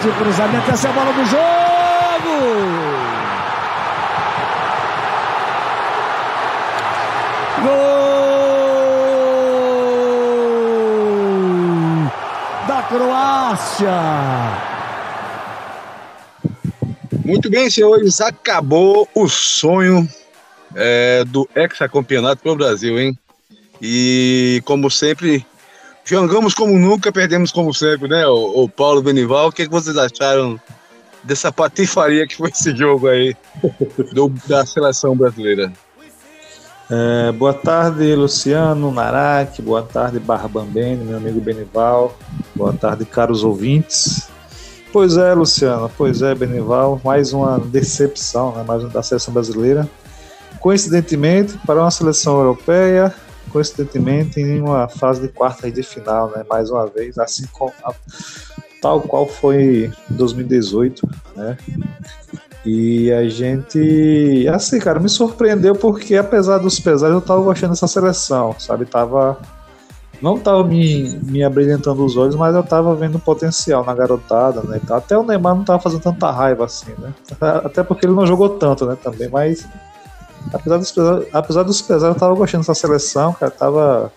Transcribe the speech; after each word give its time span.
Partiu 0.00 0.16
o 0.16 0.24
cruzamento, 0.24 0.70
essa 0.70 0.88
é 0.88 0.90
a 0.90 0.94
bola 0.94 1.12
do 1.12 1.24
jogo! 1.26 1.40
Gol 7.60 8.10
da 12.66 12.82
Croácia! 12.84 13.92
Muito 17.26 17.50
bem, 17.50 17.68
senhores, 17.68 18.22
acabou 18.22 19.06
o 19.14 19.28
sonho 19.28 20.08
é, 20.74 21.24
do 21.26 21.46
hexacampeonato 21.54 22.42
para 22.42 22.52
o 22.52 22.56
Brasil, 22.56 22.98
hein? 22.98 23.18
E 23.82 24.62
como 24.64 24.90
sempre, 24.90 25.44
jogamos 26.10 26.54
como 26.54 26.76
nunca, 26.76 27.12
perdemos 27.12 27.52
como 27.52 27.72
sempre, 27.72 28.08
né? 28.08 28.26
O, 28.26 28.64
o 28.64 28.68
Paulo 28.68 29.00
Benival, 29.00 29.48
o 29.48 29.52
que, 29.52 29.62
é 29.62 29.64
que 29.66 29.70
vocês 29.70 29.96
acharam 29.96 30.60
dessa 31.22 31.52
patifaria 31.52 32.26
que 32.26 32.36
foi 32.36 32.50
esse 32.50 32.74
jogo 32.76 33.06
aí 33.06 33.36
do, 34.12 34.28
da 34.46 34.66
seleção 34.66 35.16
brasileira? 35.16 35.72
É, 36.90 37.30
boa 37.30 37.54
tarde, 37.54 38.12
Luciano 38.16 38.90
Narak, 38.90 39.62
boa 39.62 39.82
tarde, 39.82 40.18
Barbambene, 40.18 41.04
meu 41.04 41.18
amigo 41.18 41.40
Benival, 41.40 42.18
boa 42.56 42.72
tarde, 42.72 43.04
caros 43.04 43.44
ouvintes. 43.44 44.28
Pois 44.92 45.16
é, 45.16 45.32
Luciano, 45.32 45.88
pois 45.96 46.20
é, 46.20 46.34
Benival, 46.34 47.00
mais 47.04 47.32
uma 47.32 47.60
decepção, 47.60 48.56
né, 48.56 48.64
mais 48.66 48.82
uma 48.82 48.90
da 48.90 49.04
seleção 49.04 49.32
brasileira. 49.32 49.88
Coincidentemente, 50.58 51.56
para 51.64 51.80
uma 51.80 51.90
seleção 51.92 52.36
europeia, 52.38 53.14
coincidentemente 53.50 54.40
em 54.40 54.60
uma 54.60 54.88
fase 54.88 55.22
de 55.22 55.28
quartas 55.28 55.72
de 55.72 55.82
final, 55.82 56.30
né, 56.30 56.44
mais 56.48 56.70
uma 56.70 56.86
vez, 56.86 57.18
assim 57.18 57.44
como 57.52 57.72
a, 57.84 57.92
tal 58.80 59.00
qual 59.02 59.26
foi 59.26 59.92
em 60.10 60.14
2018, 60.14 61.08
né? 61.36 61.58
E 62.64 63.10
a 63.12 63.26
gente, 63.28 64.46
assim, 64.52 64.78
cara, 64.78 65.00
me 65.00 65.08
surpreendeu 65.08 65.74
porque 65.74 66.16
apesar 66.16 66.58
dos 66.58 66.78
pesares 66.78 67.14
eu 67.14 67.20
tava 67.20 67.40
gostando 67.40 67.72
dessa 67.72 67.86
seleção, 67.86 68.54
sabe? 68.58 68.84
Tava 68.84 69.38
não 70.20 70.38
tava 70.38 70.62
me, 70.64 71.18
me 71.22 71.42
abrilhantando 71.42 72.04
os 72.04 72.16
olhos, 72.16 72.36
mas 72.36 72.54
eu 72.54 72.62
tava 72.62 72.94
vendo 72.94 73.18
potencial 73.18 73.84
na 73.84 73.94
garotada, 73.94 74.60
né? 74.62 74.78
Até 74.90 75.16
o 75.16 75.22
Neymar 75.22 75.54
não 75.54 75.64
tava 75.64 75.80
fazendo 75.80 76.02
tanta 76.02 76.30
raiva 76.30 76.66
assim, 76.66 76.92
né? 76.98 77.14
Até 77.40 77.82
porque 77.82 78.04
ele 78.04 78.14
não 78.14 78.26
jogou 78.26 78.50
tanto, 78.50 78.84
né, 78.84 78.96
também, 79.02 79.28
mas 79.28 79.66
apesar 80.52 80.78
dos 80.78 80.94
apesar 81.32 81.62
dos 81.62 81.82
pesares 81.82 82.14
eu 82.14 82.20
tava 82.20 82.34
gostando 82.34 82.62
dessa 82.62 82.74
seleção, 82.74 83.32
cara, 83.32 83.50
tava 83.50 84.12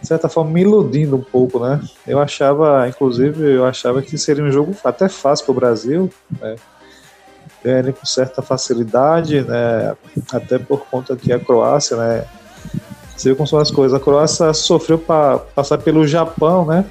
de 0.00 0.06
certa 0.06 0.28
forma 0.28 0.50
me 0.50 0.60
iludindo 0.60 1.16
um 1.16 1.22
pouco, 1.22 1.58
né? 1.58 1.80
Eu 2.06 2.20
achava, 2.20 2.88
inclusive, 2.88 3.56
eu 3.56 3.64
achava 3.64 4.00
que 4.00 4.16
seria 4.16 4.44
um 4.44 4.50
jogo 4.50 4.74
até 4.84 5.08
fácil 5.08 5.46
para 5.46 5.52
o 5.52 5.54
Brasil, 5.56 6.10
né? 6.40 6.56
Ganharia 7.64 7.92
com 7.92 8.06
certa 8.06 8.40
facilidade, 8.40 9.40
né? 9.42 9.96
Até 10.32 10.58
por 10.58 10.86
conta 10.86 11.16
que 11.16 11.32
a 11.32 11.40
Croácia, 11.40 11.96
né? 11.96 12.24
Você 13.16 13.30
vê 13.30 13.34
como 13.34 13.48
são 13.48 13.58
as 13.58 13.70
coisas. 13.70 13.98
A 13.98 14.02
Croácia 14.02 14.52
sofreu 14.52 14.98
para 14.98 15.38
passar 15.38 15.78
pelo 15.78 16.06
Japão, 16.06 16.64
né? 16.64 16.84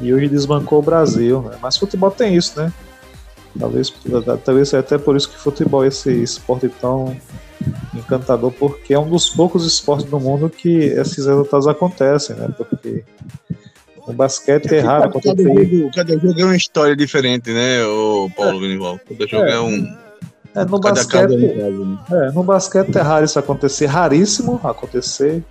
E 0.00 0.12
hoje 0.12 0.26
desbancou 0.28 0.78
o 0.78 0.82
Brasil, 0.82 1.42
né? 1.42 1.56
Mas 1.60 1.76
futebol 1.76 2.10
tem 2.10 2.34
isso, 2.34 2.58
né? 2.58 2.72
Talvez, 3.58 3.92
talvez 4.44 4.74
até 4.74 4.98
por 4.98 5.16
isso 5.16 5.30
que 5.30 5.38
futebol 5.38 5.84
é 5.84 5.88
esse 5.88 6.10
esporte 6.10 6.68
tão 6.80 7.16
encantador, 7.94 8.50
porque 8.52 8.92
é 8.92 8.98
um 8.98 9.08
dos 9.08 9.30
poucos 9.30 9.64
esportes 9.66 10.06
do 10.06 10.18
mundo 10.18 10.50
que 10.50 10.68
esses 10.68 11.26
resultados 11.26 11.66
acontecem, 11.66 12.36
né? 12.36 12.48
Porque 12.56 13.04
o 14.06 14.12
basquete 14.12 14.72
é, 14.72 14.78
é 14.78 14.80
raro 14.80 15.12
cada 15.20 15.42
jogo, 15.42 15.90
cada 15.94 16.18
jogo 16.18 16.40
é 16.40 16.44
uma 16.44 16.56
história 16.56 16.96
diferente, 16.96 17.50
né, 17.52 17.84
o 17.84 18.28
Paulo 18.36 18.60
Vinival? 18.60 19.00
Cada 19.08 19.26
jogo 19.26 19.44
é, 19.44 19.52
é 19.52 19.60
um. 19.60 19.96
É, 20.54 20.64
no, 20.64 20.78
basquete, 20.78 21.36
né? 21.36 21.98
é, 22.10 22.32
no 22.32 22.42
basquete 22.42 22.96
é 22.96 23.00
raro 23.00 23.24
isso 23.24 23.38
acontecer, 23.38 23.86
raríssimo 23.86 24.60
acontecer. 24.62 25.42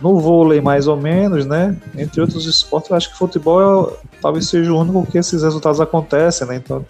No 0.00 0.18
vôlei, 0.18 0.60
mais 0.60 0.88
ou 0.88 0.96
menos, 0.96 1.46
né? 1.46 1.76
Entre 1.96 2.20
outros 2.20 2.44
esportes, 2.44 2.90
eu 2.90 2.96
acho 2.96 3.12
que 3.12 3.16
futebol 3.16 3.96
talvez 4.20 4.48
seja 4.48 4.72
o 4.72 4.80
único 4.80 5.06
que 5.06 5.16
esses 5.16 5.44
resultados 5.44 5.80
acontecem, 5.80 6.44
né? 6.48 6.56
Então, 6.56 6.84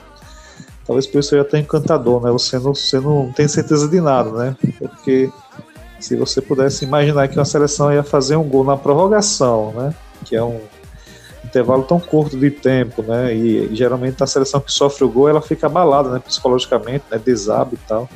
talvez 0.87 1.06
por 1.06 1.19
isso 1.19 1.31
seja 1.31 1.43
até 1.43 1.59
encantador, 1.59 2.22
né? 2.22 2.31
Você 2.31 2.59
não, 2.59 2.75
você 2.75 3.00
não 3.00 3.32
tem 3.32 3.47
certeza 3.48 3.88
de 3.88 4.00
nada, 4.00 4.31
né? 4.31 4.56
Porque 4.78 5.31
se 6.00 6.16
você 6.16 6.41
pudesse 6.41 6.84
imaginar 6.84 7.28
que 7.28 7.38
uma 7.38 7.44
seleção 7.44 7.93
ia 7.93 8.03
fazer 8.03 8.37
um 8.37 8.48
gol 8.48 8.65
na 8.65 8.76
prorrogação, 8.76 9.72
né? 9.72 9.94
Que 10.25 10.37
é 10.37 10.43
um 10.43 10.60
intervalo 11.44 11.82
tão 11.82 12.00
curto 12.00 12.37
de 12.37 12.50
tempo, 12.50 13.03
né? 13.03 13.34
E, 13.34 13.72
e 13.72 13.76
geralmente 13.76 14.22
a 14.22 14.26
seleção 14.26 14.60
que 14.60 14.72
sofre 14.72 15.04
o 15.04 15.09
gol 15.09 15.28
ela 15.28 15.41
fica 15.41 15.66
abalada, 15.66 16.10
né? 16.10 16.19
Psicologicamente, 16.19 17.04
né? 17.10 17.20
Desaba 17.22 17.75
e 17.75 17.78
tal. 17.88 18.09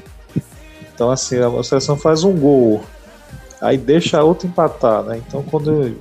Então, 0.94 1.10
assim, 1.10 1.36
a 1.36 1.62
seleção 1.62 1.94
faz 1.94 2.24
um 2.24 2.32
gol, 2.32 2.82
aí 3.60 3.76
deixa 3.76 4.18
a 4.18 4.24
outra 4.24 4.48
empatar, 4.48 5.02
né? 5.02 5.20
Então, 5.26 5.42
quando 5.42 5.94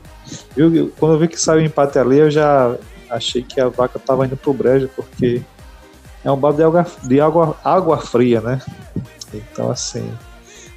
eu, 0.55 0.73
eu, 0.73 0.91
quando 0.97 1.15
eu 1.15 1.19
vi 1.19 1.27
que 1.27 1.39
saiu 1.39 1.61
o 1.61 1.65
empate 1.65 1.99
ali, 1.99 2.17
eu 2.17 2.31
já 2.31 2.75
achei 3.09 3.43
que 3.43 3.59
a 3.59 3.67
vaca 3.67 3.97
estava 3.97 4.25
indo 4.25 4.37
pro 4.37 4.53
brejo, 4.53 4.89
porque 4.95 5.41
é 6.25 6.31
um 6.31 6.35
balde 6.35 6.57
de 6.57 6.63
água, 6.63 6.85
de 7.03 7.21
água, 7.21 7.55
água 7.63 7.97
fria, 7.99 8.41
né? 8.41 8.59
Então, 9.31 9.69
assim, 9.69 10.11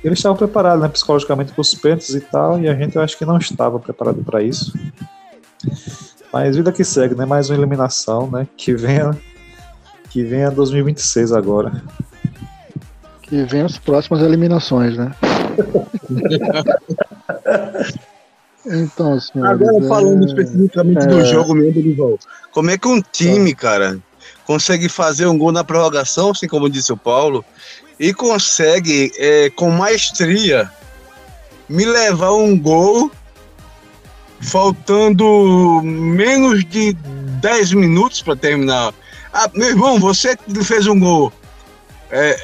eles 0.05 0.19
estavam 0.19 0.37
preparados 0.37 0.83
né, 0.83 0.89
psicologicamente 0.89 1.53
para 1.53 1.63
os 1.63 1.75
pênaltis 1.75 2.15
e 2.15 2.21
tal, 2.21 2.61
e 2.61 2.69
a 2.69 2.75
gente 2.75 2.97
eu 2.97 3.03
acho 3.03 3.17
que 3.17 3.25
não 3.25 3.39
estava 3.39 3.79
preparado 3.79 4.23
para 4.23 4.43
isso. 4.43 4.79
Mas 6.31 6.55
vida 6.55 6.71
que 6.71 6.85
segue, 6.85 7.15
né? 7.15 7.25
Mais 7.25 7.49
uma 7.49 7.57
eliminação, 7.57 8.31
né? 8.31 8.47
Que 8.59 8.75
venha, 8.75 9.13
que 10.11 10.23
venha 10.23 10.51
2026 10.51 11.33
agora. 11.33 11.83
Que 13.23 13.43
venha 13.45 13.65
as 13.65 13.79
próximas 13.79 14.21
eliminações, 14.21 14.99
né? 14.99 15.13
então, 18.67 19.19
senhores, 19.19 19.67
Agora 19.67 19.89
falando 19.89 20.25
é... 20.25 20.27
especificamente 20.27 21.05
é... 21.05 21.07
do 21.07 21.25
jogo 21.25 21.55
mesmo, 21.55 21.81
Lival, 21.81 22.19
como 22.53 22.71
é 22.71 22.77
que 22.77 22.87
um 22.87 23.01
time, 23.01 23.55
cara, 23.55 23.99
consegue 24.49 24.89
fazer 24.89 25.27
um 25.27 25.37
gol 25.37 25.53
na 25.53 25.63
prorrogação, 25.63 26.31
assim 26.31 26.49
como 26.49 26.71
disse 26.71 26.91
o 26.91 26.97
Paulo, 26.97 27.45
e 28.01 28.15
consegue, 28.15 29.13
é, 29.19 29.51
com 29.51 29.71
maestria, 29.71 30.73
me 31.69 31.85
levar 31.85 32.33
um 32.33 32.59
gol 32.59 33.13
faltando 34.41 35.83
menos 35.85 36.65
de 36.65 36.95
10 36.95 37.73
minutos 37.75 38.23
para 38.23 38.37
terminar. 38.37 38.95
Ah, 39.35 39.51
meu 39.53 39.69
irmão, 39.69 40.01
você 40.01 40.35
fez 40.65 40.87
um 40.87 40.99
gol 40.99 41.31
é, 42.11 42.41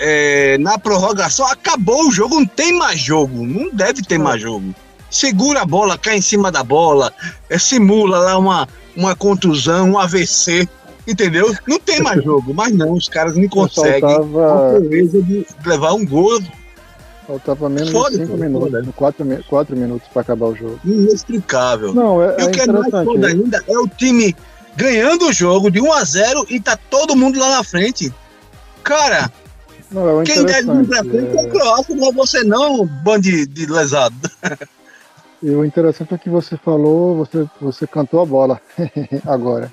é, 0.56 0.58
na 0.58 0.78
prorrogação, 0.78 1.46
acabou 1.46 2.08
o 2.08 2.12
jogo, 2.12 2.34
não 2.34 2.44
tem 2.44 2.76
mais 2.76 3.00
jogo, 3.00 3.46
não 3.46 3.70
deve 3.70 4.02
ter 4.02 4.18
mais 4.18 4.42
jogo. 4.42 4.74
Segura 5.10 5.62
a 5.62 5.64
bola, 5.64 5.96
cai 5.96 6.18
em 6.18 6.20
cima 6.20 6.52
da 6.52 6.62
bola, 6.62 7.14
é, 7.48 7.58
simula 7.58 8.18
lá 8.18 8.36
uma, 8.36 8.68
uma 8.94 9.16
contusão, 9.16 9.92
um 9.92 9.98
AVC 9.98 10.68
Entendeu? 11.06 11.54
Não 11.66 11.78
tem 11.78 12.00
mais 12.00 12.22
jogo, 12.24 12.54
mas 12.54 12.72
não, 12.74 12.92
os 12.92 13.08
caras 13.08 13.36
não 13.36 13.48
conseguem 13.48 14.00
faltava... 14.00 14.76
a 14.76 14.80
de 14.80 15.46
levar 15.66 15.92
um 15.92 16.06
gol. 16.06 16.40
Faltava 17.26 17.68
menos 17.68 17.90
foda, 17.90 18.18
de 18.18 18.26
5 18.26 18.36
minutos, 18.36 18.94
4, 18.94 19.44
4 19.48 19.76
minutos 19.76 20.08
para 20.08 20.22
acabar 20.22 20.46
o 20.46 20.54
jogo. 20.54 20.78
Inexplicável. 20.84 21.94
Não, 21.94 22.22
é, 22.22 22.36
e 22.38 22.44
o 22.44 22.50
que 22.50 22.60
é 22.60 22.66
mais 22.66 22.90
foda 22.90 23.28
ainda 23.28 23.64
é 23.66 23.78
o 23.78 23.88
time 23.88 24.36
ganhando 24.76 25.28
o 25.28 25.32
jogo 25.32 25.70
de 25.70 25.80
1 25.80 25.92
a 25.92 26.04
0 26.04 26.46
e 26.50 26.60
tá 26.60 26.76
todo 26.76 27.16
mundo 27.16 27.38
lá 27.38 27.56
na 27.56 27.64
frente. 27.64 28.12
Cara, 28.82 29.30
não, 29.90 30.20
é 30.20 30.24
quem 30.24 30.44
deve 30.44 30.70
vir 30.70 30.86
pra 30.86 31.04
frente 31.04 31.36
é, 31.36 31.40
é 31.40 31.46
o 31.46 31.50
Croácia, 31.50 31.94
não 31.94 32.08
é 32.08 32.12
você 32.12 32.44
não, 32.44 32.84
bando 32.84 33.22
de, 33.22 33.46
de 33.46 33.66
lesado. 33.66 34.14
E 35.42 35.50
o 35.50 35.64
interessante 35.64 36.14
é 36.14 36.18
que 36.18 36.28
você 36.28 36.56
falou, 36.56 37.16
você, 37.16 37.46
você 37.60 37.86
cantou 37.86 38.20
a 38.20 38.26
bola 38.26 38.60
agora. 39.24 39.72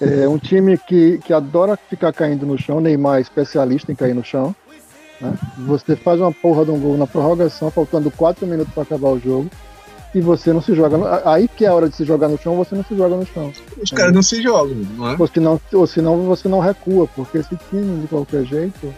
É 0.00 0.28
um 0.28 0.38
time 0.38 0.76
que, 0.76 1.18
que 1.18 1.32
adora 1.32 1.76
ficar 1.76 2.12
caindo 2.12 2.44
no 2.44 2.58
chão, 2.58 2.80
Neymar 2.80 3.18
é 3.18 3.20
especialista 3.22 3.90
em 3.90 3.94
cair 3.94 4.14
no 4.14 4.24
chão. 4.24 4.54
Né? 5.20 5.32
Você 5.66 5.96
faz 5.96 6.20
uma 6.20 6.32
porra 6.32 6.64
de 6.64 6.70
um 6.70 6.78
gol 6.78 6.98
na 6.98 7.06
prorrogação, 7.06 7.70
faltando 7.70 8.10
4 8.10 8.46
minutos 8.46 8.72
para 8.74 8.82
acabar 8.82 9.08
o 9.08 9.18
jogo, 9.18 9.50
e 10.14 10.20
você 10.20 10.52
não 10.52 10.60
se 10.60 10.74
joga. 10.74 10.98
No... 10.98 11.06
Aí 11.24 11.48
que 11.48 11.64
é 11.64 11.68
a 11.68 11.74
hora 11.74 11.88
de 11.88 11.96
se 11.96 12.04
jogar 12.04 12.28
no 12.28 12.38
chão, 12.38 12.56
você 12.56 12.74
não 12.74 12.84
se 12.84 12.94
joga 12.94 13.16
no 13.16 13.26
chão. 13.26 13.52
Os 13.80 13.90
caras 13.90 14.12
não 14.12 14.22
se 14.22 14.42
jogam, 14.42 14.76
não 14.96 15.10
é? 15.10 15.16
Ou 15.18 15.26
senão, 15.26 15.60
ou 15.72 15.86
senão 15.86 16.22
você 16.26 16.48
não 16.48 16.60
recua, 16.60 17.08
porque 17.14 17.38
esse 17.38 17.56
time, 17.70 18.02
de 18.02 18.08
qualquer 18.08 18.44
jeito, 18.44 18.94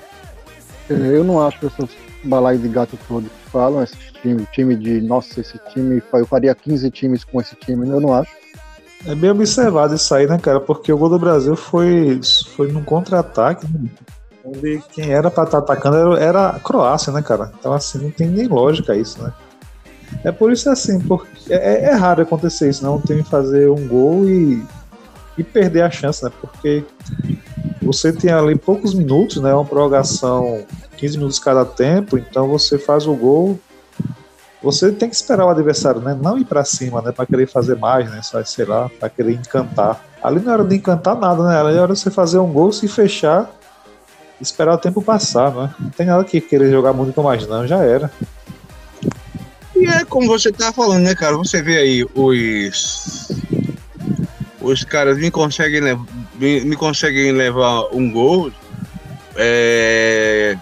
é, 0.91 0.95
eu 0.95 1.23
não 1.23 1.41
acho 1.47 1.67
essas 1.67 1.91
balaias 2.25 2.61
de 2.61 2.69
gato 2.69 2.99
todo 3.07 3.25
que 3.25 3.51
falam, 3.51 3.83
esse 3.83 3.97
time, 4.21 4.47
time 4.53 4.75
de, 4.75 5.01
nossa, 5.01 5.41
esse 5.41 5.59
time, 5.73 6.03
eu 6.13 6.27
faria 6.27 6.55
15 6.55 6.91
times 6.91 7.25
com 7.25 7.41
esse 7.41 7.55
time, 7.55 7.89
eu 7.89 8.01
não 8.01 8.13
acho. 8.13 8.33
É 9.07 9.15
bem 9.15 9.31
observado 9.31 9.95
isso 9.95 10.15
aí, 10.15 10.27
né, 10.27 10.39
cara? 10.39 10.61
Porque 10.61 10.93
o 10.93 10.99
gol 10.99 11.09
do 11.09 11.19
Brasil 11.19 11.55
foi, 11.57 12.21
foi 12.57 12.71
num 12.71 12.83
contra-ataque, 12.83 13.67
né? 13.73 13.89
onde 14.49 14.83
quem 14.93 15.13
era 15.13 15.31
pra 15.31 15.45
estar 15.45 15.61
tá 15.61 15.73
atacando 15.73 15.97
era, 15.97 16.21
era 16.21 16.49
a 16.51 16.61
Croácia, 16.61 17.13
né, 17.13 17.23
cara? 17.23 17.53
Então, 17.59 17.73
assim, 17.73 17.99
não 17.99 18.11
tem 18.11 18.29
nem 18.29 18.47
lógica 18.47 18.97
isso, 18.97 19.23
né? 19.23 19.33
É 20.25 20.33
por 20.33 20.51
isso 20.51 20.71
assim, 20.71 20.99
porque 21.01 21.53
é, 21.53 21.85
é 21.85 21.93
raro 21.93 22.23
acontecer 22.23 22.71
isso, 22.71 22.83
não? 22.83 22.97
Né? 22.97 23.03
Time 23.07 23.23
fazer 23.23 23.71
um 23.71 23.87
gol 23.87 24.29
e, 24.29 24.65
e 25.37 25.45
perder 25.45 25.83
a 25.83 25.91
chance, 25.91 26.25
né? 26.25 26.31
Porque 26.41 26.85
você 27.83 28.13
tem 28.13 28.33
ali 28.33 28.57
poucos 28.57 28.95
minutos, 28.95 29.37
né? 29.37 29.53
Uma 29.53 29.65
prorrogação, 29.65 30.65
15 30.97 31.19
minutos 31.19 31.39
cada 31.39 31.65
tempo, 31.65 32.17
então 32.17 32.49
você 32.49 32.79
faz 32.79 33.07
o 33.07 33.15
gol. 33.15 33.59
Você 34.63 34.91
tem 34.91 35.09
que 35.09 35.15
esperar 35.15 35.47
o 35.47 35.51
adversário, 35.51 36.01
né? 36.01 36.19
Não 36.21 36.37
ir 36.37 36.45
para 36.45 36.65
cima, 36.65 37.01
né? 37.01 37.13
Para 37.13 37.27
querer 37.27 37.47
fazer 37.47 37.77
mais, 37.77 38.11
né? 38.11 38.21
Só, 38.23 38.43
sei 38.45 38.65
lá, 38.65 38.91
para 38.99 39.09
querer 39.09 39.33
encantar. 39.33 40.05
Ali 40.23 40.41
não 40.41 40.53
era 40.53 40.65
de 40.65 40.77
encantar 40.77 41.17
nada, 41.17 41.45
né? 41.45 41.61
Ali 41.61 41.79
era 41.79 41.95
você 41.95 42.11
fazer 42.11 42.39
um 42.39 42.53
gol, 42.53 42.73
se 42.73 42.89
fechar, 42.89 43.49
esperar 44.41 44.75
o 44.75 44.79
tempo 44.79 45.01
passar, 45.01 45.53
né? 45.53 45.75
Não 45.79 45.91
tem 45.91 46.07
nada 46.07 46.25
que 46.25 46.41
querer 46.41 46.71
jogar 46.71 46.93
muito 46.93 47.23
mais, 47.23 47.47
não, 47.47 47.67
já 47.67 47.79
era. 47.79 48.11
E 49.77 49.87
é 49.87 50.05
como 50.05 50.27
você 50.27 50.51
tá 50.51 50.73
falando, 50.73 51.05
né, 51.05 51.15
cara? 51.15 51.37
Você 51.37 51.63
vê 51.63 51.79
aí 51.79 52.07
os. 52.15 53.31
Os 54.61 54.83
caras 54.83 55.17
me 55.19 55.31
conseguem, 55.31 55.81
me, 56.35 56.77
conseguem 56.77 57.31
levar 57.31 57.85
um 57.93 58.11
gol 58.11 58.51
é, 59.37 60.59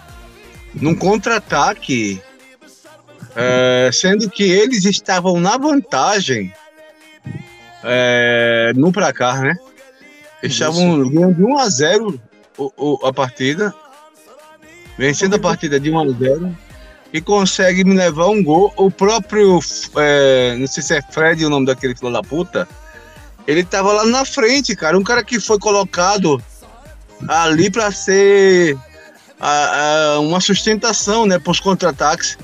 num 0.75 0.95
contra-ataque, 0.95 2.21
é, 3.37 3.91
sendo 3.93 4.27
que 4.31 4.43
eles 4.43 4.83
estavam 4.83 5.39
na 5.39 5.57
vantagem 5.57 6.51
é, 7.83 8.73
no 8.75 8.91
placar, 8.91 9.41
né? 9.41 9.55
Eles 10.41 10.55
estavam 10.55 11.07
ganhando 11.07 11.35
de 11.35 11.43
1 11.43 11.57
a 11.59 11.69
0 11.69 12.21
o, 12.57 12.71
o, 12.75 13.05
a 13.05 13.13
partida, 13.13 13.73
vencendo 14.97 15.35
a 15.35 15.39
partida 15.39 15.79
de 15.79 15.91
1 15.91 15.99
a 15.99 16.11
0 16.13 16.57
e 17.13 17.21
consegue 17.21 17.83
me 17.83 17.93
levar 17.93 18.27
um 18.27 18.43
gol. 18.43 18.73
O 18.75 18.89
próprio, 18.89 19.59
é, 19.97 20.55
não 20.57 20.65
sei 20.65 20.81
se 20.81 20.95
é 20.95 21.01
Fred 21.01 21.45
o 21.45 21.49
nome 21.49 21.67
daquele 21.67 21.95
filho 21.95 22.11
da 22.11 22.23
puta, 22.23 22.67
ele 23.45 23.63
tava 23.63 23.93
lá 23.93 24.05
na 24.05 24.25
frente, 24.25 24.75
cara. 24.75 24.97
Um 24.97 25.03
cara 25.03 25.23
que 25.23 25.39
foi 25.39 25.59
colocado 25.59 26.41
ali 27.27 27.69
para 27.69 27.91
ser 27.91 28.75
a, 29.39 30.15
a, 30.15 30.19
uma 30.19 30.41
sustentação, 30.41 31.27
né, 31.27 31.37
para 31.37 31.51
os 31.51 31.59
contra-ataques 31.59 32.35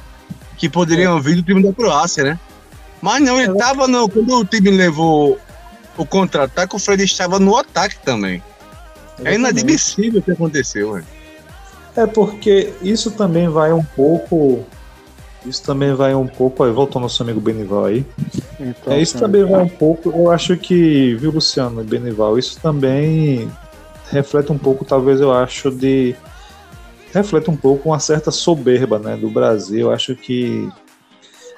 que 0.63 0.69
poderiam 0.69 1.19
vir 1.19 1.35
do 1.35 1.43
time 1.43 1.61
da 1.61 1.73
Croácia, 1.73 2.23
né? 2.23 2.39
Mas 3.01 3.21
não, 3.21 3.37
ele 3.37 3.53
tava 3.55 3.85
no. 3.85 4.07
Quando 4.07 4.33
o 4.33 4.45
time 4.45 4.71
levou 4.71 5.37
o 5.97 6.05
contra-ataque, 6.05 6.73
o 6.73 6.79
Fred 6.79 7.03
estava 7.03 7.37
no 7.37 7.57
ataque 7.57 7.97
também. 7.97 8.41
É 9.25 9.35
inadmissível 9.35 10.21
o 10.21 10.23
que 10.23 10.31
aconteceu, 10.31 10.93
velho. 10.93 11.05
É 11.97 12.05
porque 12.05 12.71
isso 12.81 13.11
também 13.11 13.49
vai 13.49 13.73
um 13.73 13.83
pouco. 13.83 14.63
Isso 15.45 15.61
também 15.63 15.93
vai 15.93 16.15
um 16.15 16.27
pouco. 16.27 16.63
Aí, 16.63 16.71
voltou 16.71 17.01
nosso 17.01 17.21
amigo 17.21 17.41
Benival 17.41 17.83
aí. 17.83 18.05
Então, 18.57 18.93
é, 18.93 19.01
isso 19.01 19.19
também 19.19 19.43
vai 19.43 19.63
um 19.63 19.67
pouco. 19.67 20.11
Eu 20.11 20.31
acho 20.31 20.55
que, 20.55 21.13
viu, 21.15 21.31
Luciano 21.31 21.81
e 21.81 21.83
Benival, 21.83 22.39
isso 22.39 22.57
também 22.61 23.51
reflete 24.09 24.49
um 24.49 24.57
pouco, 24.57 24.85
talvez 24.85 25.19
eu 25.19 25.33
acho, 25.33 25.69
de. 25.69 26.15
Reflete 27.13 27.49
um 27.49 27.55
pouco 27.55 27.89
uma 27.89 27.99
certa 27.99 28.31
soberba 28.31 28.97
né, 28.97 29.15
do 29.15 29.29
Brasil. 29.29 29.91
Acho 29.91 30.15
que. 30.15 30.69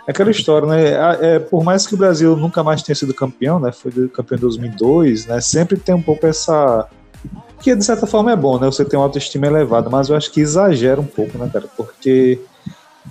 Aquela 0.08 0.30
história, 0.30 0.68
né? 0.68 1.36
É, 1.36 1.40
por 1.40 1.64
mais 1.64 1.88
que 1.88 1.96
o 1.96 1.98
Brasil 1.98 2.36
nunca 2.36 2.64
mais 2.64 2.84
tenha 2.84 2.96
sido 2.96 3.14
campeão, 3.14 3.60
né? 3.60 3.72
Foi 3.72 3.92
campeão 4.10 4.38
em 4.38 4.42
2002, 4.42 5.26
né? 5.26 5.42
Sempre 5.42 5.80
tem 5.80 5.96
um 5.96 6.02
pouco 6.02 6.28
essa 6.28 6.88
que 7.60 7.76
de 7.76 7.84
certa 7.84 8.06
forma 8.06 8.32
é 8.32 8.36
bom, 8.36 8.60
né? 8.60 8.68
Você 8.68 8.86
tem 8.86 9.00
uma 9.00 9.06
autoestima 9.06 9.48
elevada, 9.48 9.90
mas 9.90 10.10
eu 10.10 10.16
acho 10.16 10.32
que 10.32 10.42
exagera 10.42 11.02
um 11.02 11.06
pouco, 11.06 11.38
né, 11.38 11.50
cara? 11.52 11.66
Porque 11.76 12.40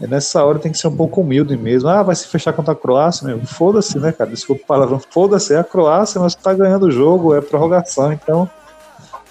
nessa 0.00 0.44
hora 0.44 0.58
tem 0.58 0.70
que 0.70 0.78
ser 0.78 0.88
um 0.88 0.96
pouco 0.96 1.20
humilde 1.22 1.56
mesmo. 1.56 1.88
Ah, 1.88 2.02
vai 2.02 2.14
se 2.14 2.28
fechar 2.28 2.52
contra 2.52 2.72
a 2.72 2.76
Croácia, 2.76 3.26
meu. 3.26 3.44
Foda-se, 3.44 3.98
né, 3.98 4.12
cara? 4.12 4.30
Desculpa 4.30 4.62
o 4.62 4.66
palavrão. 4.66 5.00
Foda-se, 5.10 5.54
é 5.54 5.58
a 5.58 5.64
Croácia, 5.64 6.20
mas 6.20 6.34
tá 6.34 6.54
ganhando 6.54 6.86
o 6.86 6.90
jogo, 6.90 7.34
é 7.34 7.40
prorrogação, 7.40 8.12
então. 8.12 8.48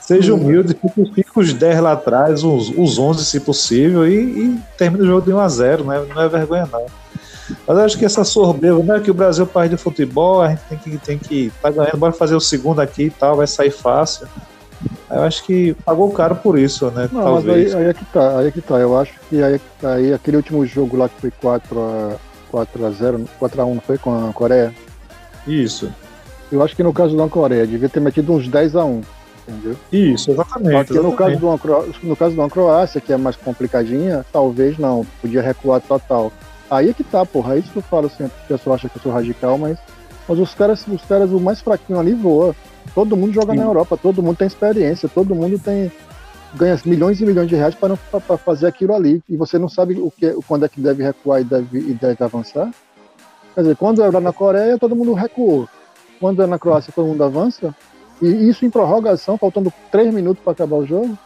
Seja 0.05 0.33
humilde, 0.33 0.75
fica, 1.15 1.39
os 1.39 1.53
10 1.53 1.79
lá 1.79 1.93
atrás, 1.93 2.43
os, 2.43 2.69
os 2.75 2.99
11 2.99 3.23
se 3.23 3.39
possível, 3.39 4.05
e, 4.05 4.15
e 4.15 4.59
termina 4.77 5.03
o 5.03 5.07
jogo 5.07 5.25
de 5.25 5.33
1 5.33 5.39
a 5.39 5.47
0 5.47 5.83
né? 5.85 6.05
Não 6.13 6.21
é 6.21 6.27
vergonha, 6.27 6.67
não. 6.71 6.85
Mas 7.67 7.77
eu 7.77 7.83
acho 7.83 7.97
que 7.97 8.05
essa 8.05 8.23
soberba, 8.23 8.83
né? 8.83 8.99
Que 8.99 9.11
o 9.11 9.13
Brasil 9.13 9.45
parte 9.47 9.71
de 9.71 9.77
futebol, 9.77 10.41
a 10.41 10.49
gente 10.49 10.61
tem 10.69 10.77
que 10.77 10.97
tem 10.97 11.17
que 11.17 11.51
tá 11.61 11.69
ganhando, 11.69 11.97
bora 11.97 12.13
fazer 12.13 12.35
o 12.35 12.39
segundo 12.39 12.79
aqui 12.79 13.03
e 13.03 13.09
tal, 13.09 13.37
vai 13.37 13.47
sair 13.47 13.71
fácil. 13.71 14.27
Eu 15.09 15.21
acho 15.23 15.43
que 15.45 15.73
pagou 15.85 16.11
caro 16.11 16.35
por 16.35 16.57
isso, 16.57 16.89
né? 16.91 17.07
Não, 17.11 17.21
Talvez. 17.21 17.73
mas 17.73 17.75
aí, 17.75 17.83
aí, 17.83 17.89
é 17.89 17.93
que 17.93 18.05
tá, 18.05 18.39
aí 18.39 18.47
é 18.47 18.51
que 18.51 18.61
tá. 18.61 18.75
Eu 18.75 18.97
acho 18.97 19.13
que 19.29 19.41
aí, 19.41 19.61
é 19.83 19.87
aí 19.87 20.13
aquele 20.13 20.37
último 20.37 20.65
jogo 20.65 20.97
lá 20.97 21.07
que 21.07 21.21
foi 21.21 21.31
4 21.31 21.79
a 21.79 22.15
4 22.53 22.85
a 22.85 22.91
0, 22.91 23.25
4 23.39 23.61
a 23.61 23.65
1 23.65 23.73
não 23.73 23.81
foi 23.81 23.97
com 23.97 24.29
a 24.29 24.33
Coreia? 24.33 24.73
Isso. 25.47 25.91
Eu 26.51 26.61
acho 26.61 26.75
que 26.75 26.83
no 26.83 26.93
caso 26.93 27.17
da 27.17 27.27
Coreia 27.27 27.65
devia 27.65 27.89
ter 27.89 27.99
metido 27.99 28.31
uns 28.31 28.47
10 28.47 28.75
a 28.75 28.85
1, 28.85 29.01
entendeu? 29.47 29.75
Isso, 29.91 30.31
exatamente. 30.31 30.87
Porque 30.87 31.01
no 31.01 31.15
caso, 31.15 31.37
de 31.37 31.45
uma, 31.45 31.59
no 32.03 32.15
caso 32.15 32.33
de 32.33 32.39
uma 32.39 32.49
Croácia, 32.49 33.01
que 33.01 33.13
é 33.13 33.17
mais 33.17 33.35
complicadinha, 33.35 34.25
talvez 34.31 34.77
não, 34.77 35.05
podia 35.21 35.41
recuar 35.41 35.81
total. 35.81 36.31
Aí 36.69 36.89
é 36.89 36.93
que 36.93 37.03
tá, 37.03 37.25
porra. 37.25 37.55
É 37.55 37.59
isso 37.59 37.71
que 37.71 37.77
eu 37.77 37.83
falo 37.83 38.09
sempre. 38.09 38.33
O 38.45 38.47
pessoal 38.47 38.75
acha 38.75 38.89
que 38.89 38.97
eu 38.97 39.01
sou 39.01 39.11
radical, 39.11 39.57
mas, 39.57 39.77
mas 40.27 40.39
os 40.39 40.53
caras, 40.53 40.85
os 40.87 41.03
caras, 41.03 41.31
o 41.31 41.39
mais 41.39 41.61
fraquinho 41.61 41.99
ali 41.99 42.13
voa. 42.13 42.55
Todo 42.95 43.15
mundo 43.15 43.33
joga 43.33 43.53
Sim. 43.53 43.59
na 43.59 43.65
Europa, 43.65 43.97
todo 43.97 44.21
mundo 44.21 44.37
tem 44.37 44.47
experiência, 44.47 45.07
todo 45.07 45.33
mundo 45.33 45.57
tem 45.57 45.91
ganha 46.55 46.79
milhões 46.85 47.19
e 47.19 47.25
milhões 47.25 47.49
de 47.49 47.55
reais 47.55 47.75
para 47.75 48.37
fazer 48.37 48.67
aquilo 48.67 48.93
ali 48.93 49.23
e 49.27 49.35
você 49.35 49.57
não 49.57 49.67
sabe 49.67 49.99
o 49.99 50.11
que, 50.11 50.33
quando 50.47 50.65
é 50.65 50.69
que 50.69 50.79
deve 50.79 51.03
recuar 51.03 51.41
e 51.41 51.43
deve, 51.43 51.79
e 51.79 51.93
deve 51.93 52.23
avançar. 52.23 52.69
Quer 53.55 53.61
dizer, 53.61 53.75
quando 53.75 54.03
era 54.03 54.19
na 54.19 54.33
Coreia, 54.33 54.77
todo 54.77 54.95
mundo 54.95 55.13
recuou. 55.13 55.67
Quando 56.19 56.41
é 56.41 56.47
na 56.47 56.57
Croácia, 56.57 56.93
todo 56.95 57.07
mundo 57.07 57.23
avança. 57.23 57.75
E 58.21 58.49
isso 58.49 58.65
em 58.65 58.69
prorrogação, 58.69 59.37
faltando 59.37 59.71
três 59.91 60.13
minutos 60.13 60.43
para 60.43 60.53
acabar 60.53 60.77
o 60.77 60.85
jogo. 60.85 61.17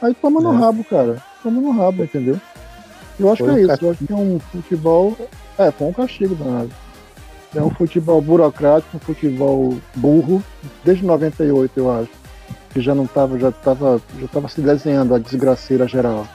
Aí 0.00 0.14
toma 0.14 0.40
no 0.40 0.52
é. 0.52 0.56
rabo, 0.56 0.84
cara. 0.84 1.22
Toma 1.42 1.60
no 1.60 1.70
rabo, 1.70 2.04
entendeu? 2.04 2.40
Eu 3.18 3.32
acho 3.32 3.44
foi 3.44 3.54
que 3.54 3.60
é 3.60 3.62
isso. 3.62 3.84
Eu 3.84 3.90
acho 3.90 4.04
que 4.04 4.12
é 4.12 4.16
um 4.16 4.38
futebol. 4.38 5.16
É, 5.58 5.70
foi 5.70 5.86
um 5.86 5.92
castigo 5.92 6.34
danado. 6.34 6.70
É 7.54 7.62
um 7.62 7.70
futebol 7.70 8.20
burocrático, 8.20 8.96
um 8.96 9.00
futebol 9.00 9.76
burro, 9.94 10.42
desde 10.84 11.04
98, 11.04 11.78
eu 11.78 11.90
acho. 11.90 12.10
Que 12.70 12.80
já 12.80 12.94
não 12.94 13.04
estava, 13.04 13.38
já 13.38 13.50
estava, 13.50 14.00
já 14.18 14.28
tava 14.28 14.48
se 14.48 14.60
desenhando 14.62 15.14
a 15.14 15.18
desgraceira 15.18 15.86
geral. 15.86 16.26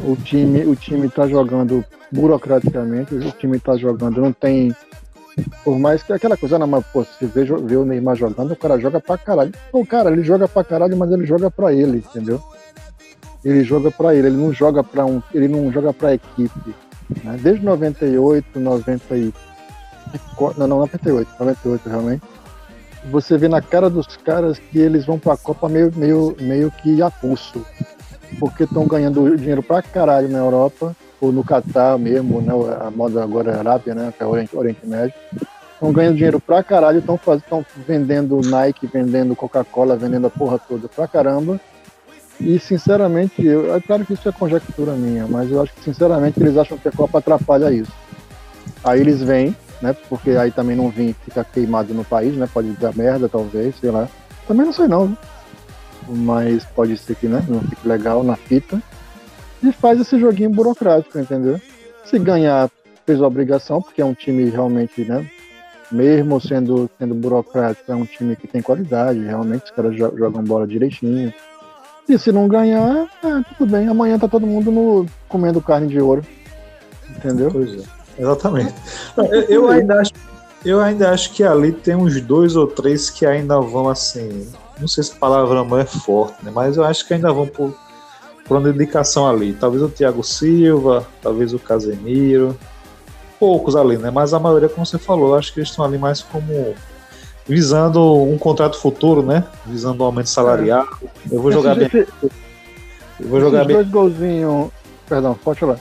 O 0.00 0.14
time, 0.16 0.66
o 0.66 0.76
time 0.76 1.06
está 1.06 1.26
jogando 1.26 1.82
burocraticamente, 2.12 3.14
o 3.14 3.32
time 3.32 3.56
está 3.56 3.76
jogando, 3.76 4.20
não 4.20 4.32
tem. 4.32 4.74
Por 5.64 5.78
mais 5.78 6.02
que 6.02 6.12
aquela 6.12 6.36
coisa, 6.36 6.58
não, 6.58 6.66
mas 6.66 6.84
pô, 6.92 7.04
você 7.04 7.26
vê, 7.26 7.44
vê 7.44 7.76
o 7.76 7.84
Neymar 7.84 8.16
jogando, 8.16 8.52
o 8.52 8.56
cara 8.56 8.78
joga 8.78 9.00
pra 9.00 9.18
caralho. 9.18 9.52
O 9.72 9.84
cara, 9.84 10.10
ele 10.10 10.22
joga 10.22 10.46
pra 10.46 10.62
caralho, 10.62 10.96
mas 10.96 11.10
ele 11.10 11.26
joga 11.26 11.50
pra 11.50 11.72
ele, 11.72 11.98
entendeu? 11.98 12.40
Ele 13.44 13.62
joga 13.64 13.90
pra 13.90 14.14
ele, 14.14 14.28
ele 14.28 14.36
não 14.36 14.52
joga 14.52 14.82
pra 14.82 15.04
um. 15.04 15.22
Ele 15.34 15.48
não 15.48 15.70
joga 15.72 15.92
pra 15.92 16.14
equipe. 16.14 16.74
Né? 17.22 17.38
Desde 17.42 17.64
98, 17.64 18.58
90 18.58 19.14
não, 20.58 20.66
não, 20.68 20.78
98, 20.78 21.28
98 21.38 21.88
realmente. 21.88 22.22
Você 23.10 23.36
vê 23.36 23.48
na 23.48 23.60
cara 23.60 23.90
dos 23.90 24.16
caras 24.16 24.58
que 24.58 24.78
eles 24.78 25.04
vão 25.04 25.18
pra 25.18 25.36
Copa 25.36 25.68
meio, 25.68 25.92
meio, 25.94 26.34
meio 26.40 26.70
que 26.70 27.02
a 27.02 27.10
pulso. 27.10 27.64
Porque 28.38 28.64
estão 28.64 28.86
ganhando 28.86 29.36
dinheiro 29.36 29.62
pra 29.62 29.82
caralho 29.82 30.28
na 30.28 30.38
Europa, 30.38 30.96
ou 31.24 31.32
no 31.32 31.44
Catar 31.44 31.98
mesmo, 31.98 32.40
né? 32.40 32.52
A 32.80 32.90
moda 32.90 33.22
agora 33.22 33.52
é 33.52 33.58
Arábia, 33.58 33.94
né? 33.94 34.12
Que 34.16 34.22
é 34.22 34.26
Oriente, 34.26 34.56
Oriente 34.56 34.86
Médio. 34.86 35.14
Estão 35.72 35.92
ganhando 35.92 36.16
dinheiro 36.16 36.40
pra 36.40 36.62
caralho, 36.62 36.98
estão 36.98 37.66
vendendo 37.86 38.40
Nike, 38.40 38.86
vendendo 38.86 39.34
Coca-Cola, 39.34 39.96
vendendo 39.96 40.26
a 40.26 40.30
porra 40.30 40.58
toda 40.58 40.88
pra 40.88 41.08
caramba. 41.08 41.60
E 42.40 42.58
sinceramente, 42.58 43.44
eu, 43.44 43.74
é 43.74 43.80
claro 43.80 44.04
que 44.04 44.14
isso 44.14 44.28
é 44.28 44.32
conjectura 44.32 44.92
minha, 44.92 45.26
mas 45.26 45.50
eu 45.50 45.62
acho 45.62 45.72
que 45.74 45.82
sinceramente 45.82 46.40
eles 46.40 46.56
acham 46.56 46.78
que 46.78 46.88
a 46.88 46.92
Copa 46.92 47.18
atrapalha 47.18 47.72
isso. 47.72 47.92
Aí 48.82 49.00
eles 49.00 49.22
vêm, 49.22 49.54
né? 49.80 49.94
Porque 50.08 50.30
aí 50.30 50.50
também 50.50 50.76
não 50.76 50.88
vim 50.88 51.14
ficar 51.24 51.44
queimado 51.44 51.92
no 51.92 52.04
país, 52.04 52.34
né? 52.36 52.48
Pode 52.52 52.68
dar 52.72 52.94
merda, 52.94 53.28
talvez, 53.28 53.74
sei 53.80 53.90
lá. 53.90 54.08
Também 54.46 54.66
não 54.66 54.72
sei 54.72 54.86
não, 54.88 55.16
mas 56.08 56.64
pode 56.64 56.96
ser 56.96 57.16
que 57.16 57.26
né, 57.26 57.42
não 57.48 57.60
fique 57.60 57.86
legal 57.86 58.22
na 58.22 58.36
fita. 58.36 58.80
E 59.64 59.72
faz 59.72 59.98
esse 59.98 60.18
joguinho 60.18 60.50
burocrático, 60.50 61.18
entendeu? 61.18 61.58
Se 62.04 62.18
ganhar, 62.18 62.70
fez 63.06 63.20
a 63.20 63.26
obrigação, 63.26 63.80
porque 63.80 64.02
é 64.02 64.04
um 64.04 64.12
time 64.12 64.50
realmente, 64.50 65.04
né? 65.06 65.26
Mesmo 65.90 66.38
sendo, 66.38 66.90
sendo 66.98 67.14
burocrático, 67.14 67.90
é 67.90 67.94
um 67.94 68.04
time 68.04 68.36
que 68.36 68.46
tem 68.46 68.60
qualidade, 68.60 69.24
realmente 69.24 69.64
os 69.64 69.70
caras 69.70 69.96
jogam 69.96 70.44
bola 70.44 70.66
direitinho. 70.66 71.32
E 72.06 72.18
se 72.18 72.30
não 72.30 72.46
ganhar, 72.46 73.08
é, 73.22 73.54
tudo 73.56 73.70
bem. 73.70 73.88
Amanhã 73.88 74.18
tá 74.18 74.28
todo 74.28 74.46
mundo 74.46 74.70
no, 74.70 75.06
comendo 75.28 75.62
carne 75.62 75.86
de 75.86 75.98
ouro. 75.98 76.22
Entendeu? 77.08 77.50
Pois 77.50 77.72
é. 77.72 77.84
Exatamente. 78.18 78.74
Eu, 79.16 79.42
eu, 79.42 79.68
ainda 79.70 80.00
acho, 80.00 80.12
eu 80.64 80.80
ainda 80.80 81.10
acho 81.10 81.32
que 81.32 81.42
ali 81.42 81.72
tem 81.72 81.94
uns 81.94 82.20
dois 82.20 82.56
ou 82.56 82.66
três 82.66 83.08
que 83.08 83.24
ainda 83.24 83.58
vão 83.60 83.88
assim. 83.88 84.46
Não 84.78 84.86
sei 84.86 85.02
se 85.02 85.12
a 85.12 85.16
palavra 85.16 85.64
não 85.64 85.78
é 85.78 85.86
forte, 85.86 86.44
né? 86.44 86.52
Mas 86.54 86.76
eu 86.76 86.84
acho 86.84 87.06
que 87.06 87.14
ainda 87.14 87.32
vão 87.32 87.46
por, 87.46 87.74
por 88.44 88.56
uma 88.56 88.72
dedicação 88.72 89.28
ali. 89.28 89.52
Talvez 89.52 89.82
o 89.82 89.88
Thiago 89.88 90.22
Silva, 90.22 91.06
talvez 91.22 91.52
o 91.54 91.58
Casemiro. 91.58 92.56
Poucos 93.38 93.76
ali, 93.76 93.96
né? 93.96 94.10
Mas 94.10 94.32
a 94.32 94.38
maioria, 94.38 94.68
como 94.68 94.86
você 94.86 94.98
falou, 94.98 95.34
acho 95.34 95.52
que 95.52 95.60
eles 95.60 95.70
estão 95.70 95.84
ali 95.84 95.98
mais 95.98 96.22
como 96.22 96.74
visando 97.46 98.22
um 98.22 98.38
contrato 98.38 98.78
futuro, 98.78 99.22
né? 99.22 99.44
Visando 99.66 100.02
um 100.02 100.06
aumento 100.06 100.28
salarial. 100.28 100.86
Eu 101.30 101.42
vou 101.42 101.52
jogar 101.52 101.74
bem. 101.74 101.88
Eu 101.92 103.28
vou 103.28 103.40
jogar 103.40 103.64
bem. 103.64 103.76
dois 103.76 103.88
golzinhos. 103.88 104.70
Perdão, 105.08 105.38
pode 105.42 105.60
falar. 105.60 105.78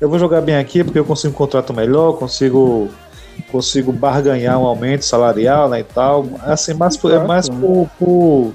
Eu 0.00 0.08
vou 0.08 0.18
jogar 0.18 0.40
bem 0.40 0.56
aqui 0.56 0.84
porque 0.84 0.98
eu 0.98 1.04
consigo 1.04 1.34
um 1.34 1.36
contrato 1.36 1.74
melhor, 1.74 2.14
consigo 2.14 2.88
consigo 3.50 3.92
barganhar 3.92 4.58
um 4.58 4.66
aumento 4.66 5.04
salarial, 5.04 5.68
né, 5.68 5.80
e 5.80 5.84
tal. 5.84 6.26
Assim, 6.42 6.74
mais 6.74 6.96
por, 6.96 7.12
é 7.12 7.24
mais 7.24 7.48
por, 7.48 7.88
por, 7.98 8.52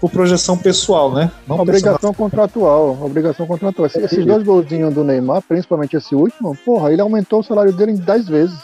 por 0.00 0.10
projeção 0.10 0.56
pessoal, 0.56 1.12
né? 1.12 1.30
Não 1.46 1.58
Obrigação 1.60 2.14
contratual, 2.14 2.96
obrigação 3.02 3.46
contratual. 3.46 3.86
Esse- 3.86 4.00
Esses 4.00 4.24
dois 4.24 4.42
golzinhos 4.42 4.94
do 4.94 5.02
Neymar, 5.04 5.42
principalmente 5.42 5.96
esse 5.96 6.14
último, 6.14 6.56
porra, 6.64 6.92
ele 6.92 7.00
aumentou 7.02 7.40
o 7.40 7.42
salário 7.42 7.72
dele 7.72 7.92
em 7.92 7.96
10 7.96 8.28
vezes. 8.28 8.56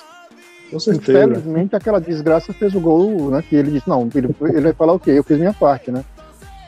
com 0.71 0.81
certeza. 0.81 1.25
Infelizmente, 1.25 1.77
aquela 1.77 2.01
desgraça 2.01 2.53
fez 2.53 2.75
o 2.75 2.81
gol, 2.81 3.31
né? 3.31 3.45
Que 3.49 3.55
ele 3.55 3.71
disse, 3.71 3.89
não, 3.89 4.09
ele, 4.15 4.35
ele 4.43 4.61
vai 4.61 4.73
falar 4.73 4.93
o 4.95 4.99
quê? 4.99 5.13
Eu 5.13 5.23
fiz 5.23 5.39
minha 5.39 5.53
parte, 5.53 5.91
né? 5.93 6.03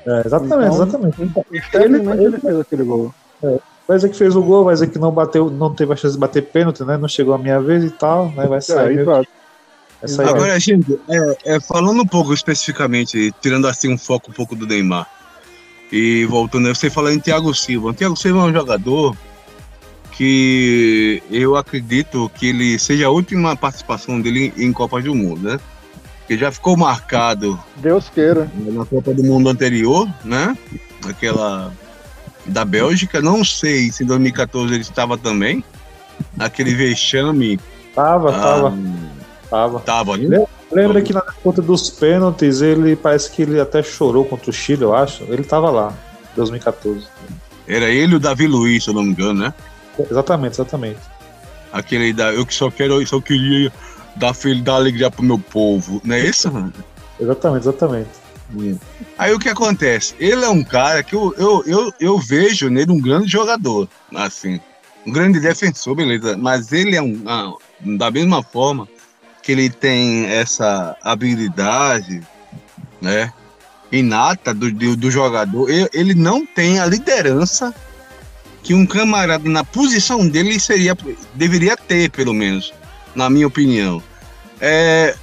É, 0.07 0.23
exatamente, 0.25 0.55
Então, 0.75 0.75
exatamente. 0.87 1.23
Infelizmente, 1.53 2.23
ele 2.23 2.39
fez 2.39 2.61
aquele 2.61 2.85
gol. 2.85 3.13
Vai 3.89 3.97
dizer 3.97 4.09
que 4.11 4.17
fez 4.17 4.37
o 4.37 4.43
gol, 4.43 4.65
vai 4.65 4.75
dizer 4.75 4.89
que 4.89 4.99
não 4.99 5.11
bateu, 5.11 5.51
não 5.51 5.75
teve 5.75 5.93
a 5.93 5.97
chance 5.97 6.15
de 6.15 6.21
bater 6.21 6.43
pênalti, 6.43 6.85
né? 6.85 6.97
Não 6.97 7.09
chegou 7.09 7.35
a 7.35 7.39
minha 7.39 7.61
vez 7.61 7.83
e 7.85 7.91
tal, 7.91 8.27
né? 8.37 8.47
Vai 8.47 8.59
É, 8.59 8.61
sair. 8.61 8.99
exato. 9.01 9.27
Vai 10.01 10.09
sair 10.09 10.29
Agora, 10.29 10.61
gente, 10.61 10.99
é, 11.09 11.55
é, 11.57 11.61
falando 11.61 12.03
um 12.03 12.07
pouco 12.07 12.33
especificamente, 12.33 13.33
tirando 13.41 13.67
assim 13.67 13.93
um 13.93 13.99
foco 13.99 14.31
um 14.31 14.35
pouco 14.35 14.55
do 14.55 14.67
Neymar, 14.67 15.07
e 15.91 16.25
voltando, 16.27 16.69
você 16.69 16.91
falou 16.91 17.13
em 17.13 17.19
Thiago 17.19 17.55
Silva. 17.55 17.91
O 17.91 17.95
Thiago 17.95 18.17
Silva 18.17 18.41
é 18.41 18.43
um 18.43 18.53
jogador 18.53 19.17
que 20.13 21.23
eu 21.31 21.57
acredito 21.57 22.31
que 22.35 22.49
ele 22.49 22.79
seja 22.79 23.07
a 23.07 23.11
última 23.11 23.55
participação 23.55 24.21
dele 24.21 24.53
em 24.57 24.73
Copa 24.73 25.01
do 25.01 25.15
Mundo, 25.15 25.49
né? 25.49 25.61
Que 26.27 26.37
já 26.37 26.51
ficou 26.51 26.77
marcado 26.77 27.63
Deus 27.77 28.09
queira. 28.09 28.51
na 28.57 28.85
Copa 28.85 29.15
do 29.15 29.23
Mundo 29.23 29.49
anterior, 29.49 30.09
né? 30.25 30.57
Aquela 31.05 31.73
da 32.47 32.65
Bélgica, 32.65 33.21
não 33.21 33.45
sei 33.45 33.93
se 33.93 34.03
em 34.03 34.07
2014 34.07 34.75
ele 34.75 34.83
estava 34.83 35.17
também. 35.17 35.63
Aquele 36.39 36.75
vexame 36.75 37.61
Tava, 37.97 38.29
ah, 38.29 38.39
tava, 38.39 38.79
tava. 39.57 39.81
tava, 39.81 40.17
né? 40.17 40.45
Lembra 40.71 41.01
que 41.01 41.13
na 41.13 41.21
disputa 41.21 41.63
dos 41.63 41.91
pênaltis, 41.91 42.61
ele 42.61 42.97
parece 42.97 43.31
que 43.31 43.43
ele 43.43 43.61
até 43.61 43.83
chorou 43.83 44.25
contra 44.25 44.51
o 44.51 44.53
Chile, 44.53 44.83
eu 44.83 44.95
acho. 44.95 45.25
Ele 45.25 45.45
tava 45.45 45.71
lá, 45.71 45.95
2014. 46.35 47.07
Era 47.67 47.87
ele 47.87 48.13
e 48.13 48.17
o 48.17 48.21
Davi 48.21 48.47
Luiz, 48.47 48.85
se 48.85 48.91
eu 48.91 48.95
não 48.95 49.03
me 49.03 49.11
engano, 49.11 49.41
né? 49.41 49.55
Exatamente, 49.99 50.55
exatamente. 50.55 51.01
Aquele 51.73 52.13
da 52.13 52.33
eu 52.33 52.45
que 52.45 52.55
só 52.55 52.71
quero, 52.71 53.01
eu 53.01 53.07
só 53.07 53.21
queria 53.21 53.73
dar, 54.17 54.35
dar 54.63 54.75
alegria 54.75 55.11
pro 55.11 55.23
meu 55.23 55.39
povo, 55.39 56.01
não 56.05 56.15
é 56.15 56.21
isso? 56.21 56.53
mano? 56.53 56.73
Exatamente, 57.19 57.63
exatamente. 57.63 58.11
Aí 59.17 59.33
o 59.33 59.39
que 59.39 59.49
acontece? 59.49 60.15
Ele 60.19 60.45
é 60.45 60.51
um 60.51 60.63
cara 60.63 61.03
que 61.03 61.15
eu, 61.15 61.35
eu, 61.39 61.63
eu, 61.67 61.93
eu 61.99 62.19
vejo 62.19 62.69
nele 62.69 62.93
um 62.93 63.01
grande 63.01 63.27
jogador, 63.27 63.89
assim, 64.15 64.61
um 65.07 65.11
grande 65.11 65.41
defensor, 65.41 65.95
beleza, 65.95 66.37
mas 66.37 66.73
ele 66.73 66.95
é 66.95 67.01
um, 67.01 67.23
ah, 67.27 67.55
da 67.81 68.11
mesma 68.11 68.43
forma 68.43 68.87
que 69.47 69.53
ele 69.53 69.71
tem 69.71 70.27
essa 70.27 70.97
habilidade, 71.05 72.21
né, 73.01 73.33
inata 73.93 74.53
do, 74.53 74.73
do, 74.73 74.97
do 74.97 75.09
jogador, 75.09 75.71
ele, 75.71 76.15
não 76.15 76.45
tem 76.45 76.81
a 76.81 76.87
liderança 76.87 77.73
que 78.61 78.75
um 78.75 78.85
camarada 78.85 79.49
na 79.49 79.63
posição 79.63 80.27
dele 80.27 80.59
seria, 80.59 80.97
deveria 81.33 81.77
ter, 81.77 82.11
pelo 82.11 82.35
menos, 82.35 82.75
na 83.15 83.31
minha 83.31 83.47
opinião. 83.47 84.03
É, 84.61 85.15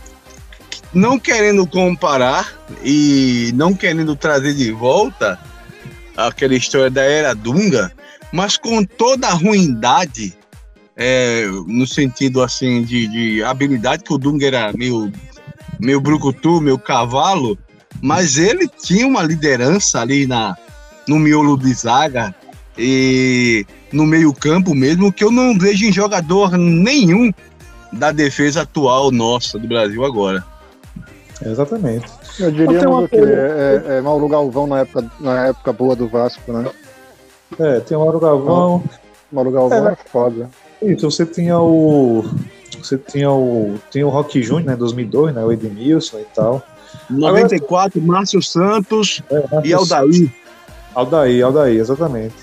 não 0.94 1.20
querendo 1.20 1.68
comparar 1.68 2.50
e 2.82 3.52
não 3.54 3.74
querendo 3.74 4.16
trazer 4.16 4.54
de 4.54 4.72
volta 4.72 5.38
aquela 6.16 6.56
história 6.56 6.90
da 6.90 7.04
era 7.04 7.36
Dunga, 7.36 7.92
mas 8.32 8.56
com 8.56 8.86
toda 8.86 9.28
a 9.28 9.34
ruindade, 9.34 10.34
é, 10.96 11.46
no 11.68 11.86
sentido 11.88 12.42
assim 12.42 12.84
de, 12.84 13.08
de 13.08 13.44
habilidade, 13.44 14.04
que 14.04 14.14
o 14.14 14.18
Dunga 14.18 14.46
era 14.48 14.74
meio, 14.74 15.12
meio 15.80 16.00
brucutu, 16.00 16.62
meio 16.62 16.78
cavalo, 16.78 17.58
mas 18.02 18.38
ele 18.38 18.68
tinha 18.68 19.08
uma 19.08 19.24
liderança 19.24 20.02
ali 20.02 20.28
na, 20.28 20.56
no 21.08 21.18
miolo 21.20 21.58
de 21.58 21.74
zaga 21.74 22.34
e 22.78 23.66
no 23.92 24.06
meio 24.06 24.34
campo 24.34 24.74
mesmo, 24.74 25.12
que 25.14 25.24
eu 25.24 25.32
não 25.32 25.58
vejo 25.58 25.86
em 25.86 25.92
jogador 25.94 26.58
nenhum 26.58 27.32
da 27.92 28.12
defesa 28.12 28.64
atual 28.64 29.12
nossa 29.12 29.60
do 29.60 29.68
Brasil 29.68 30.04
agora. 30.04 30.44
Exatamente. 31.46 32.06
Eu 32.40 32.52
diria 32.52 32.90
uma 32.90 33.08
coisa- 33.08 33.30
É, 33.32 33.84
é, 33.88 33.98
é 33.98 34.02
Mauro 34.02 34.28
Galvão 34.28 34.66
na 34.66 34.80
época, 34.80 35.12
na 35.20 35.48
época 35.48 35.74
boa 35.74 35.96
do 35.96 36.08
Vasco, 36.08 36.52
né? 36.52 36.70
É, 37.60 37.80
tem 37.82 37.96
o 37.96 38.00
Mauro 38.00 38.20
Galvão. 38.20 38.84
Mauro 39.32 39.52
Galvão 39.52 39.90
É. 39.90 39.92
é 39.94 39.98
foda. 40.10 40.50
Isso, 40.92 41.10
você 41.10 41.26
tinha 41.26 41.60
o. 41.60 42.24
Você 42.82 42.98
tinha 42.98 43.32
o. 43.32 43.76
Tem 43.92 44.04
o 44.04 44.10
Rock 44.10 44.42
Júnior, 44.42 44.66
né? 44.72 44.76
2002, 44.76 45.34
né? 45.36 45.44
O 45.44 45.52
Edmilson 45.52 46.20
e 46.20 46.26
tal. 46.36 46.62
94, 47.10 48.02
Márcio 48.02 48.42
Santos 48.42 49.22
É, 49.30 49.68
e 49.68 49.74
Aldair. 49.74 50.32
Aldair, 50.94 51.46
Aldair, 51.46 51.80
exatamente. 51.80 52.36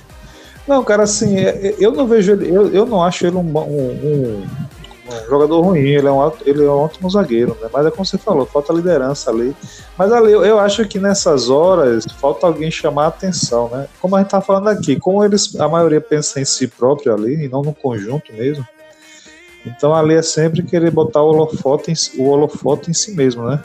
Não, 0.67 0.83
cara, 0.85 1.05
assim, 1.05 1.37
é- 1.39 1.69
é- 1.69 1.75
eu 1.79 1.93
não 1.93 2.07
vejo 2.07 2.33
ele, 2.33 2.49
eu, 2.55 2.69
eu 2.69 2.87
não 2.87 3.03
acho 3.03 3.27
ele 3.27 3.37
um, 3.37 3.41
um- 3.59 4.47
um- 5.15 5.27
jogador 5.29 5.61
ruim, 5.61 5.81
ele 5.81 6.07
é, 6.07 6.13
um, 6.13 6.33
ele 6.45 6.65
é 6.65 6.69
um 6.71 6.79
ótimo 6.79 7.11
zagueiro, 7.11 7.57
né? 7.61 7.69
Mas 7.73 7.87
é 7.87 7.91
como 7.91 8.05
você 8.05 8.19
falou, 8.19 8.47
falta 8.47 8.73
liderança 8.73 9.31
ali. 9.31 9.55
Mas 9.99 10.13
ali, 10.13 10.33
eu, 10.33 10.45
eu 10.45 10.59
acho 10.59 10.87
que 10.87 10.99
nessas 10.99 11.51
horas 11.51 12.05
falta 12.21 12.47
alguém 12.47 12.71
chamar 12.71 13.05
a 13.05 13.09
atenção, 13.09 13.69
né? 13.69 13.89
Como 14.01 14.17
a 14.17 14.21
gente 14.21 14.31
tá 14.31 14.41
falando 14.41 14.69
aqui, 14.69 14.97
como 14.97 15.25
eles, 15.25 15.59
a 15.59 15.69
maioria 15.69 16.01
pensa 16.01 16.41
em 16.41 16.45
si 16.45 16.67
próprio 16.67 17.15
ali, 17.15 17.45
e 17.45 17.49
não 17.49 17.63
no 17.63 17.75
conjunto 17.75 18.33
mesmo. 18.33 18.67
Então 19.67 19.95
ali 19.95 20.15
é 20.15 20.23
sempre 20.23 20.63
querer 20.63 20.91
botar 20.91 21.23
o 21.23 21.29
holofote 21.29 21.91
em, 21.91 22.21
o 22.21 22.29
holofote 22.29 22.91
em 22.91 22.95
si 22.95 23.13
mesmo, 23.15 23.45
né? 23.45 23.61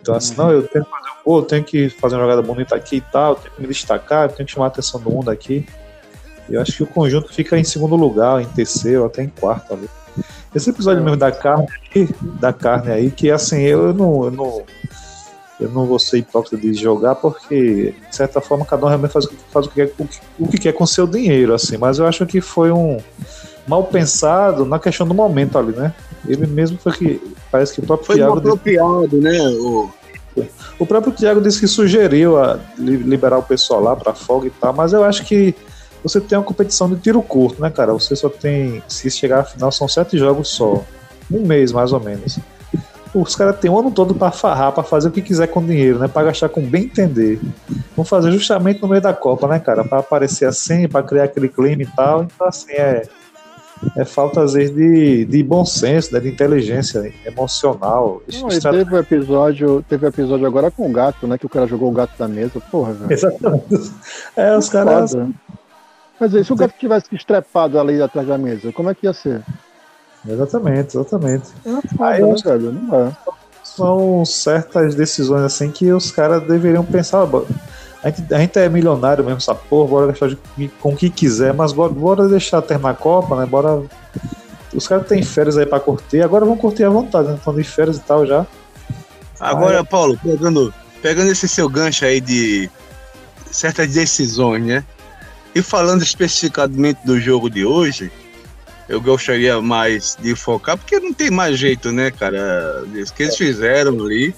Então 0.00 0.14
assim, 0.14 0.34
não, 0.36 0.50
eu 0.50 0.66
tenho 0.66 0.84
que 0.84 0.90
fazer 0.90 1.10
um 1.10 1.24
gol, 1.24 1.42
tenho 1.42 1.64
que 1.64 1.88
fazer 1.90 2.14
uma 2.14 2.22
jogada 2.22 2.42
bonita 2.42 2.74
aqui 2.74 2.96
e 2.96 3.00
tal, 3.00 3.34
tenho 3.34 3.54
que 3.54 3.60
me 3.60 3.68
destacar, 3.68 4.30
tenho 4.30 4.46
que 4.46 4.52
chamar 4.52 4.66
a 4.66 4.68
atenção 4.68 5.00
do 5.00 5.10
mundo 5.10 5.30
aqui. 5.30 5.66
Eu 6.48 6.60
acho 6.60 6.72
que 6.72 6.82
o 6.82 6.86
conjunto 6.86 7.32
fica 7.32 7.58
em 7.58 7.64
segundo 7.64 7.96
lugar, 7.96 8.40
em 8.40 8.46
terceiro, 8.46 9.04
até 9.04 9.22
em 9.22 9.28
quarto 9.28 9.74
ali. 9.74 9.88
Esse 10.54 10.70
episódio 10.70 11.02
mesmo 11.02 11.16
da 11.16 11.32
carne 11.32 11.66
aí, 11.94 12.08
da 12.40 12.52
carne 12.52 12.90
aí, 12.92 13.10
que 13.10 13.30
assim, 13.30 13.60
eu 13.62 13.94
não, 13.94 14.24
eu 14.24 14.30
não, 14.30 14.62
eu 15.60 15.68
não 15.70 15.86
vou 15.86 15.98
ser 15.98 16.18
hipócrita 16.18 16.56
de 16.58 16.74
jogar, 16.74 17.14
porque, 17.14 17.94
de 18.10 18.16
certa 18.16 18.40
forma, 18.40 18.64
cada 18.66 18.84
um 18.84 18.88
realmente 18.88 19.12
faz, 19.12 19.24
o 19.24 19.28
que- 19.28 19.36
faz 19.50 19.66
o, 19.66 19.68
que 19.70 19.74
quer, 19.76 19.92
o, 19.98 20.06
que, 20.06 20.18
o 20.38 20.48
que 20.48 20.58
quer 20.58 20.72
com 20.72 20.84
seu 20.86 21.06
dinheiro, 21.06 21.54
assim, 21.54 21.76
mas 21.78 21.98
eu 21.98 22.06
acho 22.06 22.26
que 22.26 22.40
foi 22.40 22.70
um 22.70 22.98
mal 23.66 23.84
pensado 23.84 24.64
na 24.66 24.78
questão 24.78 25.06
do 25.06 25.14
momento 25.14 25.56
ali, 25.58 25.72
né? 25.72 25.94
Ele 26.26 26.46
mesmo 26.46 26.78
foi 26.78 26.92
que. 26.92 27.34
Parece 27.50 27.72
que 27.74 27.80
o 27.80 27.86
próprio 27.86 28.06
Foi 28.06 28.16
Thiago 28.16 28.34
disse- 28.40 28.48
apropriado, 28.48 29.16
né? 29.20 29.38
O, 29.58 29.90
o 30.78 30.86
próprio 30.86 31.12
Thiago 31.12 31.40
disse 31.40 31.60
que 31.60 31.66
sugeriu 31.66 32.38
a 32.38 32.58
li- 32.78 32.96
liberar 32.96 33.38
o 33.38 33.42
pessoal 33.42 33.80
lá 33.80 33.94
para 33.96 34.14
folga 34.14 34.46
e 34.46 34.50
tal, 34.50 34.72
mas 34.72 34.92
eu 34.92 35.02
acho 35.04 35.24
que 35.24 35.54
você 36.02 36.20
tem 36.20 36.36
uma 36.36 36.44
competição 36.44 36.88
de 36.88 36.96
tiro 36.96 37.22
curto, 37.22 37.60
né, 37.62 37.70
cara? 37.70 37.92
Você 37.92 38.16
só 38.16 38.28
tem. 38.28 38.82
Se 38.88 39.10
chegar 39.10 39.40
à 39.40 39.44
final, 39.44 39.70
são 39.70 39.86
sete 39.86 40.18
jogos 40.18 40.48
só. 40.48 40.82
Um 41.30 41.46
mês, 41.46 41.72
mais 41.72 41.92
ou 41.92 42.00
menos. 42.00 42.38
Os 43.14 43.36
caras 43.36 43.58
têm 43.58 43.70
o 43.70 43.78
ano 43.78 43.90
todo 43.90 44.14
para 44.14 44.32
farrar, 44.32 44.72
para 44.72 44.82
fazer 44.82 45.08
o 45.08 45.12
que 45.12 45.20
quiser 45.20 45.46
com 45.46 45.64
dinheiro, 45.64 45.98
né? 45.98 46.08
Para 46.08 46.28
gastar 46.28 46.48
com 46.48 46.62
bem 46.62 46.84
entender. 46.84 47.38
Vão 47.94 48.04
fazer 48.04 48.32
justamente 48.32 48.80
no 48.80 48.88
meio 48.88 49.02
da 49.02 49.12
Copa, 49.12 49.46
né, 49.46 49.58
cara? 49.58 49.84
Para 49.84 49.98
aparecer 49.98 50.46
assim, 50.46 50.88
para 50.88 51.02
criar 51.02 51.24
aquele 51.24 51.48
clima 51.48 51.82
e 51.82 51.86
tal. 51.86 52.22
Então, 52.24 52.46
assim, 52.46 52.72
é. 52.72 53.02
É 53.96 54.04
falta, 54.04 54.42
às 54.42 54.52
vezes, 54.52 54.72
de, 54.72 55.24
de 55.24 55.42
bom 55.42 55.64
senso, 55.64 56.14
né? 56.14 56.20
de 56.20 56.28
inteligência 56.28 57.12
emocional. 57.26 58.22
Não, 58.32 58.48
e 58.48 58.52
estratégia. 58.52 58.84
teve 58.84 58.94
o 58.94 58.98
episódio, 58.98 59.84
teve 59.88 60.06
episódio 60.06 60.46
agora 60.46 60.70
com 60.70 60.88
o 60.88 60.92
gato, 60.92 61.26
né? 61.26 61.36
Que 61.36 61.46
o 61.46 61.48
cara 61.48 61.66
jogou 61.66 61.90
o 61.90 61.92
gato 61.92 62.16
da 62.16 62.28
mesa. 62.28 62.60
Porra, 62.70 62.92
velho. 62.92 63.12
Exatamente. 63.12 63.92
É, 64.36 64.56
os 64.56 64.68
caras. 64.68 65.16
Mas 66.22 66.36
aí, 66.36 66.44
se 66.44 66.52
o 66.52 66.56
gato 66.56 66.72
tivesse 66.78 67.12
estrepado 67.12 67.80
ali 67.80 68.00
atrás 68.00 68.28
da 68.28 68.38
mesa, 68.38 68.70
como 68.70 68.88
é 68.88 68.94
que 68.94 69.06
ia 69.08 69.12
ser? 69.12 69.42
Exatamente, 70.24 70.96
exatamente. 70.96 71.48
Aí 71.98 72.20
eu 72.20 72.28
né, 72.28 72.34
acho- 72.34 72.44
velho? 72.44 72.72
Não 72.72 72.94
é. 73.08 73.12
São 73.64 74.24
certas 74.24 74.94
decisões 74.94 75.42
assim 75.42 75.68
que 75.72 75.92
os 75.92 76.12
caras 76.12 76.46
deveriam 76.46 76.84
pensar. 76.84 77.26
"Bom, 77.26 77.44
A 78.04 78.08
gente, 78.10 78.34
a 78.34 78.38
gente 78.38 78.56
é 78.58 78.68
milionário 78.68 79.24
mesmo, 79.24 79.38
essa 79.38 79.54
porra, 79.54 79.88
bora 79.88 80.06
gastar 80.08 80.28
de- 80.28 80.68
com 80.80 80.92
o 80.92 80.96
que 80.96 81.08
quiser, 81.10 81.52
mas 81.54 81.72
bora, 81.72 81.92
bora 81.92 82.28
deixar 82.28 82.60
terminar 82.62 82.90
a 82.90 82.94
Copa, 82.94 83.36
né? 83.36 83.46
Bora. 83.46 83.82
Os 84.74 84.86
caras 84.88 85.06
têm 85.08 85.22
férias 85.24 85.56
aí 85.58 85.66
pra 85.66 85.78
curtir, 85.80 86.20
agora 86.20 86.44
vão 86.44 86.56
curtir 86.56 86.82
à 86.84 86.88
vontade, 86.88 87.28
né? 87.28 87.34
Estão 87.34 87.52
de 87.54 87.62
férias 87.64 87.96
e 87.98 88.00
tal 88.00 88.24
já. 88.26 88.46
Agora, 89.40 89.84
Paulo, 89.84 90.16
pegando, 90.22 90.72
pegando 91.00 91.30
esse 91.32 91.48
seu 91.48 91.68
gancho 91.68 92.04
aí 92.04 92.20
de 92.20 92.68
certas 93.50 93.92
decisões, 93.92 94.64
né? 94.64 94.84
E 95.54 95.60
falando 95.60 96.02
especificamente 96.02 96.98
do 97.04 97.20
jogo 97.20 97.50
de 97.50 97.64
hoje, 97.64 98.10
eu 98.88 99.00
gostaria 99.00 99.60
mais 99.60 100.16
de 100.20 100.34
focar, 100.34 100.76
porque 100.76 100.98
não 100.98 101.12
tem 101.12 101.30
mais 101.30 101.58
jeito, 101.58 101.92
né, 101.92 102.10
cara? 102.10 102.84
O 102.86 103.12
que 103.12 103.22
eles 103.22 103.36
fizeram 103.36 103.92
ali, 104.04 104.34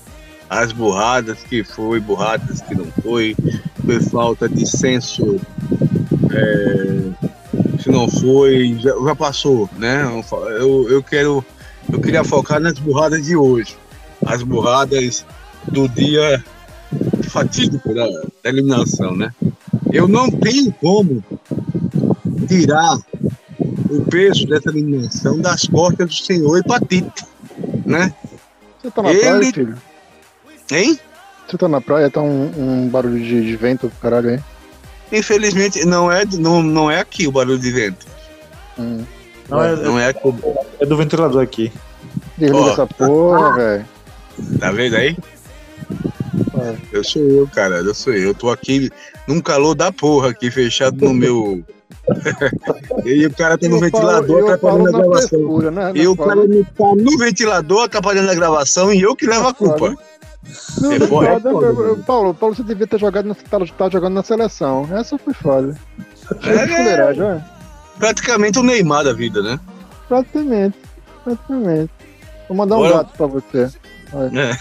as 0.51 0.73
burradas 0.73 1.39
que 1.41 1.65
foi, 1.65 2.01
burradas 2.01 2.61
que 2.61 2.75
não 2.75 2.87
foi, 3.03 3.37
foi 3.85 4.01
falta 4.01 4.49
de 4.49 4.67
senso. 4.67 5.41
É, 6.31 7.81
se 7.81 7.91
não 7.91 8.09
foi, 8.09 8.77
já, 8.81 8.91
já, 8.91 9.15
passou, 9.15 9.69
né? 9.77 10.03
Eu, 10.59 10.89
eu 10.91 11.03
quero. 11.03 11.45
Eu 11.93 12.01
queria 12.01 12.25
focar 12.25 12.61
nas 12.61 12.79
burradas 12.79 13.25
de 13.25 13.37
hoje. 13.37 13.77
As 14.25 14.43
burradas 14.43 15.25
do 15.69 15.89
dia 15.89 16.43
fatídico 17.29 17.95
da, 17.95 18.07
da 18.07 18.51
eliminação, 18.51 19.15
né? 19.17 19.33
Eu 19.95 20.09
não 20.09 20.29
tenho 20.29 20.73
como 20.73 21.23
tirar 22.49 22.99
o 23.89 24.03
peso 24.11 24.45
dessa 24.45 24.69
eliminação 24.69 25.39
das 25.41 25.69
costas 25.69 26.09
do 26.09 26.15
senhor 26.15 26.59
Hepatite, 26.59 27.25
né? 27.87 28.13
Você 28.83 28.91
tá 28.91 29.03
na 29.03 29.13
Ele... 29.13 29.21
praia, 29.21 29.53
filho? 29.53 29.79
Hein? 30.73 30.99
Você 31.47 31.57
tá 31.57 31.69
na 31.69 31.81
praia, 31.81 32.11
tá 32.11 32.21
um, 32.21 32.51
um 32.57 32.89
barulho 32.89 33.21
de, 33.21 33.45
de 33.45 33.57
vento 33.57 33.91
caralho 34.03 34.31
aí? 34.31 34.41
Infelizmente, 35.13 35.85
não 35.85 36.11
é, 36.11 36.25
não, 36.25 36.61
não 36.61 36.91
é 36.91 36.99
aqui 36.99 37.29
o 37.29 37.33
barulho 37.33 37.59
de 37.61 37.71
vento. 37.71 38.05
Hum. 38.77 39.05
Não, 39.49 39.63
é, 39.63 39.77
não 39.77 39.97
é, 39.97 40.09
aqui. 40.09 40.35
é 40.81 40.87
do 40.87 40.97
ventilador 40.97 41.41
aqui. 41.41 41.73
Desliga 42.37 42.65
oh. 42.65 42.71
essa 42.71 42.87
porra, 42.87 43.49
ah. 43.49 43.53
velho. 43.53 43.87
Tá 44.59 44.73
vendo 44.73 44.97
aí? 44.97 45.17
É. 46.59 46.77
Eu 46.91 47.05
sou 47.05 47.23
eu, 47.23 47.47
cara. 47.47 47.77
Eu 47.77 47.95
sou 47.95 48.13
eu. 48.13 48.23
Eu 48.23 48.35
tô 48.35 48.51
aqui 48.51 48.91
num 49.27 49.41
calor 49.41 49.75
da 49.75 49.91
porra 49.93 50.31
aqui, 50.31 50.51
fechado 50.51 51.05
no 51.05 51.15
meu 51.15 51.65
e 53.05 53.27
o 53.27 53.35
cara 53.35 53.57
tá 53.57 53.69
no 53.69 53.81
ventilador 53.81 54.43
atrapalhando 54.43 54.89
a 54.89 54.93
gravação. 54.93 55.59
né? 55.71 55.93
E 55.95 56.07
o 56.07 56.17
cara 56.17 56.43
tá 56.77 56.95
no 56.95 57.19
ventilador 57.19 57.85
atrapalhando 57.85 58.31
a 58.31 58.35
gravação 58.35 58.93
e 58.93 59.01
eu 59.01 59.17
que 59.17 59.27
levo 59.27 59.49
a 59.49 59.55
culpa. 59.55 59.97
Não, 60.79 60.93
é 60.93 61.01
foda, 61.01 61.51
é 61.51 62.03
Paulo, 62.05 62.35
Paulo, 62.35 62.55
você 62.55 62.63
devia 62.63 62.87
ter 62.87 63.01
jogado 63.01 63.27
na, 63.27 63.35
tá, 63.35 63.59
tá 63.79 63.89
jogando 63.89 64.13
na 64.13 64.23
seleção. 64.23 64.87
Essa 64.93 65.17
foi 65.17 65.33
foda. 65.33 65.75
É, 66.43 67.21
é, 67.21 67.45
praticamente 67.99 68.59
o 68.59 68.63
Neymar 68.63 69.05
da 69.05 69.15
vida, 69.15 69.41
né? 69.43 69.59
Praticamente. 70.07 70.77
Praticamente. 71.25 71.91
Vou 72.47 72.57
mandar 72.59 72.77
um 72.77 72.89
gato 72.89 73.17
pra 73.17 73.27
você. 73.27 73.71
É. 74.13 74.59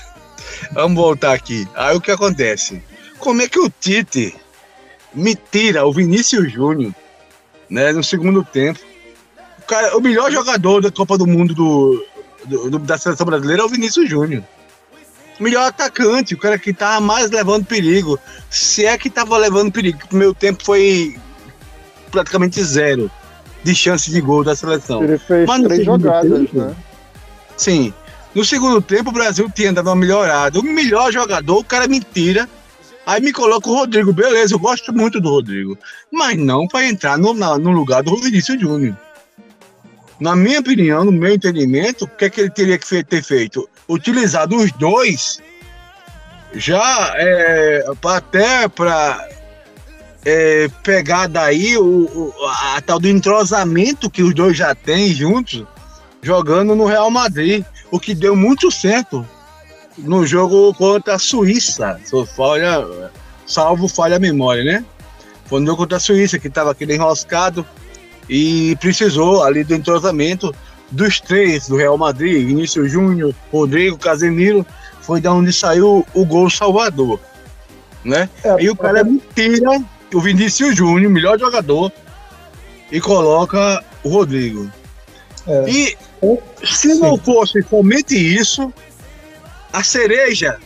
Vamos 0.72 0.96
voltar 0.96 1.34
aqui. 1.34 1.68
Aí 1.76 1.96
o 1.96 2.02
que 2.02 2.12
acontece? 2.12 2.82
Como 3.20 3.42
é 3.42 3.48
que 3.50 3.60
o 3.60 3.70
Tite 3.70 4.34
me 5.14 5.36
tira 5.36 5.86
o 5.86 5.94
Vinícius 5.94 6.52
Júnior 6.52 6.94
né, 7.70 7.92
no 7.92 8.04
segundo 8.04 8.44
tempo. 8.44 8.80
O, 9.60 9.62
cara, 9.64 9.98
o 9.98 10.02
melhor 10.02 10.32
jogador 10.32 10.82
da 10.82 10.92
Copa 10.92 11.18
do 11.18 11.26
Mundo 11.26 11.54
do, 11.54 12.06
do, 12.46 12.70
do 12.72 12.80
da 12.80 12.98
seleção 12.98 13.26
brasileira 13.26 13.62
é 13.62 13.66
o 13.66 13.70
Vinícius 13.70 14.10
Júnior. 14.10 14.44
O 15.40 15.44
melhor 15.44 15.66
atacante, 15.66 16.36
o 16.36 16.38
cara 16.38 16.60
que 16.60 16.74
tá 16.74 17.00
mais 17.00 17.32
levando 17.32 17.66
perigo. 17.66 18.20
Se 18.50 18.86
é 18.86 18.98
que 18.98 19.10
tava 19.10 19.38
levando 19.38 19.72
perigo, 19.72 20.00
o 20.12 20.16
meu 20.16 20.34
tempo 20.34 20.64
foi 20.64 21.18
praticamente 22.12 22.64
zero 22.64 23.10
de 23.64 23.74
chance 23.74 24.12
de 24.12 24.22
gol 24.22 24.44
da 24.44 24.56
seleção. 24.56 25.04
Ele 25.04 25.18
fez 25.18 25.48
Mas 25.48 25.64
três 25.64 25.86
jogadas, 25.86 26.32
tempo, 26.32 26.58
né? 26.58 26.76
Sim. 27.58 27.94
No 28.36 28.44
segundo 28.44 28.82
tempo, 28.82 29.10
o 29.10 29.14
Brasil 29.14 29.50
tinha 29.54 29.72
dado 29.72 29.88
uma 29.88 29.96
melhorada. 29.96 30.60
O 30.60 30.64
melhor 30.64 31.12
jogador, 31.12 31.60
o 31.60 31.64
cara 31.64 31.88
mentira 31.88 32.48
Aí 33.06 33.22
me 33.22 33.34
coloca 33.34 33.70
o 33.70 33.74
Rodrigo, 33.74 34.14
beleza, 34.14 34.56
eu 34.56 34.60
gosto 34.60 34.94
muito 34.94 35.20
do 35.20 35.30
Rodrigo. 35.30 35.78
Mas 36.12 36.38
não 36.38 36.68
para 36.68 36.88
entrar 36.88 37.18
no, 37.18 37.34
na, 37.34 37.58
no 37.58 37.72
lugar 37.72 38.02
do 38.02 38.16
Vinícius 38.18 38.60
Júnior. 38.60 38.98
Na 40.20 40.36
minha 40.36 40.60
opinião, 40.60 41.04
no 41.04 41.12
meu 41.12 41.34
entendimento, 41.34 42.06
o 42.06 42.08
que, 42.08 42.26
é 42.26 42.30
que 42.30 42.42
ele 42.42 42.50
teria 42.50 42.78
que 42.78 43.04
ter 43.04 43.24
feito? 43.24 43.68
Utilizado 43.90 44.56
os 44.56 44.72
dois 44.74 45.42
já 46.54 47.14
é, 47.18 47.84
até 48.06 48.68
para 48.68 49.28
é, 50.24 50.70
pegar 50.84 51.28
daí 51.28 51.78
o, 51.78 51.84
o, 51.84 52.34
a, 52.48 52.78
a 52.78 52.82
tal 52.82 53.00
do 53.00 53.08
entrosamento 53.08 54.10
que 54.10 54.24
os 54.24 54.34
dois 54.34 54.56
já 54.56 54.74
têm 54.74 55.14
juntos, 55.14 55.66
jogando 56.22 56.76
no 56.76 56.86
Real 56.86 57.12
Madrid, 57.12 57.66
o 57.92 58.00
que 58.00 58.16
deu 58.16 58.36
muito 58.36 58.72
certo 58.72 59.28
no 59.98 60.26
jogo 60.26 60.74
contra 60.74 61.16
a 61.16 61.20
Suíça, 61.20 62.00
falha, 62.36 63.12
salvo 63.46 63.88
falha 63.88 64.16
a 64.16 64.20
memória, 64.20 64.64
né? 64.64 64.86
Foi 65.46 65.60
no 65.60 65.68
jogo 65.68 65.84
contra 65.84 65.98
a 65.98 66.00
Suíça, 66.00 66.40
que 66.40 66.48
estava 66.48 66.72
aquele 66.72 66.96
enroscado 66.96 67.66
e 68.30 68.76
precisou 68.78 69.44
ali 69.44 69.64
do 69.64 69.76
entrosamento 69.76 70.54
dos 70.90 71.20
três 71.20 71.68
do 71.68 71.76
Real 71.76 71.98
Madrid, 71.98 72.46
Vinícius 72.46 72.92
Júnior, 72.92 73.34
Rodrigo, 73.52 73.98
Casemiro, 73.98 74.66
foi 75.02 75.20
da 75.20 75.34
onde 75.34 75.52
saiu 75.52 76.06
o 76.14 76.26
gol 76.26 76.50
Salvador, 76.50 77.20
né? 78.04 78.30
É, 78.44 78.64
e 78.64 78.70
o 78.70 78.76
cara 78.76 79.04
tira 79.36 79.84
o 80.14 80.22
Vinícius 80.22 80.76
Júnior, 80.76 81.12
melhor 81.12 81.40
jogador, 81.40 81.92
e 82.92 83.02
coloca 83.02 83.84
o 84.04 84.10
Rodrigo. 84.10 84.70
É. 85.48 85.70
E 85.70 85.98
se 86.64 86.94
Sim. 86.94 87.00
não 87.00 87.18
fosse 87.18 87.62
somente 87.64 88.16
isso, 88.16 88.72
a 89.74 89.84
cereja 89.84 90.60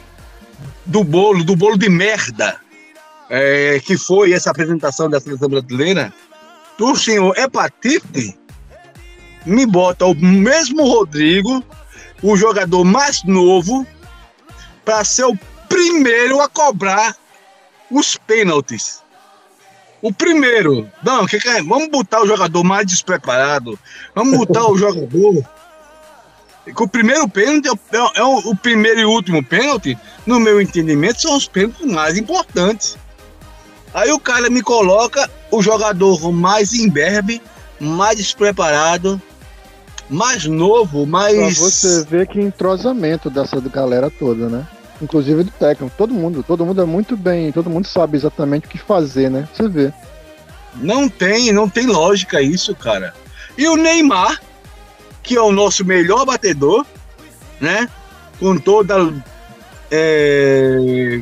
do 0.85 1.03
bolo, 1.03 1.43
do 1.43 1.55
bolo 1.55 1.77
de 1.77 1.89
merda, 1.89 2.59
é, 3.29 3.79
que 3.83 3.97
foi 3.97 4.33
essa 4.33 4.51
apresentação 4.51 5.09
da 5.09 5.19
seleção 5.19 5.47
brasileira, 5.47 6.13
do 6.77 6.95
senhor 6.95 7.35
Hepatite, 7.37 8.37
me 9.45 9.65
bota 9.65 10.05
o 10.05 10.13
mesmo 10.13 10.83
Rodrigo, 10.83 11.63
o 12.21 12.35
jogador 12.35 12.83
mais 12.83 13.23
novo, 13.23 13.87
para 14.83 15.03
ser 15.05 15.25
o 15.25 15.37
primeiro 15.69 16.41
a 16.41 16.49
cobrar 16.49 17.15
os 17.89 18.17
pênaltis. 18.17 19.01
O 20.01 20.13
primeiro. 20.13 20.89
Não, 21.01 21.25
que, 21.25 21.39
que 21.39 21.47
é? 21.47 21.63
vamos 21.63 21.89
botar 21.89 22.21
o 22.21 22.27
jogador 22.27 22.63
mais 22.63 22.85
despreparado. 22.85 23.79
Vamos 24.13 24.37
botar 24.37 24.69
o 24.69 24.77
jogador 24.77 25.43
que 26.73 26.83
o 26.83 26.87
primeiro 26.87 27.27
pênalti 27.27 27.67
é, 27.67 28.01
o, 28.01 28.11
é 28.15 28.23
o, 28.23 28.37
o, 28.51 28.55
primeiro 28.55 28.99
e 28.99 29.05
último 29.05 29.43
pênalti, 29.43 29.97
no 30.25 30.39
meu 30.39 30.61
entendimento, 30.61 31.21
são 31.21 31.35
os 31.35 31.47
pênaltis 31.47 31.85
mais 31.85 32.17
importantes. 32.17 32.97
Aí 33.93 34.11
o 34.11 34.19
cara 34.19 34.49
me 34.49 34.61
coloca 34.61 35.29
o 35.49 35.61
jogador 35.61 36.31
mais 36.31 36.73
imberbe, 36.73 37.41
mais 37.79 38.17
despreparado, 38.17 39.21
mais 40.09 40.45
novo, 40.45 41.05
mais. 41.05 41.57
Pra 41.57 41.69
você 41.69 42.05
vê 42.05 42.25
que 42.25 42.39
entrosamento 42.39 43.29
dessa 43.29 43.59
galera 43.61 44.09
toda, 44.09 44.49
né? 44.49 44.67
Inclusive 45.01 45.43
do 45.43 45.51
técnico, 45.51 45.93
todo 45.97 46.13
mundo, 46.13 46.43
todo 46.43 46.65
mundo 46.65 46.81
é 46.81 46.85
muito 46.85 47.15
bem, 47.15 47.51
todo 47.51 47.69
mundo 47.69 47.87
sabe 47.87 48.17
exatamente 48.17 48.65
o 48.65 48.69
que 48.69 48.77
fazer, 48.77 49.29
né? 49.29 49.47
Você 49.53 49.67
vê. 49.67 49.93
Não 50.75 51.07
tem, 51.09 51.51
não 51.51 51.69
tem 51.69 51.87
lógica 51.87 52.41
isso, 52.41 52.75
cara. 52.75 53.13
E 53.57 53.67
o 53.67 53.75
Neymar, 53.75 54.39
que 55.27 55.35
é 55.35 55.41
o 55.41 55.51
nosso 55.51 55.83
melhor 55.83 56.25
batedor, 56.25 56.85
né? 57.59 57.89
Com 58.39 58.57
toda 58.57 59.13
é, 59.91 61.21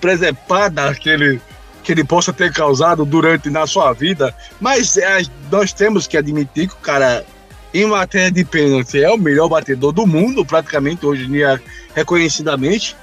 presepada 0.00 0.94
que 0.94 1.10
ele, 1.10 1.40
que 1.84 1.92
ele 1.92 2.02
possa 2.02 2.32
ter 2.32 2.50
causado 2.50 3.04
durante 3.04 3.50
na 3.50 3.66
sua 3.66 3.92
vida, 3.92 4.34
mas 4.58 4.96
é, 4.96 5.22
nós 5.52 5.70
temos 5.74 6.06
que 6.06 6.16
admitir 6.16 6.68
que 6.68 6.74
o 6.74 6.78
cara, 6.78 7.26
em 7.74 7.84
matéria 7.84 8.32
de 8.32 8.42
pênalti, 8.42 9.02
é 9.02 9.10
o 9.10 9.18
melhor 9.18 9.50
batedor 9.50 9.92
do 9.92 10.06
mundo, 10.06 10.42
praticamente 10.42 11.04
hoje 11.04 11.26
em 11.26 11.32
dia, 11.32 11.62
reconhecidamente. 11.94 12.96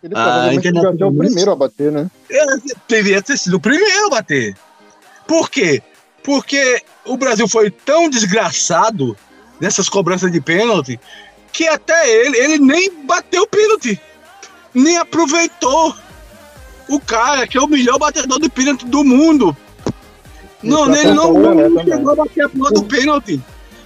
Ele 0.00 0.14
provavelmente 0.14 0.68
ah, 0.68 0.80
ser 0.80 1.04
o 1.04 1.12
primeiro 1.12 1.50
a 1.50 1.56
bater, 1.56 1.90
né? 1.90 2.10
É, 2.30 2.44
devia 2.86 3.20
ter 3.20 3.36
sido 3.36 3.56
o 3.56 3.60
primeiro 3.60 4.06
a 4.06 4.10
bater. 4.10 4.56
Por 5.26 5.50
quê? 5.50 5.82
Porque 6.22 6.80
o 7.04 7.16
Brasil 7.16 7.48
foi 7.48 7.68
tão 7.68 8.08
desgraçado 8.08 9.16
nessas 9.60 9.88
cobranças 9.88 10.30
de 10.30 10.40
pênalti, 10.40 10.98
que 11.52 11.66
até 11.68 12.08
ele, 12.08 12.36
ele 12.36 12.58
nem 12.58 13.04
bateu 13.04 13.42
o 13.42 13.46
pênalti, 13.46 14.00
nem 14.74 14.96
aproveitou. 14.96 15.94
O 16.88 17.00
cara 17.00 17.46
que 17.46 17.56
é 17.56 17.60
o 17.60 17.68
melhor 17.68 17.98
batedor 17.98 18.40
de 18.40 18.48
pênalti 18.48 18.84
do 18.86 19.04
mundo. 19.04 19.56
Não, 20.62 20.90
tá 20.90 20.98
ele 20.98 21.12
não, 21.12 21.32
não 21.32 21.84
chegou 21.84 22.12
a 22.12 22.16
bater 22.16 22.44
a 22.44 22.48
porra 22.48 22.70
do 22.70 22.84
pênalti. 22.84 23.40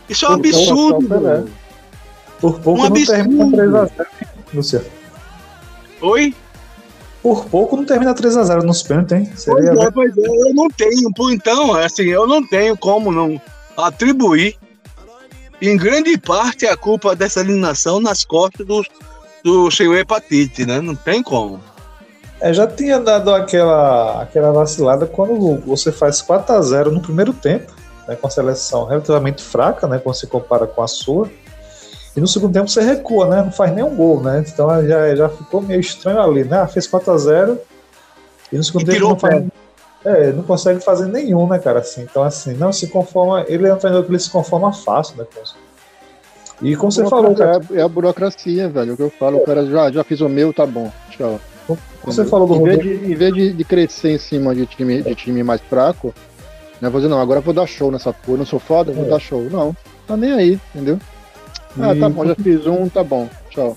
Isso 0.08 0.24
é 0.24 0.28
um 0.28 0.32
absurdo. 0.32 1.50
Por 2.40 2.60
pouco 2.60 2.82
um 2.82 2.84
absurdo. 2.84 3.28
não 3.28 3.50
termina 3.52 3.90
3x0, 4.52 4.84
Oi? 6.02 6.34
Por 7.22 7.44
pouco 7.46 7.76
não 7.76 7.84
termina 7.84 8.14
3x0 8.14 8.62
nos 8.62 8.82
pênaltis, 8.82 9.18
hein? 9.18 9.32
Seria... 9.34 9.72
Pois 9.72 9.86
é, 9.86 9.90
pois 9.90 10.18
é, 10.18 10.26
eu 10.26 10.54
não 10.54 10.68
tenho, 10.68 11.10
então, 11.32 11.74
assim, 11.74 12.04
eu 12.04 12.26
não 12.26 12.46
tenho 12.46 12.76
como 12.76 13.10
não 13.10 13.40
atribuir 13.76 14.56
em 15.60 15.76
grande 15.76 16.16
parte, 16.18 16.66
a 16.66 16.76
culpa 16.76 17.14
dessa 17.14 17.40
eliminação 17.40 18.00
nas 18.00 18.24
costas 18.24 18.66
do, 18.66 18.84
do 19.42 19.70
senhor 19.70 19.96
Hepatite, 19.96 20.66
né? 20.66 20.80
Não 20.80 20.94
tem 20.94 21.22
como. 21.22 21.60
É, 22.40 22.52
já 22.52 22.66
tinha 22.66 23.00
dado 23.00 23.34
aquela, 23.34 24.22
aquela 24.22 24.52
vacilada 24.52 25.06
quando 25.06 25.58
você 25.66 25.90
faz 25.90 26.20
4 26.20 26.54
a 26.54 26.60
0 26.60 26.90
no 26.92 27.00
primeiro 27.00 27.32
tempo 27.32 27.72
né, 28.06 28.16
com 28.16 28.26
a 28.26 28.30
seleção 28.30 28.84
relativamente 28.84 29.42
fraca, 29.42 29.86
né, 29.86 29.98
quando 29.98 30.16
se 30.16 30.26
compara 30.26 30.66
com 30.66 30.82
a 30.82 30.88
sua. 30.88 31.28
E 32.16 32.20
no 32.20 32.26
segundo 32.26 32.52
tempo 32.52 32.68
você 32.68 32.80
recua, 32.80 33.28
né? 33.28 33.42
Não 33.42 33.52
faz 33.52 33.74
nenhum 33.74 33.94
gol, 33.94 34.22
né? 34.22 34.42
Então 34.46 34.68
já, 34.86 35.14
já 35.14 35.28
ficou 35.28 35.60
meio 35.60 35.80
estranho 35.80 36.18
ali, 36.18 36.44
né? 36.44 36.60
Ah, 36.60 36.66
fez 36.66 36.88
4x0 36.88 37.58
e 38.50 38.56
no 38.56 38.64
segundo 38.64 38.90
e 38.90 38.94
tempo 38.94 39.08
não, 39.08 39.18
faz, 39.18 39.44
é, 40.04 40.32
não 40.32 40.42
consegue 40.42 40.80
fazer 40.80 41.06
nenhum, 41.06 41.48
né, 41.48 41.58
cara? 41.58 41.80
Assim, 41.80 42.02
então, 42.02 42.22
assim, 42.22 42.54
não 42.54 42.72
se 42.72 42.88
conforma. 42.88 43.44
Ele 43.48 43.66
é 43.66 43.74
um 43.74 43.78
treinador 43.78 44.06
que 44.06 44.12
ele 44.12 44.18
se 44.18 44.30
conforma 44.30 44.72
fácil, 44.72 45.16
né? 45.16 45.26
E 46.62 46.76
como 46.76 46.92
você 46.92 47.06
falou, 47.06 47.34
cara. 47.34 47.60
É, 47.70 47.78
é, 47.78 47.82
a 47.82 47.88
burocracia, 47.88 48.68
velho. 48.68 48.94
O 48.94 48.96
que 48.96 49.02
eu 49.02 49.10
falo, 49.10 49.38
o 49.38 49.44
cara 49.44 49.66
já, 49.66 49.90
já 49.90 50.04
fiz 50.04 50.20
o 50.20 50.28
meu, 50.28 50.52
tá 50.52 50.66
bom. 50.66 50.90
Tchau. 51.10 51.40
Você 52.04 52.24
falou 52.24 52.46
do 52.46 52.54
em 52.54 52.62
vez, 52.62 52.78
de, 52.80 53.12
em 53.12 53.14
vez 53.16 53.34
de, 53.34 53.52
de, 53.52 53.64
crescer 53.64 54.10
em 54.10 54.18
cima 54.18 54.54
de 54.54 54.64
time, 54.64 55.02
de 55.02 55.14
time 55.16 55.42
mais 55.42 55.60
fraco, 55.60 56.14
né? 56.80 56.88
Vou 56.88 57.00
dizer, 57.00 57.08
não, 57.08 57.20
agora 57.20 57.40
eu 57.40 57.42
vou 57.42 57.52
dar 57.52 57.66
show 57.66 57.90
nessa 57.90 58.12
porra. 58.12 58.38
Não 58.38 58.46
sou 58.46 58.60
foda, 58.60 58.92
vou 58.92 59.06
é. 59.06 59.08
dar 59.08 59.18
show. 59.18 59.42
Não, 59.50 59.76
tá 60.06 60.16
nem 60.16 60.32
aí, 60.32 60.60
entendeu? 60.72 61.00
Ah, 61.80 61.94
tá 61.98 62.08
bom, 62.08 62.24
já 62.24 62.34
fiz 62.36 62.64
um, 62.66 62.88
tá 62.88 63.02
bom. 63.02 63.28
Tchau. 63.50 63.76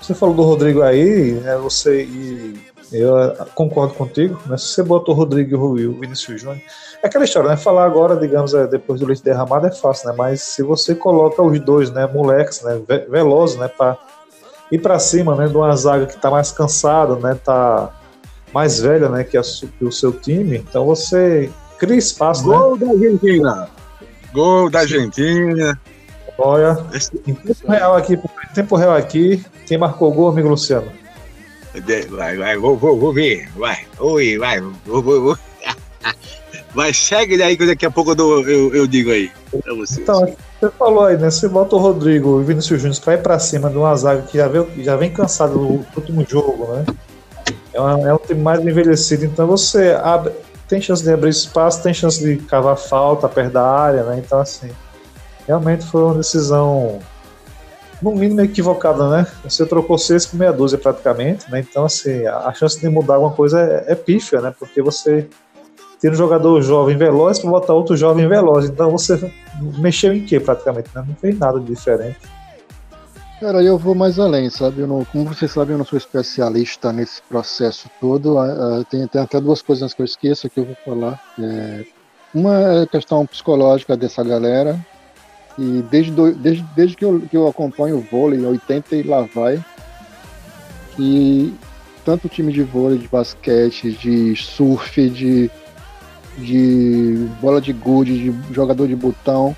Você 0.00 0.14
falou 0.14 0.34
do 0.34 0.42
Rodrigo 0.42 0.80
aí, 0.82 1.32
né, 1.32 1.56
você 1.56 2.02
e 2.02 2.69
eu 2.92 3.34
concordo 3.54 3.94
contigo, 3.94 4.38
né? 4.46 4.56
Se 4.56 4.68
você 4.68 4.82
botou 4.82 5.14
o 5.14 5.18
Rodrigo 5.18 5.78
e 5.78 5.86
o 5.86 6.00
Vinícius 6.00 6.40
Júnior, 6.40 6.60
é 7.02 7.06
aquela 7.06 7.24
história, 7.24 7.50
né? 7.50 7.56
Falar 7.56 7.84
agora, 7.84 8.16
digamos, 8.16 8.52
é, 8.54 8.66
depois 8.66 9.00
do 9.00 9.06
leite 9.06 9.22
derramado 9.22 9.66
é 9.66 9.70
fácil, 9.70 10.08
né? 10.08 10.14
Mas 10.16 10.42
se 10.42 10.62
você 10.62 10.94
coloca 10.94 11.42
os 11.42 11.58
dois, 11.60 11.90
né, 11.90 12.06
moleques, 12.06 12.62
né, 12.62 12.80
velozes, 13.08 13.56
né, 13.56 13.68
para 13.68 13.96
ir 14.70 14.78
para 14.78 14.98
cima, 14.98 15.34
né, 15.34 15.46
de 15.46 15.56
uma 15.56 15.74
zaga 15.76 16.06
que 16.06 16.16
tá 16.16 16.30
mais 16.30 16.50
cansada, 16.50 17.16
né, 17.16 17.38
tá 17.44 17.90
mais 18.52 18.80
velha, 18.80 19.08
né, 19.08 19.24
que, 19.24 19.36
a, 19.36 19.42
que 19.42 19.84
o 19.84 19.92
seu 19.92 20.12
time, 20.12 20.58
então 20.58 20.84
você 20.84 21.50
cria 21.78 21.96
espaço, 21.96 22.44
Gol 22.44 22.76
né? 22.76 22.86
da 22.86 22.92
Argentina. 22.92 23.68
Gol 24.32 24.70
da 24.70 24.80
Argentina. 24.80 25.80
Olha, 26.38 26.78
em 27.26 27.34
tempo 27.34 27.70
real 27.70 27.96
aqui, 27.96 28.14
em 28.14 28.54
tempo 28.54 28.76
real 28.76 28.94
aqui, 28.94 29.44
quem 29.66 29.78
marcou 29.78 30.10
o 30.10 30.14
gol, 30.14 30.28
amigo 30.28 30.48
Luciano? 30.48 30.99
Vai, 32.10 32.36
vai, 32.36 32.58
vou, 32.58 32.76
vou, 32.76 32.98
vou 32.98 33.12
ver. 33.12 33.48
Vai, 33.56 33.86
oi, 33.98 34.38
vai, 34.38 34.60
vou, 34.60 35.02
vou, 35.02 35.20
vou. 35.22 35.38
Vai, 36.72 36.94
segue 36.94 37.36
daí 37.36 37.56
que 37.56 37.66
daqui 37.66 37.84
a 37.84 37.90
pouco 37.90 38.12
eu, 38.12 38.14
dou, 38.14 38.48
eu, 38.48 38.72
eu 38.72 38.86
digo 38.86 39.10
aí 39.10 39.30
pra 39.50 39.74
vocês. 39.74 39.98
Então, 39.98 40.20
você 40.60 40.70
falou 40.78 41.04
aí, 41.04 41.16
né? 41.16 41.28
Você 41.28 41.48
bota 41.48 41.74
o 41.74 41.78
Rodrigo 41.80 42.38
e 42.38 42.42
o 42.42 42.44
Vinícius 42.44 42.80
Júnior 42.80 43.00
vai 43.04 43.18
pra 43.18 43.40
cima 43.40 43.68
de 43.68 43.76
uma 43.76 43.94
zaga 43.96 44.22
que 44.22 44.38
já, 44.38 44.46
veio, 44.46 44.70
já 44.78 44.94
vem 44.94 45.12
cansado 45.12 45.54
do 45.54 45.84
último 45.96 46.24
jogo, 46.28 46.72
né? 46.72 46.84
É, 47.72 47.80
uma, 47.80 48.08
é 48.08 48.14
um 48.14 48.18
time 48.18 48.40
mais 48.40 48.60
envelhecido, 48.60 49.24
então 49.24 49.48
você 49.48 49.98
abre, 50.00 50.32
tem 50.68 50.80
chance 50.80 51.02
de 51.02 51.12
abrir 51.12 51.30
espaço, 51.30 51.82
tem 51.82 51.92
chance 51.92 52.22
de 52.22 52.36
cavar 52.44 52.76
falta 52.76 53.28
perto 53.28 53.52
da 53.52 53.68
área, 53.68 54.04
né? 54.04 54.22
Então, 54.24 54.38
assim, 54.38 54.70
realmente 55.46 55.84
foi 55.86 56.02
uma 56.02 56.14
decisão, 56.14 57.00
no 58.02 58.12
mínimo, 58.12 58.40
equivocada, 58.40 59.08
né? 59.08 59.26
Você 59.44 59.66
trocou 59.66 59.98
seis 59.98 60.26
por 60.26 60.38
meia 60.38 60.52
dúzia 60.52 60.78
praticamente, 60.78 61.50
né? 61.50 61.60
Então, 61.60 61.84
assim, 61.84 62.26
a 62.26 62.52
chance 62.52 62.80
de 62.80 62.88
mudar 62.88 63.14
alguma 63.14 63.32
coisa 63.32 63.60
é, 63.60 63.92
é 63.92 63.94
pífia, 63.94 64.40
né? 64.40 64.54
Porque 64.58 64.80
você 64.80 65.28
tem 66.00 66.10
um 66.10 66.14
jogador 66.14 66.60
jovem 66.62 66.96
veloz 66.96 67.38
para 67.38 67.50
botar 67.50 67.74
outro 67.74 67.96
jovem 67.96 68.26
veloz. 68.26 68.64
Então, 68.64 68.90
você 68.90 69.30
mexeu 69.78 70.14
em 70.14 70.24
quê 70.24 70.40
praticamente? 70.40 70.88
Né? 70.94 71.04
Não 71.06 71.14
fez 71.14 71.38
nada 71.38 71.60
de 71.60 71.66
diferente. 71.66 72.18
Cara, 73.38 73.62
eu 73.62 73.78
vou 73.78 73.94
mais 73.94 74.18
além, 74.18 74.50
sabe? 74.50 74.82
Não, 74.82 75.04
como 75.04 75.24
você 75.24 75.48
sabe, 75.48 75.72
eu 75.72 75.78
não 75.78 75.84
sou 75.84 75.96
especialista 75.96 76.92
nesse 76.92 77.22
processo 77.22 77.90
todo. 77.98 78.38
Uh, 78.38 78.84
tem, 78.84 79.06
tem, 79.06 79.22
até 79.22 79.40
duas 79.40 79.62
coisas 79.62 79.94
que 79.94 80.02
eu 80.02 80.04
esqueço 80.04 80.48
que 80.50 80.60
eu 80.60 80.66
vou 80.66 80.76
falar. 80.84 81.18
É, 81.38 81.84
uma 82.34 82.54
é 82.58 82.82
a 82.82 82.86
questão 82.86 83.24
psicológica 83.26 83.96
dessa 83.96 84.22
galera. 84.22 84.78
E 85.60 85.84
desde, 85.90 86.10
do, 86.10 86.32
desde, 86.32 86.64
desde 86.74 86.96
que, 86.96 87.04
eu, 87.04 87.20
que 87.20 87.36
eu 87.36 87.46
acompanho 87.46 87.98
o 87.98 88.00
vôlei, 88.00 88.42
80 88.42 88.96
e 88.96 89.02
lá 89.02 89.28
vai, 89.34 89.62
que 90.96 91.54
tanto 92.02 92.30
time 92.30 92.50
de 92.50 92.62
vôlei, 92.62 92.96
de 92.96 93.06
basquete, 93.06 93.92
de 93.92 94.34
surf, 94.36 95.10
de, 95.10 95.50
de 96.38 97.28
bola 97.42 97.60
de 97.60 97.74
gude, 97.74 98.30
de 98.30 98.54
jogador 98.54 98.88
de 98.88 98.96
botão, 98.96 99.54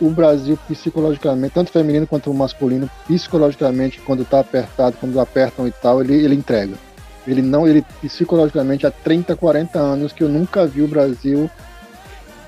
o 0.00 0.10
Brasil 0.10 0.56
psicologicamente, 0.68 1.54
tanto 1.54 1.72
feminino 1.72 2.06
quanto 2.06 2.32
masculino, 2.32 2.88
psicologicamente, 3.08 3.98
quando 3.98 4.22
está 4.22 4.38
apertado, 4.38 4.96
quando 5.00 5.18
apertam 5.18 5.66
e 5.66 5.72
tal, 5.72 6.00
ele, 6.04 6.14
ele 6.14 6.36
entrega. 6.36 6.74
Ele 7.26 7.42
não, 7.42 7.66
ele 7.66 7.84
psicologicamente 8.00 8.86
há 8.86 8.92
30, 8.92 9.34
40 9.34 9.76
anos 9.76 10.12
que 10.12 10.22
eu 10.22 10.28
nunca 10.28 10.68
vi 10.68 10.82
o 10.82 10.88
Brasil 10.88 11.50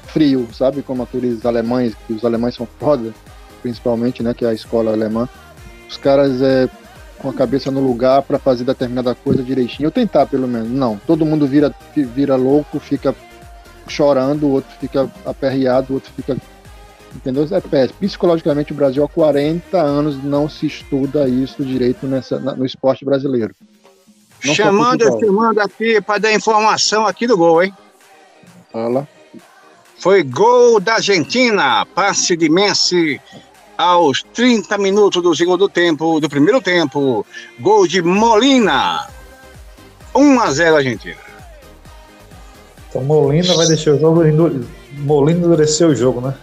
frio, 0.08 0.48
sabe? 0.52 0.82
Como 0.82 1.02
aqueles 1.02 1.44
alemães, 1.44 1.94
que 2.06 2.12
os 2.12 2.24
alemães 2.24 2.54
são 2.54 2.66
foda, 2.78 3.12
principalmente, 3.62 4.22
né? 4.22 4.34
Que 4.34 4.44
é 4.44 4.48
a 4.48 4.54
escola 4.54 4.92
alemã. 4.92 5.28
Os 5.88 5.96
caras 5.96 6.42
é 6.42 6.68
com 7.18 7.30
a 7.30 7.32
cabeça 7.32 7.70
no 7.70 7.80
lugar 7.80 8.22
para 8.22 8.38
fazer 8.38 8.64
determinada 8.64 9.14
coisa 9.14 9.42
direitinho. 9.42 9.86
Eu 9.86 9.90
tentar, 9.90 10.26
pelo 10.26 10.46
menos. 10.46 10.70
Não, 10.70 10.96
todo 11.06 11.26
mundo 11.26 11.46
vira, 11.46 11.74
vira 11.94 12.36
louco, 12.36 12.78
fica 12.78 13.14
chorando, 13.86 14.44
o 14.44 14.50
outro 14.50 14.70
fica 14.78 15.10
aperreado, 15.24 15.92
o 15.92 15.94
outro 15.94 16.12
fica 16.14 16.36
Entendeu? 17.14 17.46
É 17.50 17.60
péssimo. 17.60 17.98
Psicologicamente, 18.00 18.72
o 18.72 18.76
Brasil 18.76 19.02
há 19.02 19.08
40 19.08 19.80
anos 19.80 20.22
não 20.22 20.48
se 20.48 20.66
estuda 20.66 21.28
isso 21.28 21.64
direito 21.64 22.06
nessa, 22.06 22.38
no 22.38 22.64
esporte 22.64 23.04
brasileiro. 23.04 23.54
Não 24.44 24.54
chamando, 24.54 25.04
chamando 25.18 25.58
aqui 25.60 26.00
para 26.00 26.18
dar 26.18 26.32
informação 26.32 27.06
aqui 27.06 27.26
do 27.26 27.36
gol, 27.36 27.62
hein? 27.62 27.74
Fala. 28.72 29.08
Foi 29.98 30.22
gol 30.22 30.78
da 30.80 30.94
Argentina, 30.94 31.84
passe 31.86 32.36
de 32.36 32.48
Messi 32.48 33.20
aos 33.76 34.22
30 34.22 34.78
minutos 34.78 35.22
do 35.22 35.34
segundo 35.34 35.68
tempo, 35.68 36.20
do 36.20 36.28
primeiro 36.28 36.60
tempo. 36.60 37.26
Gol 37.58 37.86
de 37.86 38.00
Molina. 38.02 39.08
1 40.14 40.40
a 40.40 40.50
0 40.50 40.76
Argentina. 40.76 41.16
Então 42.88 43.02
Molina 43.02 43.54
vai 43.54 43.66
deixar 43.66 43.92
o 43.92 43.98
jogo. 43.98 44.22
Molina 44.98 45.38
endureceu 45.38 45.88
o 45.88 45.94
jogo, 45.94 46.20
né? 46.20 46.34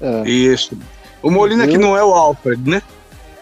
É. 0.00 0.28
Isso. 0.28 0.76
O 1.22 1.30
Molina 1.30 1.66
que 1.66 1.78
não 1.78 1.96
é 1.96 2.04
o 2.04 2.12
Alfred, 2.12 2.68
né? 2.68 2.82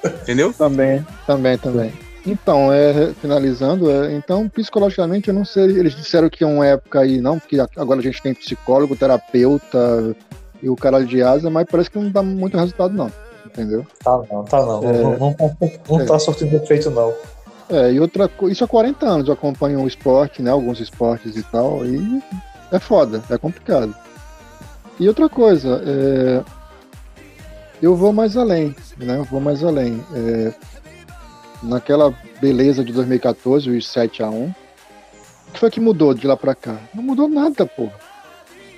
Entendeu? 0.05 0.53
também, 0.53 1.07
também, 1.27 1.59
também. 1.59 1.93
Então, 2.25 2.73
é, 2.73 3.13
finalizando, 3.21 3.91
é, 3.91 4.15
então, 4.15 4.49
psicologicamente, 4.49 5.29
eu 5.29 5.35
não 5.35 5.45
sei, 5.45 5.65
eles 5.65 5.95
disseram 5.95 6.31
que 6.31 6.45
é 6.45 6.47
uma 6.47 6.67
época 6.67 7.01
aí, 7.01 7.21
não, 7.21 7.39
porque 7.39 7.59
agora 7.77 7.99
a 7.99 8.03
gente 8.03 8.23
tem 8.23 8.33
psicólogo, 8.33 8.95
terapeuta 8.95 10.15
e 10.63 10.69
o 10.69 10.77
caralho 10.77 11.07
de 11.07 11.21
asa, 11.21 11.51
mas 11.51 11.67
parece 11.69 11.91
que 11.91 11.99
não 11.99 12.11
dá 12.11 12.23
muito 12.23 12.57
resultado, 12.57 12.95
não, 12.95 13.11
entendeu? 13.45 13.85
Tá 14.05 14.23
não, 14.31 14.45
tá 14.45 14.61
não, 14.65 14.85
é, 14.85 15.03
não, 15.03 15.19
não, 15.19 15.37
não, 15.39 15.73
não 15.89 16.01
é. 16.01 16.05
tá 16.05 16.19
sortindo 16.19 16.55
efeito, 16.55 16.91
não. 16.91 17.13
É, 17.69 17.93
e 17.93 17.99
outra 17.99 18.31
isso 18.49 18.63
há 18.63 18.69
40 18.69 19.07
anos 19.07 19.27
eu 19.27 19.35
acompanho 19.35 19.81
o 19.81 19.89
esporte, 19.89 20.43
né, 20.43 20.51
alguns 20.51 20.79
esportes 20.79 21.37
e 21.37 21.43
tal, 21.43 21.85
e 21.85 22.23
é 22.71 22.79
foda, 22.79 23.21
é 23.31 23.37
complicado. 23.37 23.95
E 25.01 25.09
outra 25.09 25.29
coisa, 25.29 25.83
é, 25.85 26.45
eu 27.83 27.97
vou 27.97 28.13
mais 28.13 28.37
além, 28.37 28.77
né? 28.97 29.17
Eu 29.17 29.25
vou 29.25 29.41
mais 29.41 29.65
além. 29.65 30.01
É, 30.15 30.53
naquela 31.63 32.15
beleza 32.41 32.85
de 32.85 32.93
2014, 32.93 33.71
os 33.71 33.89
7 33.89 34.23
a 34.23 34.29
1 34.29 34.55
o 35.49 35.53
que 35.53 35.61
foi 35.61 35.71
que 35.71 35.81
mudou 35.81 36.15
de 36.15 36.27
lá 36.27 36.35
pra 36.35 36.55
cá? 36.55 36.79
Não 36.95 37.03
mudou 37.03 37.29
nada, 37.29 37.67
pô. 37.67 37.91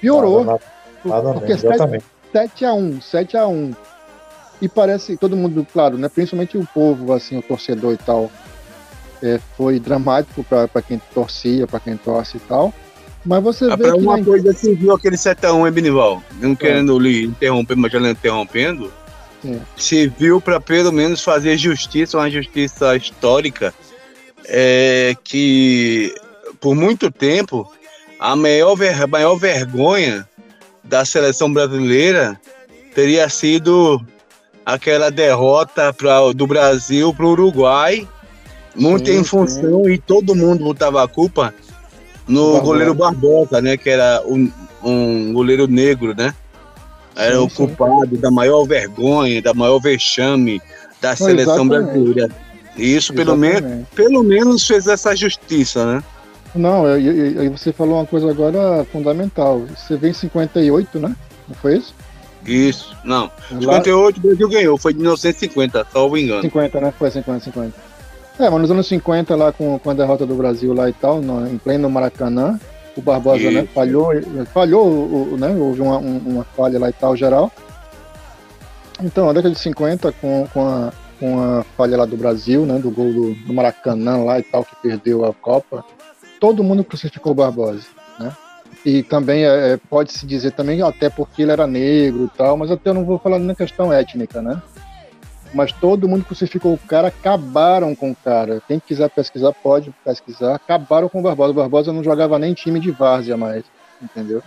Piorou. 0.01 0.45
Nada, 0.45 0.61
nada, 1.05 1.23
nada 1.23 1.39
porque 1.39 1.57
7, 1.57 2.05
7 2.33 2.65
a 2.65 2.75
1 2.75 3.01
7 3.01 3.37
a 3.37 3.47
1 3.47 3.73
E 4.61 4.69
parece, 4.69 5.17
todo 5.17 5.37
mundo, 5.37 5.65
claro, 5.73 5.97
né? 5.97 6.09
Principalmente 6.09 6.59
o 6.59 6.67
povo, 6.75 7.13
assim, 7.13 7.39
o 7.39 7.43
torcedor 7.43 7.95
e 7.95 7.97
tal. 7.97 8.29
É, 9.23 9.39
foi 9.57 9.79
dramático 9.79 10.43
para 10.43 10.83
quem 10.83 11.01
torcia, 11.15 11.65
para 11.67 11.79
quem 11.79 11.97
torce 11.97 12.39
e 12.39 12.41
tal. 12.41 12.75
Mas 13.25 13.43
você 13.43 13.71
ah, 13.71 13.77
vê 13.77 13.93
que. 13.93 13.99
uma 13.99 14.23
coisa 14.23 14.51
assim, 14.51 14.75
viu 14.75 14.93
aquele 14.93 15.17
7x1, 15.17 15.67
hein, 15.67 15.73
Benival? 15.73 16.23
Não 16.41 16.53
é. 16.53 16.57
querendo 16.57 16.99
lhe 16.99 17.25
interromper, 17.25 17.77
mas 17.77 17.93
já 17.93 18.01
lhe 18.01 18.11
interrompendo. 18.11 18.93
É. 19.45 19.59
Se 19.77 20.09
viu 20.09 20.41
para 20.41 20.61
pelo 20.61 20.93
menos 20.93 21.23
fazer 21.23 21.57
justiça, 21.57 22.19
uma 22.19 22.31
justiça 22.31 22.97
histórica, 22.97 23.75
é, 24.47 25.15
que 25.23 26.15
por 26.61 26.75
muito 26.75 27.11
tempo 27.11 27.71
a 28.19 28.35
maior, 28.35 28.75
ver, 28.75 29.07
maior 29.07 29.37
vergonha 29.37 30.27
da 30.83 31.05
seleção 31.05 31.53
brasileira 31.53 32.41
teria 32.95 33.29
sido 33.29 34.01
aquela 34.65 35.11
derrota 35.11 35.93
pra, 35.93 36.33
do 36.33 36.47
Brasil 36.47 37.13
para 37.13 37.27
o 37.27 37.31
Uruguai, 37.31 38.09
muito 38.75 39.11
sim, 39.11 39.19
em 39.19 39.25
função, 39.25 39.85
sim. 39.85 39.93
e 39.93 39.99
todo 39.99 40.35
mundo 40.35 40.65
botava 40.65 41.03
a 41.03 41.09
culpa 41.09 41.55
no 42.27 42.53
Barbosa. 42.53 42.65
goleiro 42.65 42.95
Barbosa, 42.95 43.61
né? 43.61 43.77
Que 43.77 43.91
era 43.91 44.23
um, 44.25 44.51
um 44.83 45.33
goleiro 45.33 45.67
negro, 45.67 46.15
né? 46.17 46.35
Era 47.17 47.37
sim, 47.37 47.43
o 47.43 47.49
culpado 47.51 48.09
sim. 48.15 48.17
da 48.21 48.31
maior 48.31 48.65
vergonha, 48.65 49.41
da 49.41 49.55
maior 49.55 49.79
vexame 49.79 50.61
da 51.01 51.11
Não, 51.11 51.17
seleção 51.17 51.55
exatamente. 51.65 51.85
brasileira. 51.85 52.31
E 52.77 52.97
isso, 52.97 53.15
pelo, 53.15 53.37
me 53.37 53.51
pelo 53.95 54.23
menos, 54.25 54.67
fez 54.67 54.87
essa 54.89 55.15
justiça, 55.15 55.85
né? 55.87 56.03
Não, 56.55 56.85
aí 56.87 57.49
você 57.49 57.73
falou 57.73 57.97
uma 57.99 58.07
coisa 58.07 58.31
agora 58.31 58.85
fundamental. 58.93 59.63
Você 59.77 59.97
vem 59.97 60.11
em 60.11 60.15
58, 60.15 60.99
né? 60.99 61.15
Não 61.49 61.55
foi 61.57 61.79
isso? 61.79 61.95
Isso, 62.47 62.97
não. 63.05 63.31
Lá- 63.51 63.75
58 63.77 64.19
o 64.19 64.21
Brasil 64.21 64.49
ganhou, 64.49 64.77
foi 64.79 64.93
de 64.93 64.99
1950, 65.01 65.87
salvo 65.93 66.17
engano. 66.19 66.43
50, 66.43 66.81
né? 66.81 66.93
Foi 66.99 67.11
50, 67.11 67.45
50. 67.45 67.73
É, 68.39 68.51
mas 68.51 68.61
nos 68.61 68.71
anos 68.71 68.87
50, 68.89 69.35
lá 69.37 69.53
com, 69.53 69.79
com 69.79 69.91
a 69.91 69.95
derrota 69.95 70.27
do 70.27 70.35
Brasil 70.35 70.73
lá 70.75 70.89
e 70.89 70.93
tal, 70.93 71.23
no- 71.23 71.47
em 71.47 71.57
pleno 71.59 71.89
Maracanã, 71.89 72.59
o 72.97 73.03
Barbosa, 73.03 73.51
né, 73.51 73.67
falhou, 73.75 74.11
falhou, 74.53 75.37
né, 75.39 75.49
houve 75.49 75.81
uma, 75.81 75.99
um- 75.99 76.19
uma 76.27 76.45
falha 76.45 76.79
lá 76.79 76.89
e 76.89 76.93
tal, 76.93 77.17
geral. 77.17 77.51
Então, 79.03 79.29
a 79.29 79.33
década 79.33 79.53
de 79.55 79.59
50, 79.61 80.13
com, 80.13 80.47
com, 80.53 80.67
a, 80.67 80.93
com 81.19 81.41
a 81.41 81.65
falha 81.77 81.97
lá 81.97 82.05
do 82.07 82.17
Brasil, 82.17 82.65
né, 82.65 82.79
do 82.79 82.91
gol 82.91 83.13
do, 83.13 83.35
do 83.35 83.53
Maracanã 83.53 84.19
lá 84.25 84.39
e 84.39 84.43
tal, 84.43 84.65
que 84.65 84.77
perdeu 84.83 85.25
a 85.25 85.33
Copa, 85.35 85.85
todo 86.39 86.63
mundo 86.63 86.85
crucificou 86.85 87.33
o 87.33 87.35
Barbosa, 87.35 87.83
né? 88.19 88.33
E 88.87 89.03
também 89.03 89.45
é, 89.47 89.73
é, 89.73 89.77
pode-se 89.89 90.27
dizer 90.27 90.53
também, 90.53 90.83
até 90.83 91.09
porque 91.09 91.43
ele 91.43 91.51
era 91.53 91.67
negro 91.67 92.25
e 92.33 92.37
tal, 92.37 92.57
mas 92.57 92.71
até 92.71 92.91
eu 92.91 92.95
não 92.95 93.05
vou 93.05 93.19
falar 93.19 93.39
na 93.39 93.55
questão 93.55 93.91
étnica, 93.93 94.43
né? 94.43 94.61
Mas 95.55 95.73
todo 95.73 96.09
mundo 96.09 96.25
crucificou 96.25 96.75
o 96.75 96.79
cara, 96.79 97.09
acabaram 97.09 97.95
com 97.95 98.11
o 98.11 98.17
cara. 98.17 98.61
Quem 98.67 98.81
quiser 98.81 99.09
pesquisar, 99.09 99.53
pode 99.53 99.95
pesquisar. 100.05 100.57
Acabaram 100.57 101.09
com 101.09 101.21
o 101.21 101.23
Barbosa. 101.23 101.53
O 101.53 101.55
Barbosa 101.55 101.93
não 101.93 102.03
jogava 102.03 102.39
nem 102.39 102.53
time 102.53 102.81
de 102.81 102.91
várzea 102.91 103.37
mais, 103.37 103.65
entendeu? 104.03 104.43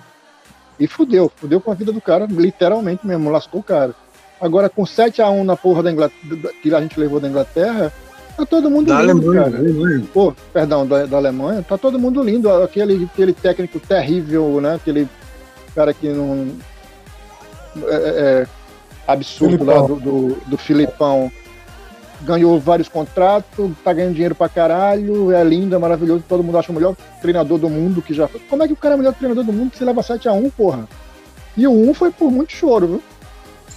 E 0.79 0.85
fudeu, 0.85 1.31
fudeu 1.35 1.59
com 1.59 1.71
a 1.71 1.73
vida 1.73 1.91
do 1.91 2.01
cara, 2.01 2.27
literalmente 2.29 3.07
mesmo, 3.07 3.31
lascou 3.31 3.61
o 3.61 3.63
cara. 3.63 3.95
Agora, 4.39 4.69
com 4.69 4.83
7x1 4.83 5.43
na 5.43 5.55
porra 5.55 5.81
da 5.81 5.91
Inglaterra, 5.91 6.51
que 6.61 6.73
a 6.73 6.81
gente 6.81 6.99
levou 6.99 7.19
da 7.19 7.27
Inglaterra, 7.27 7.91
tá 8.35 8.45
todo 8.45 8.69
mundo 8.69 8.87
Da 8.87 9.01
lindo, 9.01 9.31
Alemanha, 9.31 9.43
cara. 9.43 9.57
Alemanha. 9.57 10.05
Pô, 10.13 10.33
perdão, 10.53 10.85
da, 10.85 11.05
da 11.05 11.17
Alemanha, 11.17 11.63
tá 11.63 11.77
todo 11.77 11.97
mundo 11.97 12.21
lindo. 12.21 12.51
Aquele, 12.51 13.05
aquele 13.05 13.33
técnico 13.33 13.79
terrível, 13.79 14.61
né? 14.61 14.75
Aquele 14.75 15.09
cara 15.73 15.93
que 15.93 16.09
não. 16.09 16.55
É, 17.87 17.95
é, 17.95 18.47
é 19.07 19.11
absurdo 19.11 19.63
lá 19.63 19.81
do, 19.81 19.95
do, 19.95 20.27
do 20.45 20.57
Filipão. 20.57 21.31
Ganhou 22.23 22.59
vários 22.59 22.89
contratos, 22.89 23.71
tá 23.83 23.93
ganhando 23.93 24.13
dinheiro 24.13 24.33
pra 24.33 24.49
caralho, 24.49 25.31
é 25.31 25.43
lindo, 25.43 25.75
é 25.75 25.77
maravilhoso, 25.77 26.23
todo 26.27 26.43
mundo 26.43 26.57
acha 26.57 26.71
o 26.71 26.75
melhor 26.75 26.95
treinador 27.21 27.59
do 27.59 27.69
mundo 27.69 28.01
que 28.01 28.11
já 28.11 28.27
foi. 28.27 28.39
Como 28.49 28.63
é 28.63 28.67
que 28.67 28.73
o 28.73 28.75
cara 28.75 28.93
é 28.93 28.95
o 28.95 28.97
melhor 28.97 29.13
treinador 29.13 29.43
do 29.43 29.53
mundo 29.53 29.69
que 29.69 29.77
você 29.77 29.85
leva 29.85 30.01
7x1, 30.01 30.51
porra? 30.57 30.87
E 31.55 31.67
o 31.67 31.71
1 31.71 31.93
foi 31.93 32.09
por 32.11 32.31
muito 32.31 32.51
choro, 32.53 32.87
viu? 32.87 33.03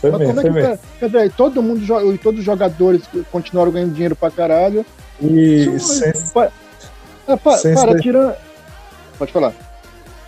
Foi 0.00 0.10
Mas 0.10 0.20
mesmo, 0.20 0.34
como 0.34 0.40
é 0.48 0.52
foi 0.52 0.60
que 0.62 0.66
cara, 0.68 0.80
quer 0.98 1.06
dizer, 1.06 1.32
todo 1.32 1.62
mundo, 1.62 1.80
jo- 1.80 2.18
todos 2.18 2.40
os 2.40 2.46
jogadores 2.46 3.02
continuaram 3.30 3.70
ganhando 3.70 3.92
dinheiro 3.92 4.16
pra 4.16 4.30
caralho. 4.30 4.86
E 5.20 5.64
Isso- 5.76 5.94
sem, 5.98 6.08
É, 7.28 7.36
pa- 7.36 7.58
Sem 7.58 7.74
para, 7.74 7.98
tirando. 7.98 8.34
Pode 9.18 9.32
falar. 9.32 9.52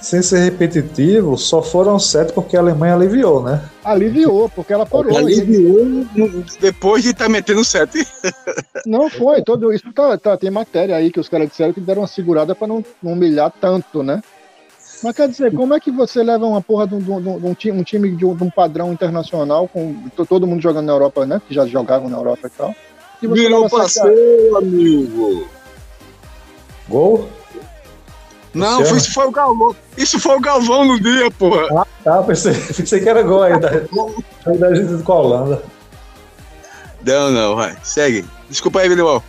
Sem 0.03 0.21
ser 0.21 0.41
repetitivo, 0.41 1.37
só 1.38 1.62
foram 1.62 1.99
sete 1.99 2.33
porque 2.33 2.57
a 2.57 2.61
Alemanha 2.61 2.95
aliviou, 2.95 3.43
né? 3.43 3.62
Aliviou, 3.85 4.49
porque 4.49 4.73
ela 4.73 4.85
parou. 4.85 5.17
Aliviou 5.17 6.05
depois 6.61 7.03
de 7.03 7.11
estar 7.11 7.29
metendo 7.29 7.65
7. 7.65 8.07
Não 8.85 9.09
foi, 9.09 9.43
todo 9.43 9.73
isso 9.73 9.93
tá, 9.93 10.19
tá- 10.19 10.37
tem 10.37 10.51
matéria 10.51 10.97
aí 10.97 11.11
que 11.11 11.21
os 11.21 11.29
caras 11.29 11.49
disseram 11.49 11.73
que 11.73 11.81
deram 11.81 12.03
uma 12.03 12.09
segurada 12.09 12.55
pra 12.55 12.67
não, 12.67 12.85
não 13.03 13.12
humilhar 13.12 13.53
tanto, 13.61 14.03
né? 14.03 14.21
Mas 15.03 15.17
quer 15.17 15.29
dizer, 15.29 15.53
como 15.53 15.75
é 15.75 15.81
que 15.81 15.91
você 15.91 16.23
leva 16.23 16.47
uma 16.47 16.61
porra 16.62 16.87
de 16.87 16.95
um, 16.95 16.99
de 17.01 17.11
um- 17.11 17.41
de 17.41 17.47
um 17.47 17.55
time, 17.55 17.81
um 17.81 17.83
time 17.83 18.11
de 18.15 18.25
um, 18.25 18.37
de 18.37 18.45
um 18.45 18.51
padrão 18.51 18.93
internacional, 18.93 19.67
com 19.67 19.95
to- 20.17 20.27
todo 20.27 20.47
mundo 20.47 20.62
jogando 20.62 20.87
na 20.87 20.93
Europa, 20.93 21.27
né? 21.27 21.41
Que 21.49 21.55
já 21.55 21.67
jogavam 21.67 22.09
na 22.09 22.17
Europa 22.19 22.47
e 22.47 22.51
tal. 22.51 22.75
E 23.21 23.27
você 23.27 23.41
Virou 23.43 23.69
sete 23.69 23.81
passeio, 23.81 24.57
amigo. 24.57 25.47
Gol? 26.88 27.29
Não, 28.55 28.69
Luciano? 28.81 28.87
foi, 28.88 28.99
isso 28.99 29.12
foi 29.12 29.27
o 29.27 29.31
Galvão. 29.31 29.77
Isso 29.97 30.21
foi 30.21 30.37
o 30.37 30.41
Galvão 30.41 30.85
no 30.85 31.01
dia, 31.01 31.31
porra. 31.31 31.87
Tá, 32.05 32.23
pensei, 32.23 32.53
pensei 32.55 33.01
que 33.01 33.09
era 33.09 33.23
gol 33.23 33.43
aí 33.43 33.59
da, 33.59 33.69
da 33.71 34.75
gente 34.75 35.03
com 35.03 35.12
a 35.12 35.17
Holanda. 35.17 35.62
Não, 37.05 37.31
não, 37.31 37.57
vai. 37.57 37.77
Segue. 37.83 38.25
Desculpa 38.49 38.81
aí, 38.81 38.88
Vilival. 38.88 39.23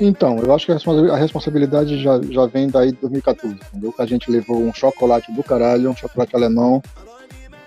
Então, 0.00 0.38
eu 0.38 0.54
acho 0.54 0.64
que 0.64 0.72
a 0.72 0.74
responsa- 0.74 1.12
a 1.12 1.16
responsabilidade 1.16 2.02
já, 2.02 2.18
já 2.30 2.46
vem 2.46 2.68
daí 2.68 2.92
de 2.92 2.98
2014, 2.98 3.54
entendeu? 3.54 3.92
Que 3.92 4.00
a 4.02 4.06
gente 4.06 4.30
levou 4.30 4.56
um 4.58 4.72
chocolate 4.72 5.30
do 5.32 5.42
caralho, 5.42 5.90
um 5.90 5.96
chocolate 5.96 6.34
alemão, 6.34 6.82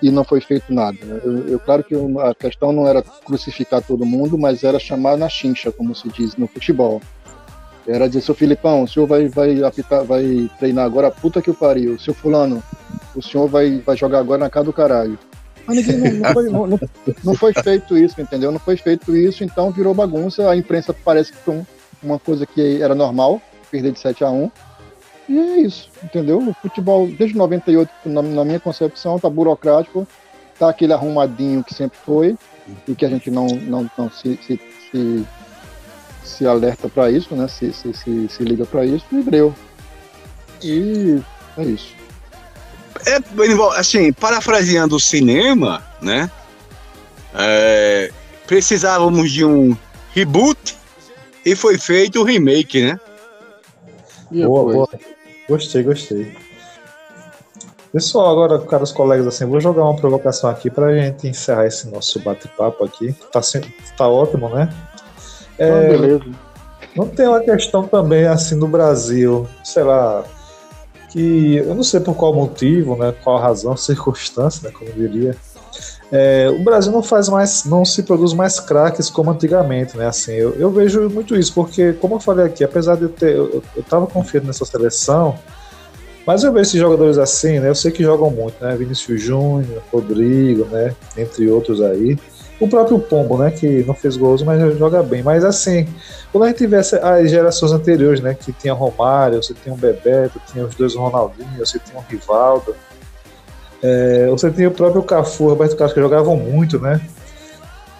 e 0.01 0.09
não 0.09 0.23
foi 0.23 0.41
feito 0.41 0.73
nada. 0.73 0.97
né? 1.03 1.21
Eu, 1.23 1.47
eu- 1.49 1.59
claro 1.59 1.83
que 1.83 1.93
a 1.93 2.33
questão 2.33 2.71
não 2.71 2.87
era 2.87 3.03
crucificar 3.03 3.81
todo 3.83 4.03
mundo, 4.05 4.37
mas 4.37 4.63
era 4.63 4.79
chamar 4.79 5.15
na 5.17 5.29
chincha, 5.29 5.71
como 5.71 5.93
se 5.93 6.09
diz 6.09 6.35
no 6.35 6.47
futebol. 6.47 7.01
Era 7.87 8.07
dizer, 8.07 8.21
seu 8.21 8.33
Filipão, 8.35 8.83
o 8.83 8.87
senhor 8.87 9.05
vai, 9.05 9.27
vai 9.27 9.61
apitar, 9.63 10.03
vai 10.03 10.49
treinar 10.57 10.85
agora, 10.85 11.11
puta 11.11 11.41
que 11.41 11.49
o 11.49 11.53
pariu. 11.53 11.99
Seu 11.99 12.13
fulano, 12.13 12.63
o 13.15 13.21
senhor 13.21 13.47
vai, 13.47 13.79
vai 13.85 13.97
jogar 13.97 14.19
agora 14.19 14.39
na 14.39 14.49
cara 14.49 14.65
do 14.65 14.71
caralho. 14.73 15.19
Mas 15.65 15.77
ninguém, 15.85 16.13
não, 16.13 16.33
foi, 16.33 16.49
não- 16.49 16.79
não- 17.23 17.35
foi 17.35 17.53
feito 17.53 17.97
isso, 17.97 18.19
entendeu? 18.21 18.51
Não 18.51 18.59
foi 18.59 18.77
feito 18.77 19.15
isso, 19.15 19.43
então 19.43 19.71
virou 19.71 19.93
bagunça. 19.93 20.49
A 20.49 20.55
imprensa 20.55 20.93
parece 20.93 21.31
que 21.31 21.37
foi 21.39 21.55
um- 21.55 21.65
uma 22.01 22.19
coisa 22.19 22.45
que 22.45 22.81
era 22.81 22.93
normal, 22.95 23.41
perder 23.71 23.91
de 23.91 23.99
7 23.99 24.23
a 24.23 24.29
1 24.29 24.49
E 25.29 25.39
é 25.39 25.57
isso, 25.61 25.89
entendeu? 26.03 26.37
O 26.39 26.53
futebol, 26.53 27.07
desde 27.07 27.37
98, 27.37 27.89
na, 28.05 28.21
na 28.21 28.43
minha 28.43 28.59
concepção, 28.59 29.17
tá 29.17 29.29
burocrático, 29.29 30.05
tá 30.59 30.67
aquele 30.69 30.91
arrumadinho 30.91 31.63
que 31.63 31.73
sempre 31.73 31.97
foi, 32.05 32.35
e 32.87 32.93
que 32.93 33.05
a 33.05 33.09
gente 33.09 33.31
não, 33.31 33.47
não, 33.47 33.89
não 33.97 34.09
se, 34.11 34.37
se, 34.45 34.59
se, 34.91 35.25
se 36.23 36.45
alerta 36.45 36.87
para 36.89 37.11
isso, 37.11 37.35
né? 37.35 37.47
Se, 37.47 37.71
se, 37.73 37.93
se, 37.93 38.27
se 38.29 38.43
liga 38.43 38.65
para 38.65 38.85
isso, 38.85 39.05
e 39.11 39.21
breu. 39.21 39.53
E 40.61 41.21
é 41.57 41.63
isso. 41.63 41.93
É, 43.05 43.17
assim, 43.77 44.13
parafraseando 44.13 44.95
o 44.95 44.99
cinema, 44.99 45.83
né? 46.01 46.29
É, 47.35 48.11
precisávamos 48.47 49.31
de 49.31 49.43
um 49.43 49.75
reboot 50.11 50.77
e 51.45 51.55
foi 51.55 51.77
feito 51.77 52.21
o 52.21 52.23
remake, 52.23 52.81
né? 52.81 52.99
Boa, 54.31 54.71
boa. 54.71 54.89
Gostei, 55.49 55.83
gostei. 55.83 56.35
Pessoal, 57.91 58.31
agora, 58.31 58.59
caros 58.65 58.91
colegas, 58.91 59.27
assim, 59.27 59.45
vou 59.45 59.61
jogar 59.61 59.83
uma 59.83 59.95
provocação 59.95 60.49
aqui 60.49 60.69
pra 60.69 60.95
gente 60.95 61.27
encerrar 61.27 61.67
esse 61.67 61.87
nosso 61.87 62.19
bate-papo 62.19 62.83
aqui. 62.83 63.13
Tá, 63.31 63.39
tá 63.95 64.07
ótimo, 64.07 64.49
né? 64.49 64.67
Ah, 65.59 65.63
É, 65.63 65.89
beleza. 65.89 66.25
Não 66.95 67.07
tem 67.07 67.27
uma 67.27 67.39
questão 67.39 67.87
também 67.87 68.25
assim 68.25 68.55
no 68.55 68.67
Brasil, 68.67 69.47
sei 69.63 69.83
lá, 69.83 70.23
que 71.09 71.57
eu 71.57 71.73
não 71.73 71.83
sei 71.83 71.99
por 71.99 72.15
qual 72.15 72.33
motivo, 72.33 72.95
né, 72.95 73.13
qual 73.23 73.39
razão, 73.39 73.75
circunstância, 73.75 74.67
né, 74.67 74.75
como 74.77 74.89
eu 74.91 74.95
diria. 74.95 75.35
É, 76.11 76.47
o 76.49 76.63
Brasil 76.63 76.91
não 76.91 77.01
faz 77.01 77.27
mais, 77.27 77.65
não 77.65 77.83
se 77.83 78.03
produz 78.03 78.33
mais 78.33 78.59
craques 78.59 79.09
como 79.09 79.31
antigamente, 79.31 79.97
né? 79.97 80.05
Assim, 80.05 80.33
eu, 80.33 80.53
eu 80.53 80.69
vejo 80.69 81.09
muito 81.09 81.35
isso, 81.35 81.51
porque 81.53 81.93
como 81.93 82.15
eu 82.15 82.19
falei 82.19 82.45
aqui, 82.45 82.63
apesar 82.63 82.95
de 82.95 83.03
eu 83.03 83.09
ter, 83.09 83.35
eu, 83.35 83.63
eu 83.75 83.81
tava 83.81 84.05
confiando 84.05 84.45
nessa 84.45 84.63
seleção, 84.63 85.33
mas 86.25 86.43
eu 86.43 86.53
vejo 86.53 86.61
esses 86.61 86.79
jogadores 86.79 87.17
assim, 87.17 87.59
né? 87.59 87.69
Eu 87.69 87.75
sei 87.75 87.91
que 87.91 88.03
jogam 88.03 88.29
muito, 88.29 88.63
né? 88.63 88.75
Vinícius 88.75 89.19
Júnior, 89.21 89.81
Rodrigo, 89.91 90.65
né? 90.65 90.93
Entre 91.17 91.49
outros 91.49 91.81
aí. 91.81 92.15
O 92.63 92.67
próprio 92.69 92.97
Pombo, 92.97 93.37
né? 93.37 93.51
Que 93.51 93.83
não 93.83 93.93
fez 93.93 94.15
gols, 94.15 94.41
mas 94.41 94.77
joga 94.77 95.03
bem. 95.03 95.21
Mas 95.21 95.43
assim, 95.43 95.85
quando 96.31 96.45
a 96.45 96.47
gente 96.47 96.59
tivesse 96.59 96.95
as 96.95 97.29
gerações 97.29 97.73
anteriores, 97.73 98.21
né? 98.21 98.33
Que 98.33 98.53
tinha 98.53 98.73
Romário, 98.73 99.43
você 99.43 99.53
tinha 99.53 99.75
o 99.75 99.77
Bebeto, 99.77 100.41
tinha 100.49 100.65
os 100.65 100.73
dois 100.73 100.95
Ronaldinho, 100.95 101.49
você 101.59 101.77
tinha 101.77 101.99
o 101.99 102.05
Rivaldo. 102.09 102.73
É, 103.81 104.27
você 104.29 104.49
tinha 104.49 104.69
o 104.69 104.71
próprio 104.71 105.03
Cafu, 105.03 105.49
Roberto 105.49 105.75
Carlos, 105.75 105.93
que 105.93 105.99
jogavam 105.99 106.37
muito, 106.37 106.79
né? 106.79 107.01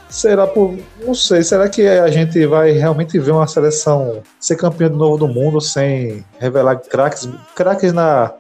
Será 0.08 0.48
por. 0.48 0.78
Não 1.06 1.14
sei, 1.14 1.44
será 1.44 1.68
que 1.68 1.86
a 1.86 2.08
gente 2.08 2.46
vai 2.46 2.72
realmente 2.72 3.20
ver 3.20 3.32
uma 3.32 3.48
seleção 3.48 4.24
ser 4.40 4.56
campeã 4.56 4.90
de 4.90 4.96
novo 4.96 5.18
do 5.18 5.28
mundo 5.28 5.60
sem 5.60 6.24
revelar 6.40 6.78
craques? 6.78 7.28
Craques 7.54 7.92
na. 7.92 8.32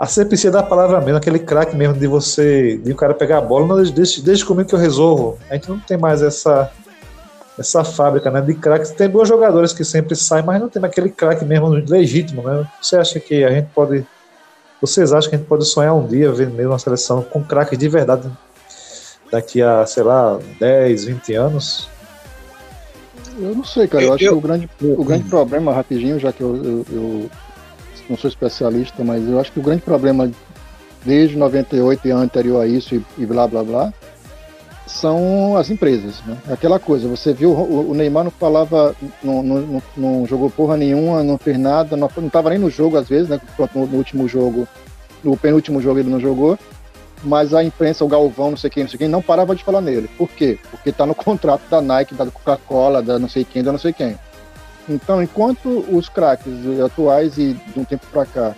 A 0.00 0.06
CPC 0.06 0.50
da 0.50 0.62
palavra 0.62 0.98
mesmo, 1.02 1.18
aquele 1.18 1.38
craque 1.38 1.76
mesmo 1.76 1.92
de 1.94 2.06
você, 2.06 2.78
de 2.78 2.90
o 2.90 2.96
cara 2.96 3.12
pegar 3.12 3.36
a 3.36 3.40
bola, 3.42 3.66
não, 3.66 3.76
desde, 3.92 4.22
desde 4.22 4.46
comigo 4.46 4.66
que 4.66 4.74
eu 4.74 4.78
resolvo. 4.78 5.38
A 5.50 5.54
gente 5.54 5.68
não 5.68 5.78
tem 5.78 5.98
mais 5.98 6.22
essa 6.22 6.72
essa 7.58 7.84
fábrica 7.84 8.30
né, 8.30 8.40
de 8.40 8.54
craques. 8.54 8.90
Tem 8.92 9.06
bons 9.06 9.28
jogadores 9.28 9.74
que 9.74 9.84
sempre 9.84 10.16
saem, 10.16 10.42
mas 10.42 10.58
não 10.58 10.70
tem 10.70 10.82
aquele 10.82 11.10
craque 11.10 11.44
mesmo 11.44 11.68
legítimo, 11.68 12.40
né? 12.42 12.66
Você 12.80 12.96
acha 12.96 13.20
que 13.20 13.44
a 13.44 13.50
gente 13.50 13.68
pode. 13.74 14.06
Vocês 14.80 15.12
acham 15.12 15.28
que 15.28 15.36
a 15.36 15.38
gente 15.38 15.46
pode 15.46 15.66
sonhar 15.66 15.94
um 15.94 16.06
dia 16.06 16.32
ver 16.32 16.48
mesmo 16.48 16.72
uma 16.72 16.78
seleção 16.78 17.20
com 17.22 17.44
craques 17.44 17.78
de 17.78 17.86
verdade 17.86 18.30
daqui 19.30 19.60
a, 19.60 19.84
sei 19.84 20.02
lá, 20.02 20.38
10, 20.58 21.04
20 21.04 21.34
anos? 21.34 21.90
Eu 23.38 23.54
não 23.54 23.64
sei, 23.64 23.86
cara. 23.86 24.04
Eu, 24.04 24.08
Eu- 24.08 24.14
acho 24.14 24.24
eu- 24.24 24.32
que 24.32 24.38
o 24.38 24.40
grande, 24.40 24.70
o 24.80 25.04
grande 25.04 25.24
problema, 25.24 25.74
rapidinho, 25.74 26.18
já 26.18 26.32
que 26.32 26.40
eu, 26.42 26.56
eu- 26.56 26.86
eu 26.90 27.30
não 28.10 28.16
sou 28.18 28.28
especialista, 28.28 29.02
mas 29.04 29.26
eu 29.26 29.40
acho 29.40 29.52
que 29.52 29.60
o 29.60 29.62
grande 29.62 29.80
problema 29.82 30.30
desde 31.04 31.36
98 31.36 32.08
e 32.08 32.10
anterior 32.10 32.60
a 32.60 32.66
isso 32.66 32.94
e, 32.94 33.04
e 33.16 33.24
blá 33.24 33.46
blá 33.46 33.62
blá 33.64 33.92
são 34.86 35.56
as 35.56 35.70
empresas. 35.70 36.20
Né? 36.26 36.36
Aquela 36.50 36.78
coisa, 36.78 37.06
você 37.08 37.32
viu 37.32 37.50
o, 37.52 37.90
o 37.90 37.94
Neymar 37.94 38.24
não 38.24 38.30
falava, 38.30 38.94
não, 39.22 39.42
não, 39.42 39.82
não- 39.96 40.26
jogou 40.26 40.50
porra 40.50 40.76
nenhuma, 40.76 41.22
não 41.22 41.38
fez 41.38 41.56
nada, 41.58 41.96
não, 41.96 42.10
não 42.16 42.28
tava 42.28 42.50
nem 42.50 42.58
no 42.58 42.68
jogo 42.68 42.96
às 42.98 43.08
vezes, 43.08 43.28
né? 43.28 43.40
No, 43.74 43.86
no 43.86 43.96
último 43.96 44.26
jogo, 44.28 44.66
no 45.22 45.36
penúltimo 45.36 45.80
jogo 45.80 46.00
ele 46.00 46.10
não 46.10 46.18
jogou. 46.18 46.58
mas 47.22 47.54
a 47.54 47.62
imprensa, 47.62 48.04
o 48.04 48.08
Galvão, 48.08 48.50
não 48.50 48.56
sei 48.56 48.68
quem, 48.70 48.82
não 48.82 48.90
sei 48.90 48.98
quem, 48.98 49.08
não 49.08 49.22
parava 49.22 49.54
de 49.54 49.62
falar 49.62 49.80
nele. 49.80 50.08
Por 50.18 50.28
quê? 50.28 50.58
Porque 50.70 50.90
tá 50.90 51.06
no 51.06 51.14
contrato 51.14 51.62
da 51.70 51.80
Nike, 51.80 52.14
da 52.14 52.26
Coca-Cola, 52.26 53.00
da 53.00 53.18
não 53.18 53.28
sei 53.28 53.44
quem, 53.44 53.62
da 53.62 53.70
não 53.70 53.78
sei 53.78 53.92
quem. 53.92 54.18
Então, 54.90 55.22
enquanto 55.22 55.84
os 55.88 56.08
craques 56.08 56.52
atuais 56.84 57.38
e 57.38 57.54
de 57.54 57.78
um 57.78 57.84
tempo 57.84 58.04
para 58.10 58.26
cá 58.26 58.56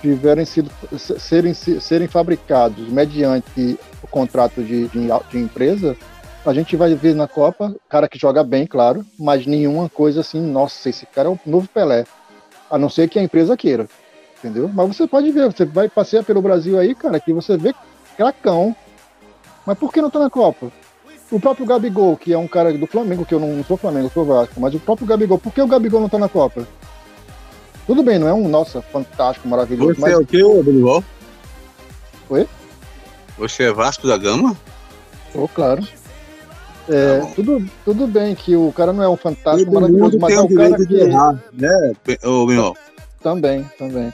tiverem 0.00 0.44
sido 0.44 0.70
serem, 0.96 1.52
serem 1.52 2.06
fabricados 2.06 2.88
mediante 2.88 3.76
o 4.00 4.06
contrato 4.06 4.62
de, 4.62 4.86
de, 4.86 5.08
de 5.30 5.38
empresa, 5.38 5.96
a 6.46 6.54
gente 6.54 6.76
vai 6.76 6.94
ver 6.94 7.16
na 7.16 7.26
Copa, 7.26 7.74
cara 7.88 8.08
que 8.08 8.16
joga 8.16 8.44
bem, 8.44 8.64
claro, 8.64 9.04
mas 9.18 9.44
nenhuma 9.44 9.88
coisa 9.88 10.20
assim, 10.20 10.40
nossa, 10.40 10.88
esse 10.88 11.04
cara 11.04 11.28
é 11.28 11.32
o 11.32 11.40
novo 11.44 11.68
Pelé. 11.68 12.04
A 12.70 12.78
não 12.78 12.88
ser 12.88 13.08
que 13.08 13.18
a 13.18 13.22
empresa 13.22 13.56
queira. 13.56 13.88
Entendeu? 14.38 14.70
Mas 14.72 14.96
você 14.96 15.06
pode 15.06 15.30
ver, 15.32 15.52
você 15.52 15.64
vai 15.64 15.88
passear 15.88 16.24
pelo 16.24 16.40
Brasil 16.40 16.78
aí, 16.78 16.94
cara, 16.94 17.18
que 17.18 17.32
você 17.32 17.58
vê 17.58 17.74
cracão. 18.16 18.74
Mas 19.66 19.76
por 19.76 19.92
que 19.92 20.00
não 20.00 20.08
tá 20.08 20.20
na 20.20 20.30
Copa? 20.30 20.70
O 21.30 21.38
próprio 21.38 21.64
Gabigol, 21.64 22.16
que 22.16 22.32
é 22.32 22.38
um 22.38 22.48
cara 22.48 22.72
do 22.72 22.86
Flamengo, 22.86 23.24
que 23.24 23.34
eu 23.34 23.38
não, 23.38 23.62
sou 23.64 23.76
Flamengo, 23.76 24.10
sou 24.12 24.24
Vasco, 24.24 24.60
mas 24.60 24.74
o 24.74 24.80
próprio 24.80 25.06
Gabigol, 25.06 25.38
por 25.38 25.52
que 25.52 25.62
o 25.62 25.66
Gabigol 25.66 26.00
não 26.00 26.08
tá 26.08 26.18
na 26.18 26.28
Copa? 26.28 26.66
Tudo 27.86 28.02
bem, 28.02 28.18
não 28.18 28.28
é 28.28 28.32
um, 28.32 28.48
nossa, 28.48 28.82
fantástico, 28.82 29.48
maravilhoso. 29.48 29.94
Você 29.94 30.00
mas... 30.00 30.12
é 30.12 30.16
o 30.16 30.26
que, 30.26 30.42
Gabigol? 30.42 31.04
Oi? 32.30 32.48
Você 33.38 33.64
é 33.64 33.72
Vasco 33.72 34.06
da 34.06 34.16
Gama? 34.16 34.56
Oh, 35.34 35.46
claro. 35.46 35.86
É, 36.88 37.20
tá 37.20 37.26
tudo, 37.36 37.70
tudo 37.84 38.06
bem 38.08 38.34
que 38.34 38.56
o 38.56 38.72
cara 38.72 38.92
não 38.92 39.02
é 39.02 39.08
um 39.08 39.16
fantástico 39.16 39.72
maravilhoso, 39.72 40.18
mas 40.18 40.34
é 40.34 40.40
o 40.40 40.54
cara 40.54 40.86
que. 40.86 40.94
Errar, 40.94 41.40
né, 41.52 41.92
ô, 42.24 42.46
meu? 42.46 42.76
Também, 43.22 43.64
também. 43.78 44.12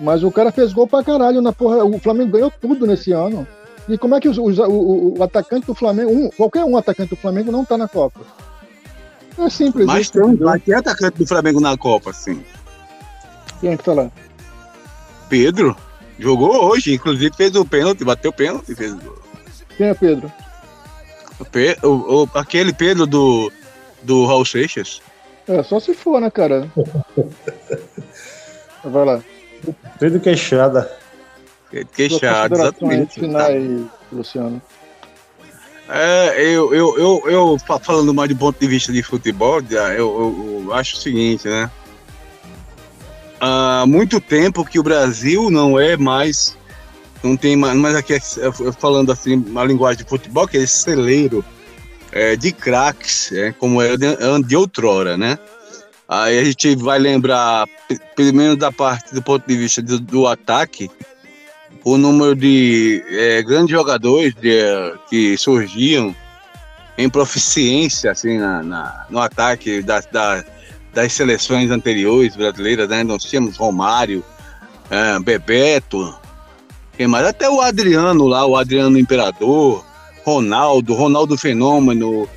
Mas 0.00 0.22
o 0.22 0.30
cara 0.30 0.50
fez 0.50 0.72
gol 0.72 0.86
pra 0.86 1.04
caralho 1.04 1.42
na 1.42 1.52
porra. 1.52 1.84
O 1.84 1.98
Flamengo 1.98 2.32
ganhou 2.32 2.50
tudo 2.50 2.86
nesse 2.86 3.12
ano. 3.12 3.46
E 3.88 3.96
como 3.96 4.16
é 4.16 4.20
que 4.20 4.28
os, 4.28 4.36
os, 4.36 4.58
o, 4.58 5.14
o, 5.16 5.22
atacante 5.22 5.66
do 5.66 5.74
Flamengo, 5.74 6.10
um, 6.10 6.28
qualquer 6.30 6.64
um 6.64 6.76
atacante 6.76 7.10
do 7.10 7.16
Flamengo 7.16 7.52
não 7.52 7.64
tá 7.64 7.78
na 7.78 7.86
Copa? 7.86 8.20
É 9.38 9.48
simples. 9.48 9.86
Mas 9.86 10.10
tem, 10.10 10.36
mas 10.36 10.62
tem 10.62 10.74
atacante 10.74 11.18
do 11.18 11.26
Flamengo 11.26 11.60
na 11.60 11.76
Copa, 11.76 12.12
sim. 12.12 12.42
Quem 13.60 13.70
é 13.70 13.76
que 13.76 13.84
tá 13.84 13.92
lá? 13.92 14.10
Pedro. 15.28 15.76
Jogou 16.18 16.64
hoje, 16.64 16.94
inclusive 16.94 17.34
fez 17.36 17.54
o 17.54 17.64
pênalti, 17.64 18.02
bateu 18.02 18.30
o 18.30 18.34
pênalti 18.34 18.74
fez. 18.74 18.96
Quem 19.76 19.88
é 19.88 19.94
Pedro? 19.94 20.32
O, 21.38 21.86
o, 21.86 22.24
o, 22.24 22.30
aquele 22.34 22.72
Pedro 22.72 23.06
do, 23.06 23.52
do 24.02 24.24
Raul 24.24 24.44
Seixas. 24.44 25.00
É, 25.46 25.62
só 25.62 25.78
se 25.78 25.94
for, 25.94 26.20
né, 26.20 26.30
cara? 26.30 26.68
Vai 28.82 29.04
lá. 29.04 29.22
Pedro 29.98 30.20
Queixada. 30.20 30.90
Queixada, 31.94 32.54
exatamente. 32.54 33.20
Finais, 33.20 33.82
Luciano. 34.12 34.62
É, 35.88 36.42
eu, 36.42 36.74
eu, 36.74 36.98
eu, 36.98 37.30
eu, 37.30 37.58
falando 37.80 38.12
mais 38.12 38.28
do 38.28 38.36
ponto 38.36 38.58
de 38.58 38.66
vista 38.66 38.92
de 38.92 39.02
futebol, 39.02 39.60
eu, 39.70 39.96
eu, 39.96 40.62
eu 40.66 40.74
acho 40.74 40.96
o 40.96 40.98
seguinte, 40.98 41.46
né? 41.46 41.70
Há 43.38 43.84
muito 43.86 44.20
tempo 44.20 44.64
que 44.64 44.78
o 44.78 44.82
Brasil 44.82 45.50
não 45.50 45.78
é 45.78 45.96
mais, 45.96 46.56
não 47.22 47.36
tem 47.36 47.54
mais, 47.54 47.76
mas 47.76 47.94
aqui 47.94 48.18
falando 48.80 49.12
assim, 49.12 49.36
uma 49.36 49.64
linguagem 49.64 50.02
de 50.02 50.08
futebol, 50.08 50.48
que 50.48 50.56
é 50.56 50.62
esse 50.62 50.78
celeiro 50.78 51.44
é, 52.10 52.34
de 52.34 52.50
craques, 52.50 53.30
é, 53.30 53.52
como 53.52 53.80
era 53.80 53.96
de, 53.96 54.06
de 54.44 54.56
outrora, 54.56 55.16
né? 55.16 55.38
Aí 56.08 56.38
a 56.38 56.44
gente 56.44 56.74
vai 56.76 56.98
lembrar, 56.98 57.68
pelo 58.14 58.34
menos 58.34 58.56
da 58.56 58.72
parte 58.72 59.14
do 59.14 59.22
ponto 59.22 59.46
de 59.46 59.56
vista 59.56 59.82
do, 59.82 60.00
do 60.00 60.26
ataque, 60.26 60.90
o 61.86 61.96
número 61.96 62.34
de 62.34 63.00
é, 63.10 63.40
grandes 63.44 63.70
jogadores 63.70 64.34
de, 64.34 64.58
que 65.08 65.38
surgiam 65.38 66.12
em 66.98 67.08
proficiência 67.08 68.10
assim, 68.10 68.38
na, 68.38 68.60
na 68.60 69.06
no 69.08 69.20
ataque 69.20 69.80
da, 69.82 70.00
da, 70.00 70.44
das 70.92 71.12
seleções 71.12 71.70
anteriores 71.70 72.34
brasileiras. 72.34 72.88
Né? 72.88 73.04
Nós 73.04 73.22
tínhamos 73.22 73.56
Romário, 73.56 74.24
é, 74.90 75.16
Bebeto, 75.20 76.12
quem 76.96 77.06
mais? 77.06 77.24
Até 77.24 77.48
o 77.48 77.60
Adriano 77.60 78.26
lá, 78.26 78.44
o 78.44 78.56
Adriano 78.56 78.98
Imperador, 78.98 79.86
Ronaldo, 80.24 80.92
Ronaldo 80.92 81.38
Fenômeno. 81.38 82.28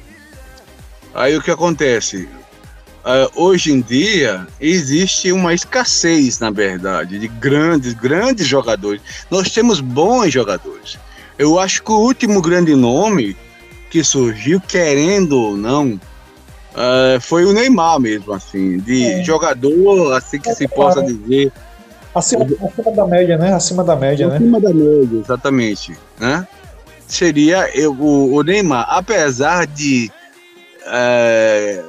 Aí 1.11 1.35
o 1.35 1.41
que 1.41 1.49
acontece? 1.49 2.29
Uh, 3.09 3.43
hoje 3.43 3.71
em 3.71 3.81
dia 3.81 4.45
existe 4.61 5.31
uma 5.31 5.51
escassez, 5.51 6.39
na 6.39 6.51
verdade, 6.51 7.17
de 7.17 7.27
grandes, 7.27 7.93
grandes 7.93 8.45
jogadores. 8.45 9.01
Nós 9.31 9.49
temos 9.49 9.81
bons 9.81 10.31
jogadores. 10.31 10.99
Eu 11.35 11.57
acho 11.57 11.81
que 11.81 11.91
o 11.91 11.97
último 11.97 12.39
grande 12.39 12.75
nome 12.75 13.35
que 13.89 14.03
surgiu, 14.03 14.61
querendo 14.61 15.41
ou 15.41 15.57
não, 15.57 15.93
uh, 15.93 17.19
foi 17.19 17.45
o 17.45 17.51
Neymar 17.51 17.99
mesmo, 17.99 18.31
assim, 18.31 18.77
de 18.77 19.03
é. 19.03 19.23
jogador, 19.23 20.13
assim 20.13 20.39
que 20.39 20.51
é, 20.51 20.53
se 20.53 20.67
possa 20.67 21.01
dizer. 21.01 21.51
Acima, 22.13 22.45
acima, 22.45 22.91
da 22.91 23.07
média, 23.07 23.37
né? 23.39 23.53
Acima 23.55 23.83
da 23.83 23.95
média, 23.95 24.27
acima 24.27 24.39
né? 24.39 24.57
Acima 24.57 24.61
da 24.61 24.71
média, 24.71 25.19
exatamente, 25.19 25.97
né? 26.19 26.47
Seria 27.07 27.75
eu, 27.75 27.91
o, 27.91 28.35
o 28.35 28.43
Neymar, 28.43 28.85
apesar 28.87 29.65
de 29.65 30.11
é, 30.85 31.83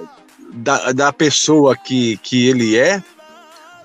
da, 0.53 0.93
da 0.93 1.13
pessoa 1.13 1.77
que, 1.77 2.17
que 2.19 2.49
ele 2.49 2.77
é, 2.77 3.03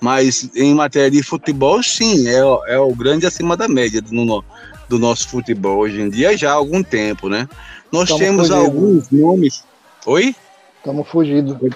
mas 0.01 0.49
em 0.55 0.73
matéria 0.73 1.09
de 1.09 1.23
futebol, 1.23 1.81
sim, 1.81 2.27
é, 2.27 2.39
é 2.73 2.79
o 2.79 2.93
grande 2.93 3.25
acima 3.25 3.55
da 3.55 3.67
média 3.67 4.01
do, 4.01 4.43
do 4.89 4.99
nosso 4.99 5.29
futebol 5.29 5.79
hoje 5.79 6.01
em 6.01 6.09
dia, 6.09 6.37
já 6.37 6.51
há 6.51 6.55
algum 6.55 6.83
tempo, 6.83 7.29
né? 7.29 7.47
Nós 7.91 8.09
Tamo 8.09 8.19
temos 8.19 8.47
fugido. 8.47 8.65
alguns 8.65 9.09
nomes. 9.11 9.63
Oi? 10.05 10.35
Estamos 10.77 11.07
fugindo. 11.07 11.75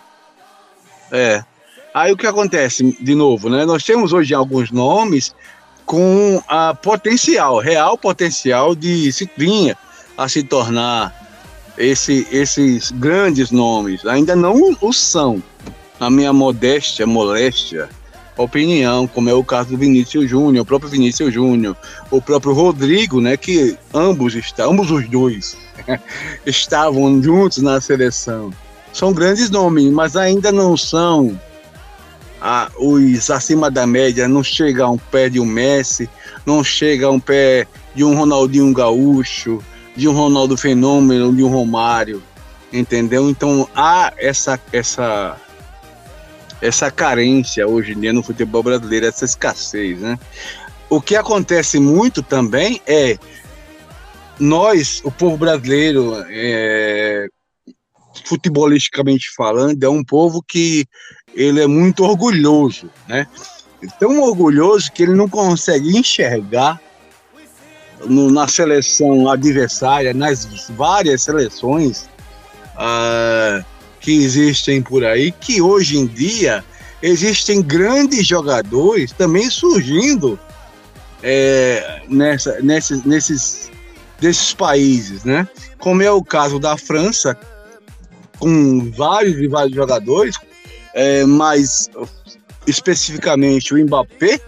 É. 1.11 1.43
Aí 1.93 2.11
o 2.11 2.17
que 2.17 2.27
acontece, 2.27 2.95
de 3.01 3.15
novo, 3.15 3.49
né? 3.49 3.65
Nós 3.65 3.83
temos 3.83 4.13
hoje 4.13 4.33
alguns 4.33 4.69
nomes 4.71 5.33
com 5.85 6.41
a 6.47 6.75
potencial, 6.75 7.57
real 7.57 7.97
potencial 7.97 8.75
de 8.75 9.11
se 9.11 9.27
a 10.15 10.27
se 10.27 10.43
tornar 10.43 11.28
esse, 11.79 12.27
esses 12.29 12.91
grandes 12.91 13.49
nomes. 13.49 14.05
Ainda 14.05 14.35
não 14.35 14.75
o 14.81 14.93
são. 14.93 15.41
A 15.99 16.09
minha 16.09 16.31
modéstia, 16.31 17.07
moléstia, 17.07 17.89
opinião, 18.37 19.07
como 19.07 19.29
é 19.29 19.33
o 19.33 19.43
caso 19.43 19.69
do 19.69 19.77
Vinícius 19.77 20.29
Júnior, 20.29 20.63
o 20.63 20.65
próprio 20.65 20.89
Vinícius 20.89 21.33
Júnior, 21.33 21.75
o 22.09 22.21
próprio 22.21 22.53
Rodrigo, 22.53 23.19
né, 23.19 23.35
que 23.35 23.77
ambos 23.93 24.33
estão, 24.35 24.71
ambos 24.71 24.91
os 24.91 25.09
dois 25.09 25.57
estavam 26.45 27.21
juntos 27.21 27.57
na 27.57 27.81
seleção. 27.81 28.51
São 28.93 29.13
grandes 29.13 29.49
nomes, 29.49 29.91
mas 29.91 30.15
ainda 30.15 30.51
não 30.51 30.77
são 30.77 31.39
os 32.77 33.29
acima 33.29 33.69
da 33.69 33.85
média, 33.85 34.27
não 34.27 34.43
chega 34.43 34.85
a 34.85 34.89
um 34.89 34.97
pé 34.97 35.29
de 35.29 35.39
um 35.39 35.45
Messi, 35.45 36.09
não 36.45 36.63
chega 36.63 37.07
a 37.07 37.11
um 37.11 37.19
pé 37.19 37.67
de 37.93 38.03
um 38.03 38.15
Ronaldinho 38.15 38.73
Gaúcho, 38.73 39.61
de 39.95 40.07
um 40.07 40.13
Ronaldo 40.13 40.57
Fenômeno, 40.57 41.35
de 41.35 41.43
um 41.43 41.49
Romário, 41.49 42.23
entendeu? 42.71 43.29
Então 43.29 43.67
há 43.75 44.13
essa 44.17 44.59
essa 44.71 45.37
essa 46.61 46.91
carência 46.91 47.67
hoje 47.67 47.93
em 47.93 47.99
dia 47.99 48.13
no 48.13 48.23
futebol 48.23 48.61
brasileiro, 48.61 49.05
essa 49.05 49.25
escassez, 49.25 49.99
né? 49.99 50.19
O 50.89 50.99
que 50.99 51.15
acontece 51.15 51.79
muito 51.79 52.21
também 52.21 52.81
é 52.85 53.17
nós, 54.39 55.01
o 55.03 55.11
povo 55.11 55.37
brasileiro, 55.37 56.15
é, 56.29 57.27
futebolisticamente 58.25 59.31
falando, 59.35 59.83
é 59.83 59.89
um 59.89 60.03
povo 60.03 60.41
que 60.41 60.85
ele 61.35 61.61
é 61.61 61.67
muito 61.67 62.03
orgulhoso, 62.03 62.89
né? 63.07 63.27
Tão 63.99 64.21
orgulhoso 64.21 64.91
que 64.91 65.03
ele 65.03 65.13
não 65.13 65.29
consegue 65.29 65.97
enxergar 65.97 66.81
no, 68.05 68.31
na 68.31 68.47
seleção 68.47 69.29
adversária, 69.29 70.13
nas 70.13 70.69
várias 70.69 71.23
seleções 71.23 72.09
uh, 72.75 73.63
que 73.99 74.23
existem 74.23 74.81
por 74.81 75.03
aí, 75.03 75.31
que 75.31 75.61
hoje 75.61 75.97
em 75.97 76.05
dia 76.05 76.63
existem 77.01 77.61
grandes 77.61 78.25
jogadores 78.25 79.11
também 79.11 79.49
surgindo 79.49 80.39
é, 81.21 82.01
nessa, 82.07 82.59
nesses, 82.61 83.03
nesses 83.03 83.69
desses 84.19 84.53
países, 84.53 85.23
né? 85.23 85.47
Como 85.77 86.01
é 86.01 86.11
o 86.11 86.23
caso 86.23 86.59
da 86.59 86.77
França, 86.77 87.37
com 88.37 88.91
vários 88.91 89.37
e 89.37 89.47
vários 89.47 89.75
jogadores, 89.75 90.35
é, 90.93 91.23
mas 91.25 91.89
especificamente 92.67 93.73
o 93.73 93.77
Mbappé, 93.77 94.39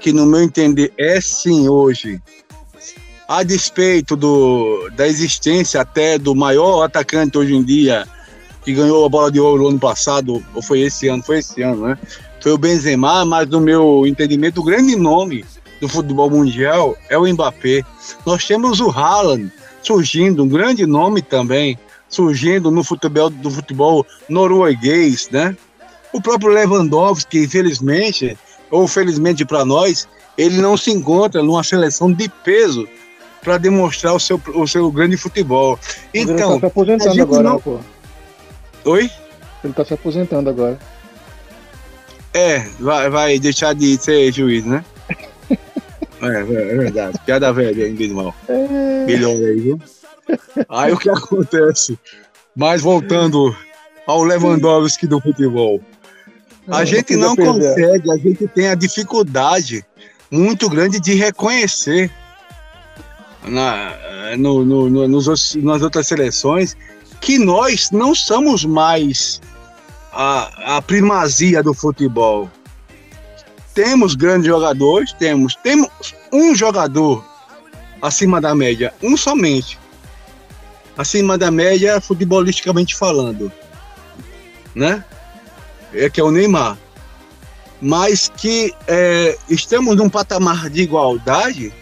que 0.00 0.12
no 0.12 0.26
meu 0.26 0.42
entender 0.42 0.92
é 0.98 1.20
sim 1.20 1.68
hoje 1.68 2.20
a 3.28 3.42
despeito 3.42 4.16
do, 4.16 4.90
da 4.96 5.06
existência 5.06 5.80
até 5.80 6.18
do 6.18 6.34
maior 6.34 6.82
atacante 6.82 7.38
hoje 7.38 7.54
em 7.54 7.62
dia, 7.62 8.06
que 8.64 8.72
ganhou 8.72 9.04
a 9.04 9.08
bola 9.08 9.30
de 9.30 9.40
ouro 9.40 9.68
ano 9.68 9.78
passado, 9.78 10.44
ou 10.54 10.62
foi 10.62 10.80
esse 10.80 11.08
ano, 11.08 11.22
foi 11.22 11.38
esse 11.38 11.62
ano, 11.62 11.88
né? 11.88 11.98
Foi 12.40 12.52
o 12.52 12.58
Benzema, 12.58 13.24
mas 13.24 13.48
no 13.48 13.60
meu 13.60 14.04
entendimento, 14.06 14.60
o 14.60 14.64
grande 14.64 14.96
nome 14.96 15.44
do 15.80 15.88
futebol 15.88 16.30
mundial 16.30 16.96
é 17.08 17.16
o 17.16 17.26
Mbappé. 17.26 17.84
Nós 18.26 18.44
temos 18.44 18.80
o 18.80 18.90
Haaland 18.90 19.52
surgindo, 19.82 20.44
um 20.44 20.48
grande 20.48 20.86
nome 20.86 21.22
também, 21.22 21.78
surgindo 22.08 22.70
no 22.70 22.84
futebol 22.84 23.30
do 23.30 23.50
futebol 23.50 24.06
norueguês, 24.28 25.28
né? 25.30 25.56
O 26.12 26.20
próprio 26.20 26.52
Lewandowski, 26.52 27.38
infelizmente, 27.38 28.36
ou 28.70 28.86
felizmente 28.86 29.44
para 29.44 29.64
nós, 29.64 30.06
ele 30.36 30.60
não 30.60 30.76
se 30.76 30.90
encontra 30.90 31.42
numa 31.42 31.64
seleção 31.64 32.12
de 32.12 32.28
peso 32.28 32.86
para 33.42 33.58
demonstrar 33.58 34.14
o 34.14 34.20
seu, 34.20 34.40
o 34.54 34.66
seu 34.66 34.90
grande 34.90 35.16
futebol. 35.16 35.78
Ele 36.14 36.32
Então, 36.32 36.54
tá 36.54 36.60
se 36.60 36.66
aposentando 36.66 37.22
agora, 37.22 37.42
não- 37.42 37.60
pô. 37.60 37.78
oi? 38.84 39.10
Ele 39.64 39.72
tá 39.72 39.84
se 39.84 39.94
aposentando 39.94 40.48
agora. 40.50 40.78
É, 42.34 42.60
vai, 42.80 43.10
vai 43.10 43.38
deixar 43.38 43.74
de 43.74 43.96
ser 43.98 44.32
juiz, 44.32 44.64
né? 44.64 44.84
É, 46.22 46.38
é 46.38 46.42
verdade. 46.44 47.18
Piada 47.26 47.52
velha, 47.52 47.88
hein, 47.88 48.12
mal. 48.12 48.32
Melhor 49.06 49.32
aí, 49.34 49.60
viu? 49.60 49.80
Aí 50.68 50.92
o 50.92 50.96
que 50.96 51.10
acontece? 51.10 51.98
Mas 52.54 52.80
voltando 52.80 53.52
ao 54.06 54.22
Lewandowski 54.22 55.08
do 55.08 55.20
futebol. 55.20 55.80
A 56.68 56.82
Eu 56.82 56.86
gente 56.86 57.16
não 57.16 57.34
consegue, 57.34 58.08
a 58.08 58.16
gente 58.16 58.46
tem 58.46 58.68
a 58.68 58.76
dificuldade 58.76 59.84
muito 60.30 60.70
grande 60.70 61.00
de 61.00 61.12
reconhecer 61.14 62.08
na, 63.44 63.92
no, 64.38 64.64
no- 64.64 64.88
no- 64.90 65.08
nos 65.08 65.54
nas 65.56 65.82
outras 65.82 66.06
seleções 66.06 66.76
que 67.20 67.38
nós 67.38 67.90
não 67.90 68.14
somos 68.14 68.64
mais 68.64 69.40
a, 70.12 70.76
a 70.76 70.82
primazia 70.82 71.62
do 71.62 71.72
futebol. 71.74 72.50
Temos 73.74 74.14
grandes 74.14 74.46
jogadores, 74.46 75.12
temos, 75.14 75.54
temos 75.56 75.88
um 76.32 76.54
jogador 76.54 77.24
acima 78.00 78.40
da 78.40 78.54
média, 78.54 78.92
um 79.02 79.16
somente. 79.16 79.78
Acima 80.96 81.38
da 81.38 81.50
média, 81.50 82.00
futebolisticamente 82.00 82.94
falando. 82.94 83.50
Né? 84.74 85.02
É 85.94 86.10
que 86.10 86.20
é 86.20 86.24
o 86.24 86.30
Neymar. 86.30 86.76
Mas 87.80 88.30
que 88.36 88.74
é, 88.86 89.38
estamos 89.48 89.96
num 89.96 90.10
patamar 90.10 90.68
de 90.68 90.82
igualdade 90.82 91.72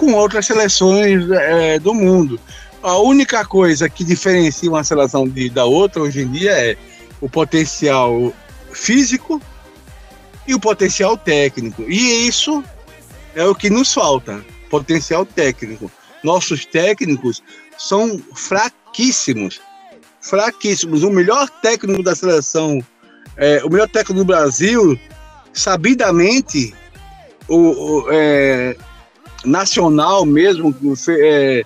com 0.00 0.14
outras 0.14 0.46
seleções 0.46 1.30
é, 1.30 1.78
do 1.78 1.92
mundo. 1.92 2.40
A 2.82 2.96
única 2.96 3.44
coisa 3.44 3.86
que 3.86 4.02
diferencia 4.02 4.70
uma 4.70 4.82
seleção 4.82 5.28
de, 5.28 5.50
da 5.50 5.66
outra 5.66 6.00
hoje 6.00 6.22
em 6.22 6.30
dia 6.30 6.52
é 6.52 6.74
o 7.20 7.28
potencial 7.28 8.32
físico 8.72 9.42
e 10.46 10.54
o 10.54 10.58
potencial 10.58 11.18
técnico. 11.18 11.82
E 11.82 12.26
isso 12.26 12.64
é 13.34 13.44
o 13.44 13.54
que 13.54 13.68
nos 13.68 13.92
falta, 13.92 14.42
potencial 14.70 15.26
técnico. 15.26 15.92
Nossos 16.24 16.64
técnicos 16.64 17.42
são 17.76 18.18
fraquíssimos, 18.34 19.60
fraquíssimos. 20.22 21.02
O 21.02 21.10
melhor 21.10 21.46
técnico 21.60 22.02
da 22.02 22.16
seleção, 22.16 22.82
é, 23.36 23.62
o 23.62 23.68
melhor 23.68 23.86
técnico 23.86 24.14
do 24.14 24.24
Brasil, 24.24 24.98
sabidamente, 25.52 26.74
o, 27.46 27.56
o, 27.56 28.06
é, 28.10 28.74
nacional 29.44 30.24
mesmo, 30.24 30.74
é, 31.08 31.64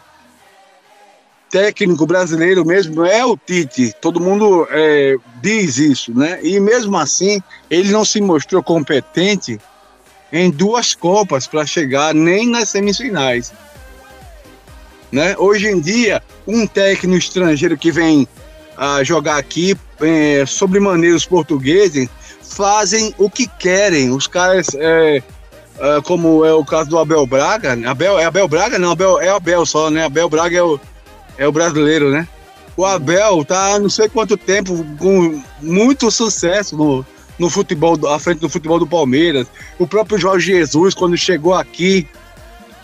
técnico 1.51 2.07
brasileiro 2.07 2.65
mesmo 2.65 3.05
é 3.05 3.25
o 3.25 3.37
Tite. 3.37 3.95
Todo 4.01 4.21
mundo 4.21 4.67
é, 4.71 5.17
diz 5.41 5.77
isso, 5.79 6.13
né? 6.13 6.41
E 6.43 6.59
mesmo 6.59 6.97
assim, 6.97 7.41
ele 7.71 7.91
não 7.91 8.05
se 8.05 8.21
mostrou 8.21 8.63
competente 8.63 9.61
em 10.33 10.51
duas 10.51 10.95
Copas 10.95 11.47
para 11.47 11.65
chegar 11.65 12.13
nem 12.13 12.49
nas 12.49 12.71
semifinais. 12.71 13.53
Né? 15.13 15.37
Hoje 15.39 15.69
em 15.69 15.81
dia, 15.81 16.21
um 16.45 16.67
técnico 16.67 17.19
estrangeiro 17.19 17.79
que 17.79 17.93
vem 17.93 18.27
a 18.77 19.05
jogar 19.05 19.37
aqui, 19.37 19.77
é, 20.01 20.45
sobre 20.45 20.81
maneira 20.81 21.15
os 21.15 21.25
portugueses, 21.25 22.09
fazem 22.43 23.15
o 23.17 23.31
que 23.31 23.47
querem. 23.47 24.11
Os 24.11 24.27
caras, 24.27 24.67
é, 24.75 25.23
é, 25.79 26.01
como 26.03 26.45
é 26.45 26.53
o 26.53 26.65
caso 26.65 26.91
do 26.91 26.99
Abel 26.99 27.27
Braga, 27.27 27.77
Abel, 27.89 28.19
é 28.19 28.25
Abel 28.25 28.49
Braga? 28.49 28.79
Não, 28.79 28.93
Abel, 28.93 29.21
é 29.21 29.29
Abel 29.31 29.65
só, 29.67 29.91
né? 29.91 30.05
Abel 30.05 30.29
Braga 30.29 30.57
é 30.57 30.63
o, 30.63 30.79
é 31.39 31.47
o 31.49 31.53
brasileiro, 31.53 32.11
né? 32.11 32.29
O 32.77 32.85
Abel 32.85 33.45
tá 33.45 33.79
não 33.79 33.89
sei 33.89 34.09
quanto 34.09 34.37
tempo 34.37 34.85
com 34.99 35.41
muito 35.61 36.11
sucesso 36.11 36.77
no, 36.77 37.07
no 37.39 37.49
futebol, 37.49 37.97
do- 37.97 38.09
à 38.09 38.19
frente 38.19 38.41
do 38.41 38.49
futebol 38.49 38.79
do 38.79 38.87
Palmeiras. 38.87 39.47
O 39.79 39.87
próprio 39.87 40.19
Jorge 40.19 40.53
Jesus, 40.53 40.95
quando 40.95 41.17
chegou 41.17 41.55
aqui 41.55 42.09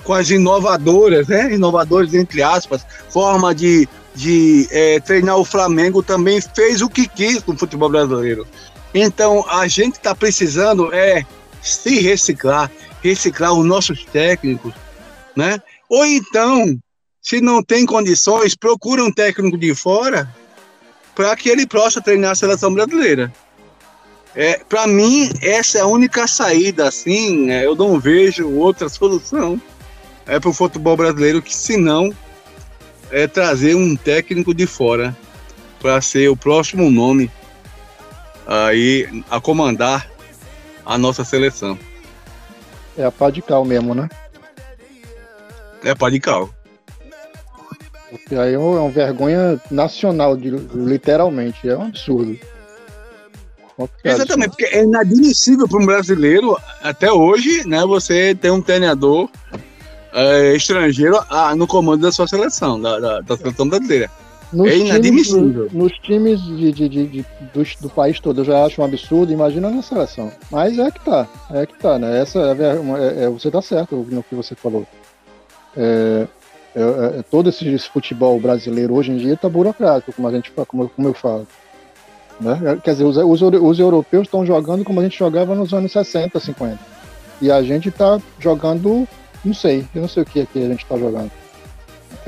com 0.05 0.15
as 0.15 0.31
inovadoras, 0.31 1.29
né? 1.29 1.53
Inovadoras, 1.55 2.15
entre 2.15 2.43
aspas, 2.43 2.87
forma 3.09 3.55
de, 3.55 3.89
de 4.15 4.67
eh, 4.71 5.01
treinar 5.01 5.37
o 5.37 5.45
Flamengo, 5.45 6.03
também 6.03 6.41
fez 6.41 6.81
o 6.83 6.89
que 6.89 7.07
quis 7.09 7.45
no 7.45 7.57
futebol 7.59 7.89
brasileiro. 7.89 8.47
Então, 8.95 9.45
a 9.49 9.67
gente 9.69 9.95
está 9.95 10.15
precisando 10.15 10.93
é 10.93 11.25
se 11.63 12.01
reciclar, 12.01 12.71
reciclar 13.03 13.53
os 13.53 13.65
nossos 13.65 14.05
técnicos, 14.05 14.73
né? 15.37 15.61
Ou 15.89 16.05
então, 16.05 16.79
se 17.23 17.41
não 17.41 17.63
tem 17.63 17.85
condições, 17.85 18.55
procura 18.55 19.05
um 19.05 19.13
técnico 19.13 19.59
de 19.59 19.75
fora 19.75 20.33
para 21.15 21.35
que 21.37 21.49
ele 21.49 21.67
possa 21.67 22.01
treinar 22.01 22.33
a 22.33 22.35
seleção 22.35 22.73
brasileira. 22.73 23.33
É, 24.35 24.63
para 24.69 24.87
mim, 24.87 25.31
essa 25.43 25.79
é 25.79 25.81
a 25.81 25.87
única 25.87 26.27
saída, 26.27 26.87
assim, 26.87 27.51
é, 27.51 27.67
eu 27.67 27.75
não 27.75 27.99
vejo 27.99 28.49
outra 28.49 28.89
solução 28.91 29.61
é 30.27 30.39
para 30.39 30.51
o 30.51 30.55
futebol 30.55 30.97
brasileiro 30.97 31.43
que, 31.43 31.55
se 31.55 31.77
não, 31.77 32.15
é 33.11 33.27
trazer 33.27 33.75
um 33.75 33.97
técnico 33.97 34.55
de 34.55 34.65
fora 34.65 35.17
para 35.81 36.01
ser 36.01 36.29
o 36.29 36.37
próximo 36.37 36.89
nome 36.89 37.29
aí 38.47 39.25
a 39.29 39.41
comandar 39.41 40.09
a 40.91 40.99
nossa 40.99 41.25
seleção. 41.25 41.79
É 42.99 43.05
a 43.05 43.13
pá 43.13 43.31
de 43.31 43.41
cal 43.41 43.65
mesmo, 43.65 43.95
né? 43.95 44.09
É 45.85 45.95
Padical. 45.95 46.51
Porque 48.11 48.35
aí 48.35 48.51
é 48.51 48.55
é 48.55 48.59
uma 48.59 48.91
vergonha 48.91 49.61
nacional, 49.71 50.37
de, 50.37 50.51
literalmente. 50.51 51.69
É 51.69 51.77
um 51.77 51.85
absurdo. 51.85 52.37
Exatamente, 54.05 54.51
porque 54.51 54.65
é 54.65 54.83
inadmissível 54.83 55.67
para 55.69 55.81
um 55.81 55.87
brasileiro, 55.87 56.59
até 56.83 57.11
hoje, 57.11 57.67
né, 57.67 57.87
você 57.87 58.35
ter 58.35 58.51
um 58.51 58.61
treinador 58.61 59.31
é, 60.13 60.55
estrangeiro 60.55 61.19
ah, 61.31 61.55
no 61.55 61.69
comando 61.69 62.03
da 62.03 62.13
sua 62.13 62.27
seleção, 62.27 62.79
da, 62.79 62.99
da, 62.99 63.21
da 63.21 63.37
seleção 63.39 63.69
brasileira. 63.69 64.11
Nos 64.53 64.67
É 64.69 64.73
times- 64.73 64.89
inadmissível. 64.89 65.69
nos 65.73 65.93
times 66.01 66.43
de, 66.43 66.73
de- 66.73 66.89
de- 66.89 67.07
de- 67.07 67.27
do, 67.55 67.63
do 67.83 67.89
país 67.91 68.19
todo 68.19 68.41
eu 68.41 68.45
já 68.45 68.65
acho 68.65 68.81
um 68.83 68.85
absurdo, 68.85 69.33
imagina 69.33 69.71
na 69.71 69.81
seleção. 69.83 70.33
Mas 70.51 70.77
é 70.79 70.91
que 70.91 71.01
tá, 71.05 71.29
é 71.53 71.67
que 71.67 71.75
tá, 71.79 71.99
né? 71.99 72.21
Essa 72.21 72.39
é, 72.41 73.21
é- 73.21 73.25
é- 73.25 73.29
você 73.29 73.49
tá 73.51 73.63
certo 73.63 73.95
no 74.11 74.23
que 74.25 74.35
você 74.35 74.55
falou. 74.57 74.85
É, 75.77 76.27
é- 76.75 77.19
é- 77.19 77.23
todo 77.31 77.49
esse, 77.49 77.69
esse 77.69 77.89
futebol 77.89 78.41
brasileiro 78.41 78.95
hoje 78.95 79.13
em 79.13 79.17
dia 79.19 79.37
tá 79.37 79.49
burocrático, 79.49 80.13
como 80.13 80.27
a 80.27 80.33
gente 80.33 80.51
como, 80.67 80.89
como 80.89 81.09
eu 81.09 81.15
falo. 81.15 81.47
Né? 82.41 82.79
Quer 82.83 82.93
dizer, 82.93 83.05
os, 83.05 83.17
os, 83.19 83.43
os 83.43 83.79
europeus 83.79 84.27
estão 84.27 84.45
jogando 84.47 84.83
como 84.85 84.99
a 84.99 85.03
gente 85.05 85.19
jogava 85.19 85.55
nos 85.55 85.73
anos 85.73 85.93
60, 85.93 86.41
50. 86.41 86.79
E 87.41 87.51
a 87.53 87.63
gente 87.63 87.91
tá 87.91 88.19
jogando, 88.39 89.07
não 89.45 89.55
sei, 89.55 89.85
eu 89.95 90.01
não 90.03 90.09
sei 90.09 90.23
o 90.23 90.27
que 90.27 90.41
é 90.41 90.47
que 90.47 90.59
a 90.59 90.67
gente 90.69 90.85
tá 90.87 90.97
jogando. 90.97 91.31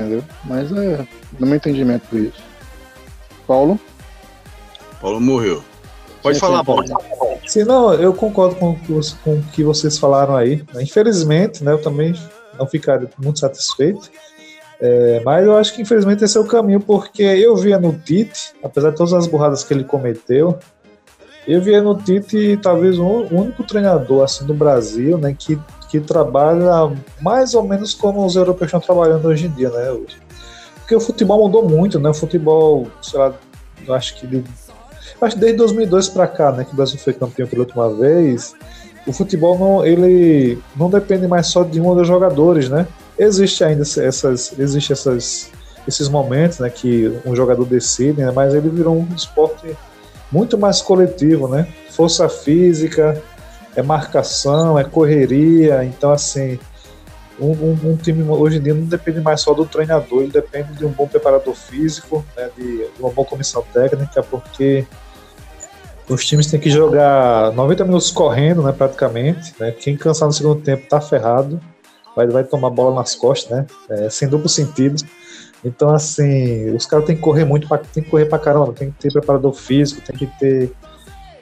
Entendeu? 0.03 0.23
Mas 0.43 0.69
é 0.71 1.07
no 1.39 1.47
meu 1.47 1.55
entendimento 1.55 2.17
isso. 2.17 2.43
Paulo? 3.47 3.79
Paulo 4.99 5.21
morreu. 5.21 5.63
Pode 6.21 6.35
Sim, 6.35 6.41
falar, 6.41 6.59
sim, 6.59 6.65
Paulo. 6.65 6.83
Sim, 7.45 7.63
não, 7.63 7.93
eu 7.93 8.13
concordo 8.13 8.55
com, 8.55 8.75
com 8.75 9.31
o 9.31 9.43
que 9.53 9.63
vocês 9.63 9.97
falaram 9.97 10.35
aí. 10.35 10.63
Infelizmente, 10.75 11.63
né, 11.63 11.71
eu 11.71 11.81
também 11.81 12.13
não 12.57 12.67
ficaria 12.67 13.09
muito 13.17 13.39
satisfeito. 13.39 14.09
É, 14.79 15.21
mas 15.23 15.45
eu 15.45 15.57
acho 15.57 15.73
que 15.73 15.81
infelizmente 15.81 16.23
esse 16.23 16.37
é 16.37 16.41
o 16.41 16.45
caminho, 16.45 16.79
porque 16.79 17.23
eu 17.23 17.55
via 17.55 17.79
no 17.79 17.93
Tite, 17.93 18.53
apesar 18.61 18.91
de 18.91 18.97
todas 18.97 19.13
as 19.13 19.27
burradas 19.27 19.63
que 19.63 19.73
ele 19.73 19.83
cometeu, 19.83 20.59
eu 21.47 21.61
via 21.61 21.81
no 21.81 21.95
Tite 21.95 22.59
talvez 22.61 22.97
o 22.99 23.05
único 23.05 23.63
treinador 23.63 24.23
assim 24.23 24.45
do 24.45 24.53
Brasil, 24.53 25.17
né, 25.17 25.33
que, 25.37 25.57
que 25.93 25.99
trabalha 25.99 26.91
mais 27.21 27.53
ou 27.53 27.61
menos 27.61 27.93
como 27.93 28.25
os 28.25 28.35
europeus 28.35 28.69
estão 28.69 28.79
trabalhando 28.79 29.27
hoje 29.27 29.45
em 29.45 29.51
dia, 29.51 29.69
né? 29.69 29.95
Porque 30.79 30.95
o 30.95 30.99
futebol 30.99 31.37
mudou 31.37 31.69
muito, 31.69 31.99
né? 31.99 32.09
O 32.09 32.13
futebol, 32.15 32.87
sei 32.99 33.19
lá, 33.19 33.31
acho 33.89 34.15
que 34.15 34.25
de 34.25 34.43
acho 35.21 35.37
desde 35.37 35.57
2002 35.57 36.09
para 36.09 36.25
cá, 36.27 36.51
né, 36.51 36.65
que 36.65 36.73
o 36.73 36.75
Brasil 36.75 36.97
foi 36.97 37.13
campeão 37.13 37.47
pela 37.47 37.61
última 37.61 37.89
vez, 37.93 38.55
o 39.05 39.13
futebol 39.13 39.57
não, 39.57 39.85
ele 39.85 40.57
não 40.75 40.89
depende 40.89 41.27
mais 41.27 41.47
só 41.47 41.63
de 41.63 41.79
um 41.79 41.85
ou 41.85 41.95
dois 41.95 42.07
jogadores, 42.07 42.67
né? 42.67 42.87
Existe 43.17 43.63
ainda 43.63 43.83
essas, 43.83 44.57
existe 44.57 44.91
essas, 44.91 45.51
esses 45.87 46.09
momentos, 46.09 46.59
né, 46.59 46.69
que 46.69 47.13
um 47.23 47.35
jogador 47.35 47.65
decide, 47.65 48.21
né, 48.21 48.31
mas 48.31 48.53
ele 48.53 48.69
virou 48.69 48.97
um 48.97 49.07
esporte 49.15 49.77
muito 50.31 50.57
mais 50.57 50.81
coletivo, 50.81 51.47
né? 51.47 51.67
Força 51.91 52.27
física, 52.27 53.21
é 53.75 53.81
marcação, 53.81 54.77
é 54.77 54.83
correria, 54.83 55.83
então 55.83 56.11
assim, 56.11 56.59
um, 57.39 57.51
um, 57.51 57.79
um, 57.91 57.95
time 57.97 58.23
hoje 58.23 58.57
em 58.57 58.61
dia 58.61 58.73
não 58.73 58.85
depende 58.85 59.19
mais 59.19 59.41
só 59.41 59.53
do 59.53 59.65
treinador, 59.65 60.21
ele 60.21 60.31
depende 60.31 60.73
de 60.73 60.85
um 60.85 60.91
bom 60.91 61.07
preparador 61.07 61.55
físico, 61.55 62.23
né, 62.37 62.49
de, 62.55 62.87
uma 62.99 63.09
boa 63.09 63.27
comissão 63.27 63.63
técnica, 63.73 64.21
porque 64.21 64.85
os 66.07 66.25
times 66.25 66.47
têm 66.47 66.59
que 66.59 66.69
jogar 66.69 67.51
90 67.53 67.85
minutos 67.85 68.11
correndo, 68.11 68.61
né, 68.61 68.71
praticamente. 68.71 69.53
Né? 69.59 69.71
Quem 69.71 69.95
cansar 69.95 70.27
no 70.27 70.33
segundo 70.33 70.61
tempo 70.61 70.87
tá 70.87 70.99
ferrado, 70.99 71.59
vai, 72.15 72.27
vai 72.27 72.43
tomar 72.43 72.69
bola 72.69 72.95
nas 72.95 73.15
costas, 73.15 73.49
né? 73.49 73.65
É, 73.89 74.09
sem 74.09 74.27
duplo 74.27 74.49
sentido. 74.49 75.03
Então, 75.63 75.89
assim, 75.89 76.69
os 76.71 76.85
caras 76.85 77.05
têm 77.05 77.15
que 77.15 77.21
correr 77.21 77.45
muito, 77.45 77.67
pra, 77.67 77.77
tem 77.77 78.03
que 78.03 78.09
correr 78.09 78.25
pra 78.25 78.37
caramba, 78.37 78.73
tem 78.73 78.91
que 78.91 78.99
ter 78.99 79.13
preparador 79.13 79.53
físico, 79.53 80.01
tem 80.01 80.15
que 80.15 80.27
ter. 80.37 80.71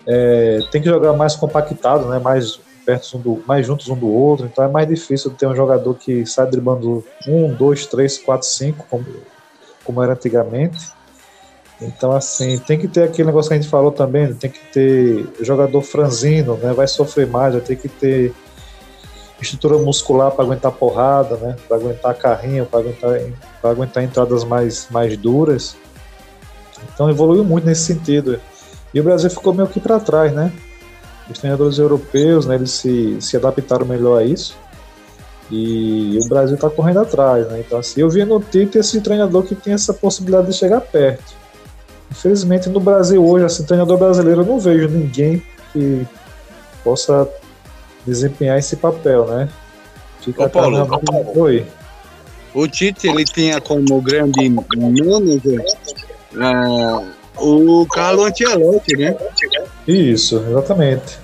É, 0.07 0.59
tem 0.71 0.81
que 0.81 0.89
jogar 0.89 1.13
mais 1.13 1.35
compactado, 1.35 2.07
né? 2.07 2.19
Mais 2.19 2.59
perto 2.85 3.17
um 3.17 3.21
do, 3.21 3.43
mais 3.45 3.65
juntos 3.65 3.87
um 3.89 3.95
do 3.95 4.07
outro. 4.07 4.45
Então 4.45 4.63
é 4.63 4.67
mais 4.67 4.87
difícil 4.87 5.31
ter 5.31 5.47
um 5.47 5.55
jogador 5.55 5.93
que 5.95 6.25
sai 6.25 6.47
driblando 6.47 7.03
um, 7.27 7.53
dois, 7.53 7.85
três, 7.85 8.17
quatro, 8.17 8.47
cinco, 8.47 8.85
como, 8.89 9.05
como 9.83 10.01
era 10.01 10.13
antigamente. 10.13 10.89
Então, 11.81 12.11
assim, 12.11 12.59
tem 12.59 12.77
que 12.77 12.87
ter 12.87 13.03
aquele 13.03 13.27
negócio 13.27 13.49
que 13.49 13.55
a 13.55 13.59
gente 13.59 13.69
falou 13.69 13.91
também, 13.91 14.31
tem 14.35 14.51
que 14.51 14.59
ter 14.71 15.27
jogador 15.41 15.81
franzino, 15.81 16.55
né? 16.57 16.73
Vai 16.73 16.87
sofrer 16.87 17.25
mais, 17.25 17.53
vai 17.53 17.61
ter 17.61 17.75
que 17.75 17.89
ter 17.89 18.33
estrutura 19.41 19.79
muscular 19.79 20.31
para 20.31 20.45
aguentar 20.45 20.71
porrada, 20.71 21.35
né? 21.37 21.55
Para 21.67 21.77
aguentar 21.77 22.15
carrinho, 22.15 22.67
para 22.67 22.81
aguentar, 22.81 23.19
para 23.59 23.71
aguentar 23.71 24.03
entradas 24.03 24.43
mais, 24.43 24.87
mais 24.91 25.17
duras. 25.17 25.75
Então 26.93 27.09
evoluiu 27.09 27.43
muito 27.43 27.65
nesse 27.65 27.81
sentido. 27.81 28.39
E 28.93 28.99
o 28.99 29.03
Brasil 29.03 29.29
ficou 29.29 29.53
meio 29.53 29.67
que 29.67 29.79
para 29.79 29.99
trás, 29.99 30.33
né? 30.33 30.51
Os 31.29 31.39
treinadores 31.39 31.77
europeus, 31.77 32.45
né, 32.45 32.55
eles 32.55 32.71
se, 32.71 33.21
se 33.21 33.37
adaptaram 33.37 33.85
melhor 33.85 34.19
a 34.19 34.23
isso. 34.23 34.57
E 35.49 36.17
o 36.23 36.27
Brasil 36.27 36.55
está 36.55 36.69
correndo 36.69 36.99
atrás, 36.99 37.47
né? 37.47 37.59
Então 37.65 37.79
assim, 37.79 38.01
eu 38.01 38.09
vi 38.09 38.23
no 38.25 38.39
Tite 38.39 38.77
esse 38.77 38.99
treinador 39.01 39.43
que 39.43 39.55
tem 39.55 39.73
essa 39.73 39.93
possibilidade 39.93 40.47
de 40.47 40.53
chegar 40.53 40.81
perto. 40.81 41.33
Infelizmente 42.09 42.69
no 42.69 42.79
Brasil 42.79 43.25
hoje, 43.25 43.45
assim, 43.45 43.63
treinador 43.63 43.97
brasileiro, 43.97 44.41
eu 44.41 44.45
não 44.45 44.59
vejo 44.59 44.89
ninguém 44.89 45.41
que 45.71 46.05
possa 46.83 47.27
desempenhar 48.05 48.57
esse 48.57 48.75
papel, 48.75 49.25
né? 49.27 49.49
Fica 50.21 50.45
Ô, 50.45 50.49
Paulo, 50.49 51.01
Oi. 51.35 51.65
O 52.53 52.67
Tite 52.67 53.07
ele 53.07 53.23
tinha 53.23 53.61
como 53.61 54.01
grande 54.01 54.49
manager 54.49 55.63
uh, 56.33 57.20
o 57.37 57.85
Carlo 57.87 58.25
Ancelotti, 58.25 58.95
né? 58.97 59.15
Isso, 59.87 60.37
exatamente. 60.37 61.19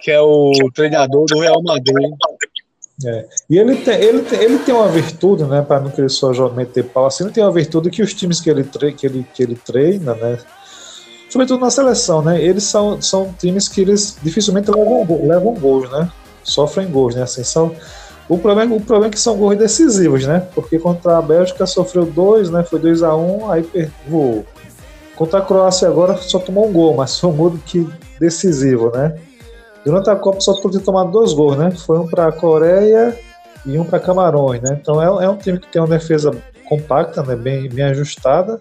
Que 0.00 0.10
é 0.10 0.20
o 0.20 0.52
treinador 0.74 1.26
do 1.26 1.40
Real 1.40 1.62
Madrid. 1.62 2.10
É. 3.04 3.26
E 3.48 3.58
ele 3.58 3.76
tem, 3.76 3.94
ele, 3.94 4.22
tem, 4.22 4.40
ele 4.40 4.58
tem 4.58 4.74
uma 4.74 4.88
virtude, 4.88 5.44
né, 5.44 5.62
para 5.62 5.80
não 5.80 5.90
querer 5.90 6.10
só 6.10 6.30
meter 6.50 6.84
pau 6.84 7.06
assim, 7.06 7.24
ele 7.24 7.32
tem 7.32 7.42
uma 7.42 7.52
virtude 7.52 7.88
que 7.88 8.02
os 8.02 8.12
times 8.12 8.40
que 8.40 8.50
ele, 8.50 8.62
tre 8.62 8.92
que 8.92 9.06
ele, 9.06 9.26
que 9.34 9.42
ele 9.42 9.54
treina, 9.54 10.14
né, 10.14 10.38
sobretudo 11.30 11.60
na 11.60 11.70
seleção, 11.70 12.20
né, 12.20 12.42
eles 12.42 12.64
são, 12.64 13.00
são 13.00 13.32
times 13.38 13.68
que 13.68 13.80
eles 13.80 14.18
dificilmente 14.22 14.70
levam, 14.70 15.26
levam 15.26 15.54
gols, 15.54 15.90
né, 15.90 16.10
sofrem 16.44 16.90
gols, 16.90 17.14
né, 17.14 17.22
assim, 17.22 17.42
são, 17.42 17.74
o 18.28 18.36
problema, 18.36 18.74
o 18.74 18.80
problema 18.80 19.06
é 19.06 19.14
que 19.14 19.20
são 19.20 19.34
gols 19.34 19.56
decisivos, 19.56 20.26
né, 20.26 20.46
porque 20.54 20.78
contra 20.78 21.16
a 21.16 21.22
Bélgica 21.22 21.64
sofreu 21.64 22.04
dois, 22.04 22.50
né, 22.50 22.62
foi 22.64 22.80
2 22.80 23.02
a 23.02 23.16
1 23.16 23.44
um, 23.44 23.50
aí 23.50 23.64
voou. 24.06 24.44
Contra 25.20 25.40
a 25.40 25.42
Croácia 25.42 25.86
agora 25.86 26.16
só 26.16 26.38
tomou 26.38 26.66
um 26.66 26.72
gol, 26.72 26.96
mas 26.96 27.20
foi 27.20 27.28
um 27.28 27.36
gol 27.36 27.52
que 27.66 27.86
decisivo, 28.18 28.90
né, 28.90 29.18
Durante 29.84 30.08
a 30.08 30.16
Copa 30.16 30.40
só 30.40 30.58
pude 30.62 30.78
tomar 30.78 31.04
dois 31.04 31.34
gols, 31.34 31.58
né? 31.58 31.70
Foi 31.70 31.98
um 31.98 32.06
para 32.06 32.28
a 32.28 32.32
Coreia 32.32 33.18
e 33.66 33.78
um 33.78 33.84
para 33.84 33.98
Camarões, 33.98 34.60
né? 34.62 34.78
Então 34.80 35.02
é, 35.02 35.24
é, 35.24 35.28
um 35.28 35.36
time 35.36 35.58
que 35.58 35.68
tem 35.68 35.80
uma 35.80 35.88
defesa 35.88 36.30
compacta, 36.66 37.22
né? 37.22 37.36
Bem, 37.36 37.68
bem 37.68 37.84
ajustada. 37.84 38.60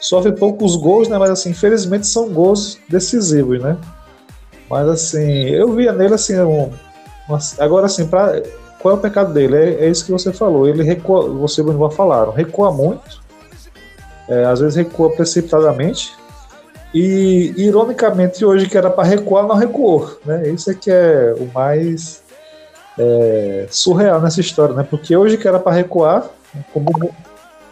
Sofre 0.00 0.32
poucos 0.32 0.76
gols, 0.76 1.08
né? 1.08 1.16
Mas 1.16 1.30
assim, 1.30 1.50
infelizmente 1.50 2.06
são 2.06 2.28
gols 2.28 2.78
decisivos, 2.88 3.60
né? 3.60 3.76
Mas 4.70 4.88
assim, 4.88 5.48
eu 5.48 5.72
via 5.72 5.92
nele 5.92 6.14
assim, 6.14 6.38
um, 6.40 6.70
uma, 7.28 7.38
agora 7.58 7.86
assim, 7.86 8.06
para 8.06 8.42
qual 8.80 8.94
é 8.94 8.96
o 8.96 9.00
pecado 9.00 9.32
dele? 9.32 9.56
É, 9.56 9.86
é, 9.86 9.88
isso 9.88 10.04
que 10.04 10.12
você 10.12 10.32
falou. 10.32 10.68
Ele 10.68 10.84
recua, 10.84 11.28
você 11.28 11.60
e 11.60 11.62
o 11.62 11.66
Bonival 11.66 11.90
falaram, 11.90 12.32
recua 12.32 12.72
muito, 12.72 13.20
é, 14.28 14.44
às 14.44 14.60
vezes 14.60 14.76
recua 14.76 15.10
precipitadamente, 15.10 16.14
e, 16.94 17.52
ironicamente, 17.56 18.44
hoje 18.44 18.68
que 18.68 18.76
era 18.76 18.90
para 18.90 19.04
recuar, 19.04 19.46
não 19.46 19.56
recuou. 19.56 20.18
Né? 20.24 20.48
Isso 20.48 20.70
é 20.70 20.74
que 20.74 20.90
é 20.90 21.34
o 21.38 21.46
mais 21.52 22.22
é, 22.98 23.66
surreal 23.70 24.20
nessa 24.20 24.40
história, 24.40 24.74
né? 24.74 24.86
Porque 24.88 25.16
hoje 25.16 25.36
que 25.36 25.46
era 25.46 25.58
para 25.58 25.72
recuar, 25.72 26.28
como, 26.72 26.90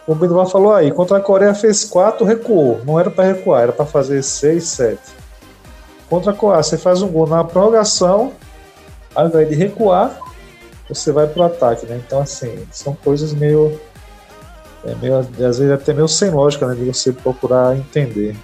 o 0.06 0.14
Benoit 0.14 0.50
falou 0.50 0.72
aí, 0.72 0.92
contra 0.92 1.16
a 1.16 1.20
Coreia 1.20 1.54
fez 1.54 1.84
4, 1.84 2.24
recuou. 2.24 2.80
Não 2.84 2.98
era 2.98 3.10
para 3.10 3.24
recuar, 3.24 3.62
era 3.64 3.72
para 3.72 3.84
fazer 3.84 4.22
6, 4.22 4.64
7. 4.64 5.00
Contra 6.08 6.30
a 6.30 6.34
Coreia, 6.34 6.62
você 6.62 6.78
faz 6.78 7.02
um 7.02 7.08
gol 7.08 7.26
na 7.26 7.42
prorrogação, 7.42 8.32
ao 9.14 9.26
invés 9.26 9.48
de 9.48 9.54
recuar, 9.56 10.16
você 10.88 11.10
vai 11.10 11.26
para 11.26 11.42
o 11.42 11.46
ataque, 11.46 11.86
né? 11.86 12.00
Então, 12.06 12.20
assim, 12.20 12.64
são 12.70 12.94
coisas 12.94 13.32
meio, 13.32 13.80
é 14.86 14.94
meio. 15.00 15.18
Às 15.18 15.58
vezes 15.58 15.70
até 15.70 15.92
meio 15.92 16.08
sem 16.08 16.30
lógica, 16.30 16.66
né? 16.66 16.74
De 16.74 16.84
você 16.84 17.12
procurar 17.12 17.76
entender 17.76 18.36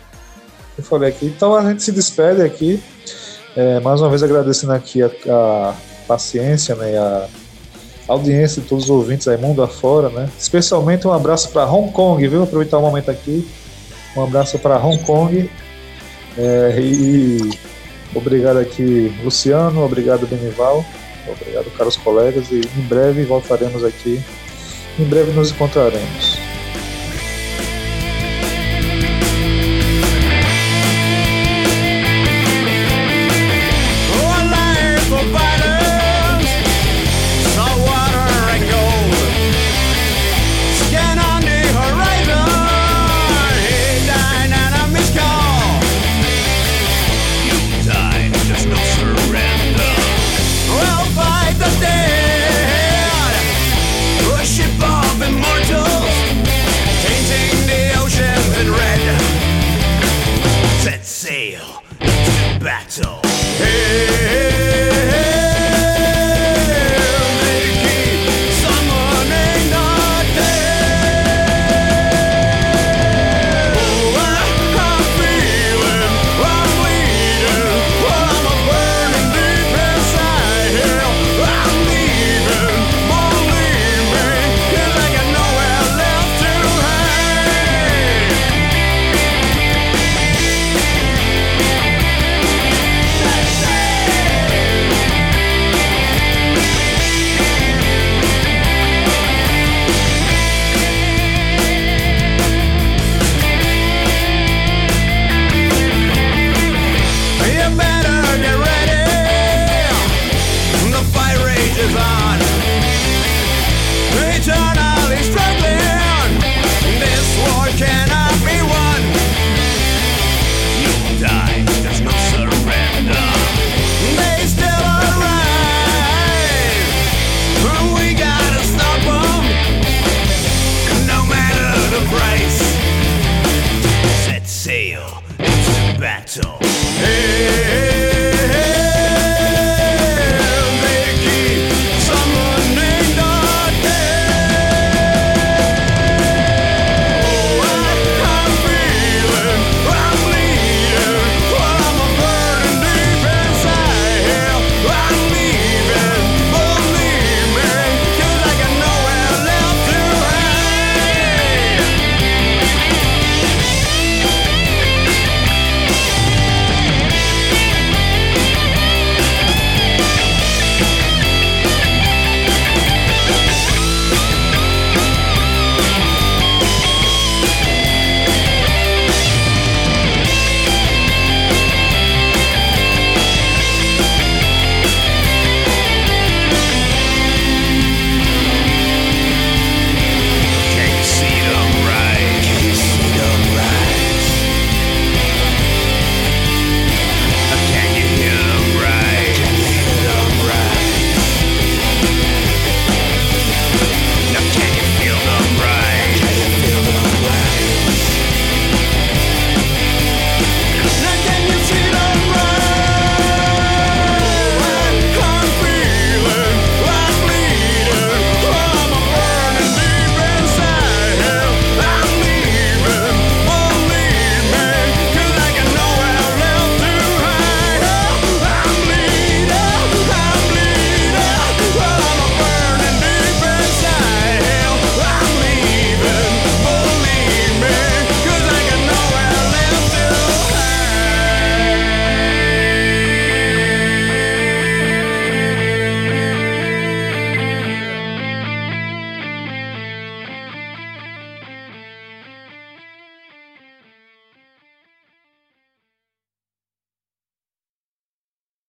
eu 0.76 0.84
falei 0.84 1.08
aqui. 1.08 1.26
Então 1.26 1.54
a 1.54 1.62
gente 1.62 1.82
se 1.82 1.92
despede 1.92 2.42
aqui. 2.42 2.82
É, 3.56 3.80
mais 3.80 4.00
uma 4.00 4.08
vez 4.08 4.22
agradecendo 4.22 4.72
aqui 4.72 5.02
a, 5.02 5.10
a 5.28 5.74
paciência 6.08 6.74
né, 6.74 6.96
a 6.96 7.28
audiência 8.08 8.62
de 8.62 8.68
todos 8.68 8.84
os 8.84 8.90
ouvintes 8.90 9.28
aí, 9.28 9.36
mundo 9.36 9.62
afora, 9.62 10.08
né? 10.08 10.28
Especialmente 10.38 11.06
um 11.06 11.12
abraço 11.12 11.50
para 11.50 11.70
Hong 11.70 11.92
Kong, 11.92 12.26
viu? 12.26 12.42
Aproveitar 12.42 12.78
o 12.78 12.82
momento 12.82 13.10
aqui. 13.10 13.46
Um 14.16 14.24
abraço 14.24 14.58
para 14.58 14.78
Hong 14.78 14.98
Kong. 15.04 15.50
É, 16.36 16.80
e 16.80 17.50
obrigado 18.14 18.58
aqui, 18.58 19.14
Luciano. 19.22 19.84
Obrigado, 19.84 20.26
Benival. 20.26 20.84
Obrigado, 21.28 21.70
caros 21.76 21.96
colegas. 21.96 22.50
E 22.50 22.60
em 22.76 22.82
breve 22.82 23.24
voltaremos 23.24 23.84
aqui. 23.84 24.22
Em 24.98 25.04
breve 25.04 25.32
nos 25.32 25.50
encontraremos. 25.50 26.41